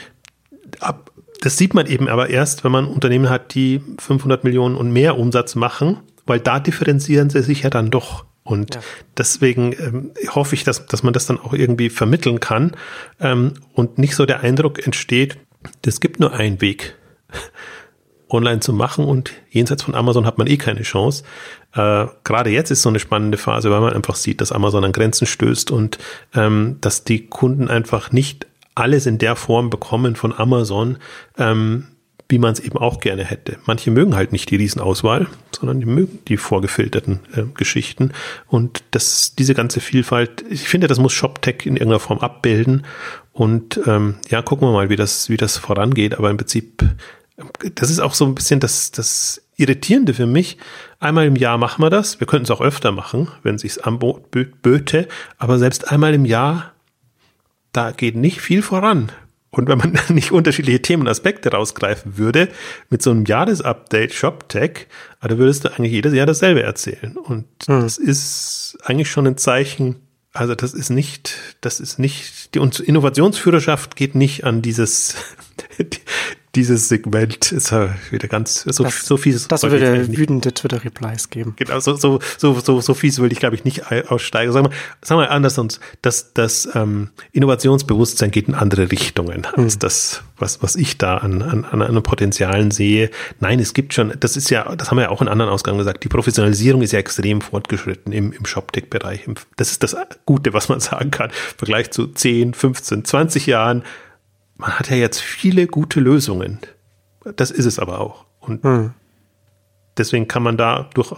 ab, 0.80 1.12
das 1.42 1.58
sieht 1.58 1.74
man 1.74 1.88
eben 1.88 2.08
aber 2.08 2.30
erst, 2.30 2.64
wenn 2.64 2.72
man 2.72 2.86
Unternehmen 2.86 3.30
hat, 3.30 3.54
die 3.54 3.82
500 4.00 4.44
Millionen 4.44 4.76
und 4.76 4.92
mehr 4.92 5.18
Umsatz 5.18 5.56
machen, 5.56 6.00
weil 6.26 6.40
da 6.40 6.60
differenzieren 6.60 7.30
sie 7.30 7.42
sich 7.42 7.64
ja 7.64 7.70
dann 7.70 7.92
doch. 7.92 8.26
Und 8.44 8.76
ja. 8.76 8.82
deswegen 9.18 9.74
ähm, 9.74 10.12
hoffe 10.30 10.56
ich, 10.56 10.64
dass, 10.64 10.86
dass 10.86 11.04
man 11.04 11.14
das 11.14 11.26
dann 11.26 11.40
auch 11.40 11.54
irgendwie 11.54 11.90
vermitteln 11.90 12.40
kann 12.40 12.72
ähm, 13.20 13.56
und 13.74 13.98
nicht 13.98 14.16
so 14.16 14.26
der 14.26 14.40
Eindruck 14.40 14.86
entsteht, 14.86 15.38
es 15.86 16.00
gibt 16.00 16.20
nur 16.20 16.34
einen 16.34 16.62
Weg, 16.62 16.96
online 18.30 18.60
zu 18.60 18.74
machen 18.74 19.06
und 19.06 19.32
jenseits 19.50 19.84
von 19.84 19.96
Amazon 19.96 20.26
hat 20.26 20.38
man 20.38 20.48
eh 20.48 20.58
keine 20.58 20.82
Chance. 20.82 21.24
Äh, 21.74 22.08
Gerade 22.24 22.50
jetzt 22.50 22.72
ist 22.72 22.82
so 22.82 22.90
eine 22.90 23.00
spannende 23.00 23.38
Phase, 23.38 23.72
weil 23.72 23.80
man 23.80 23.94
einfach 23.94 24.16
sieht, 24.16 24.42
dass 24.42 24.52
Amazon 24.52 24.84
an 24.84 24.92
Grenzen 24.92 25.28
stößt 25.28 25.72
und 25.72 25.98
ähm, 26.34 26.78
dass 26.82 27.04
die 27.04 27.28
Kunden 27.28 27.70
einfach 27.70 28.12
nicht 28.12 28.48
alles 28.78 29.06
in 29.06 29.18
der 29.18 29.36
Form 29.36 29.70
bekommen 29.70 30.16
von 30.16 30.34
Amazon, 30.34 30.98
ähm, 31.38 31.88
wie 32.30 32.40
man 32.40 32.54
es 32.54 32.60
eben 32.60 32.78
auch 32.78 33.00
gerne 33.00 33.24
hätte. 33.24 33.58
Manche 33.66 33.90
mögen 33.90 34.16
halt 34.16 34.34
nicht 34.34 34.50
die 34.52 34.58
Riesenauswahl, 34.58 35.28
sondern 35.58 35.80
die 35.80 35.86
mögen 35.86 36.20
die 36.28 36.38
vorgefilterten 36.38 37.20
äh, 37.34 37.44
Geschichten. 37.56 38.12
Und 38.48 38.84
das, 38.92 39.34
diese 39.36 39.54
ganze 39.54 39.80
Vielfalt, 39.80 40.44
ich 40.50 40.68
finde, 40.68 40.88
das 40.88 41.00
muss 41.00 41.14
ShopTech 41.14 41.66
in 41.66 41.76
irgendeiner 41.78 42.00
Form 42.00 42.20
abbilden. 42.20 42.86
Und 43.32 43.80
ähm, 43.88 44.16
ja, 44.30 44.42
gucken 44.42 44.68
wir 44.68 44.74
mal, 44.74 44.90
wie 44.90 44.98
das, 44.98 45.30
wie 45.30 45.38
das 45.38 45.58
vorangeht. 45.58 46.18
Aber 46.18 46.30
im 46.30 46.38
Prinzip, 46.38 46.84
das 47.76 47.90
ist 47.90 48.00
auch 48.00 48.14
so 48.14 48.26
ein 48.26 48.36
bisschen 48.36 48.60
das, 48.60 48.92
das 48.92 49.42
Irritierende 49.56 50.14
für 50.14 50.28
mich. 50.28 50.58
Einmal 51.00 51.26
im 51.26 51.36
Jahr 51.36 51.58
machen 51.58 51.82
wir 51.82 51.90
das. 51.90 52.20
Wir 52.20 52.28
könnten 52.28 52.44
es 52.44 52.52
auch 52.52 52.62
öfter 52.62 52.92
machen, 52.92 53.30
wenn 53.42 53.56
es 53.56 53.62
sich 53.62 53.86
anböte. 53.86 55.08
Aber 55.38 55.58
selbst 55.60 55.92
einmal 55.92 56.14
im 56.14 56.26
Jahr 56.26 56.74
da 57.72 57.92
geht 57.92 58.16
nicht 58.16 58.42
viel 58.42 58.62
voran. 58.62 59.12
Und 59.50 59.68
wenn 59.68 59.78
man 59.78 59.98
nicht 60.10 60.32
unterschiedliche 60.32 60.82
Themen 60.82 61.04
und 61.04 61.08
Aspekte 61.10 61.52
rausgreifen 61.52 62.18
würde, 62.18 62.50
mit 62.90 63.02
so 63.02 63.12
einem 63.12 63.26
Jahresupdate 63.26 64.14
ShopTech, 64.14 64.88
da 65.22 65.38
würdest 65.38 65.66
du 65.66 65.70
eigentlich 65.70 65.94
jedes 65.94 66.14
Jahr 66.14 66.26
dasselbe 66.26 66.64
erzählen. 66.64 67.18
Und 67.18 67.46
hm. 67.66 67.82
das 67.82 67.98
ist 67.98 68.78
eigentlich 68.84 69.10
schon 69.10 69.28
ein 69.28 69.38
Zeichen, 69.38 69.96
Also 70.34 70.54
das 70.54 70.74
ist 70.74 70.90
nicht, 70.90 71.58
das 71.62 71.80
ist 71.80 71.98
nicht, 71.98 72.54
die 72.54 72.60
Innovationsführerschaft 72.60 73.96
geht 73.96 74.16
nicht 74.16 74.44
an 74.44 74.62
dieses, 74.62 75.16
dieses 76.58 76.90
Segment 76.90 77.52
ist 77.52 77.70
ja 77.70 77.94
wieder 78.10 78.28
ganz 78.28 78.64
so, 78.64 78.84
das, 78.84 79.06
so 79.06 79.16
fies. 79.16 79.48
Das 79.48 79.62
würde 79.62 80.08
wütende 80.18 80.52
Twitter-Replies 80.52 81.30
geben. 81.30 81.54
Genau, 81.56 81.80
so, 81.80 81.96
so, 81.96 82.20
so, 82.38 82.60
so, 82.60 82.82
so 82.82 82.94
fies 82.96 83.20
würde 83.20 83.34
ich, 83.34 83.40
glaube 83.40 83.56
ich, 83.56 83.64
nicht 83.64 83.92
aussteigen. 84.10 84.52
Sagen 84.52 84.66
wir, 84.66 84.72
sagen 85.04 85.22
wir 85.22 85.30
anders, 85.30 85.54
sonst, 85.54 85.80
das, 86.02 86.34
das 86.34 86.68
ähm, 86.74 87.12
Innovationsbewusstsein 87.32 88.32
geht 88.32 88.48
in 88.48 88.56
andere 88.56 88.92
Richtungen 88.92 89.46
als 89.46 89.74
hm. 89.74 89.80
das, 89.80 90.24
was, 90.38 90.64
was 90.64 90.76
ich 90.76 90.98
da 90.98 91.18
an, 91.18 91.44
an, 91.44 91.64
an, 91.64 91.84
an 91.84 92.02
Potenzialen 92.02 92.72
sehe. 92.72 93.12
Nein, 93.40 93.60
es 93.60 93.76
gibt 93.76 93.94
schon, 93.94 94.14
das 94.20 94.36
ist 94.36 94.50
ja, 94.50 94.76
das 94.76 94.90
haben 94.90 94.98
wir 94.98 95.04
ja 95.04 95.10
auch 95.10 95.22
in 95.22 95.28
anderen 95.28 95.52
Ausgaben 95.52 95.78
gesagt, 95.78 96.04
die 96.04 96.10
Professionalisierung 96.10 96.82
ist 96.82 96.92
ja 96.92 96.98
extrem 96.98 97.42
fortgeschritten 97.42 98.12
im, 98.12 98.32
im 98.32 98.46
Shoptech-Bereich. 98.48 99.30
Das 99.58 99.70
ist 99.70 99.84
das 99.84 99.96
Gute, 100.26 100.54
was 100.54 100.70
man 100.70 100.80
sagen 100.80 101.12
kann. 101.12 101.30
Im 101.30 101.58
Vergleich 101.58 101.92
zu 101.92 102.08
10, 102.08 102.56
15, 102.56 103.06
20 103.06 103.46
Jahren 103.46 103.84
man 104.58 104.72
hat 104.72 104.90
ja 104.90 104.98
jetzt 104.98 105.22
viele 105.22 105.68
gute 105.68 106.00
Lösungen. 106.00 106.60
Das 107.36 107.52
ist 107.52 107.66
es 107.66 107.80
aber 107.80 108.00
auch. 108.00 108.26
Und 108.40 108.64
hm. 108.64 108.94
deswegen 109.98 110.28
kann 110.28 110.44
man 110.44 110.58
da 110.58 110.90
durch, 110.94 111.14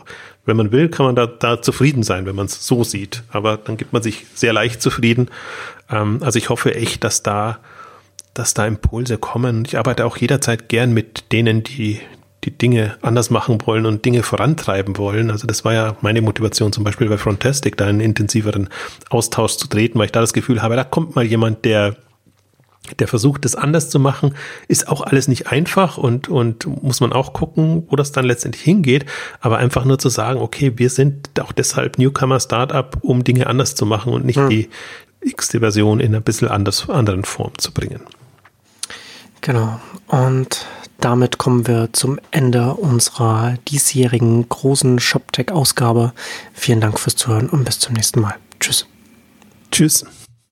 wenn 0.46 0.58
man 0.58 0.72
will, 0.72 0.90
kann 0.90 1.06
man 1.06 1.16
da, 1.16 1.28
da 1.28 1.62
zufrieden 1.62 2.04
sein, 2.04 2.26
wenn 2.26 2.36
man 2.36 2.48
es 2.48 2.66
so 2.66 2.84
sieht. 2.84 3.24
Aber 3.30 3.58
dann 3.58 3.78
gibt 3.78 3.94
man 3.94 4.02
sich 4.02 4.26
sehr 4.34 4.54
leicht 4.54 4.82
zufrieden. 4.82 5.30
Ähm, 5.90 6.20
also 6.22 6.38
ich 6.38 6.50
hoffe 6.50 6.76
echt, 6.76 7.04
dass 7.04 7.24
da, 7.24 7.60
dass 8.34 8.54
da 8.54 8.66
Impulse 8.66 9.18
kommen. 9.18 9.64
Ich 9.66 9.78
arbeite 9.78 10.06
auch 10.06 10.18
jederzeit 10.18 10.70
gern 10.70 10.94
mit 10.94 11.32
denen, 11.32 11.64
die 11.64 12.02
die 12.46 12.58
Dinge 12.58 12.96
anders 13.02 13.30
machen 13.30 13.58
wollen 13.66 13.86
und 13.86 14.06
Dinge 14.06 14.24
vorantreiben 14.24 14.98
wollen. 14.98 15.30
Also 15.30 15.46
das 15.46 15.66
war 15.66 15.74
ja 15.74 15.98
meine 16.00 16.22
Motivation 16.22 16.72
zum 16.72 16.86
Beispiel 16.86 17.10
bei 17.10 17.18
Frontastic, 17.18 17.76
da 17.76 17.88
einen 17.88 18.00
intensiveren 18.00 18.70
Austausch 19.10 19.58
zu 19.58 19.68
treten, 19.68 20.00
weil 20.00 20.06
ich 20.06 20.14
da 20.14 20.22
das 20.22 20.32
Gefühl 20.32 20.62
habe, 20.62 20.78
da 20.78 20.86
kommt 20.86 21.16
mal 21.16 21.26
jemand, 21.26 21.66
der 21.66 21.98
der 22.98 23.08
Versuch, 23.08 23.38
das 23.38 23.56
anders 23.56 23.90
zu 23.90 24.00
machen, 24.00 24.36
ist 24.68 24.88
auch 24.88 25.02
alles 25.02 25.28
nicht 25.28 25.48
einfach 25.48 25.98
und, 25.98 26.30
und 26.30 26.66
muss 26.84 27.02
man 27.02 27.14
auch 27.14 27.34
gucken, 27.34 27.86
wo 27.90 27.96
das 27.96 28.12
dann 28.12 28.26
letztendlich 28.26 28.64
hingeht. 28.64 29.06
Aber 29.40 29.58
einfach 29.58 29.86
nur 29.86 30.00
zu 30.00 30.10
sagen, 30.10 30.40
okay, 30.40 30.74
wir 30.78 30.90
sind 30.90 31.30
auch 31.40 31.52
deshalb 31.52 31.98
Newcomer 31.98 32.40
Startup, 32.40 32.98
um 33.02 33.24
Dinge 33.24 33.48
anders 33.48 33.76
zu 33.76 33.86
machen 33.86 34.14
und 34.14 34.26
nicht 34.26 34.40
hm. 34.40 34.50
die 34.50 34.70
x-te 35.22 35.60
Version 35.60 36.00
in 36.00 36.16
ein 36.16 36.24
bisschen 36.24 36.48
anders, 36.48 36.90
anderen 36.90 37.26
Form 37.26 37.52
zu 37.58 37.72
bringen. 37.72 38.02
Genau. 39.42 39.80
Und 40.08 40.66
damit 41.00 41.38
kommen 41.38 41.68
wir 41.68 41.90
zum 41.94 42.20
Ende 42.32 42.74
unserer 42.74 43.56
diesjährigen 43.70 44.48
großen 44.50 45.00
ShopTech-Ausgabe. 45.00 46.14
Vielen 46.54 46.82
Dank 46.82 47.00
fürs 47.00 47.16
Zuhören 47.16 47.50
und 47.50 47.64
bis 47.64 47.80
zum 47.80 47.94
nächsten 47.94 48.20
Mal. 48.20 48.36
Tschüss. 48.60 48.86
Tschüss. 49.72 50.06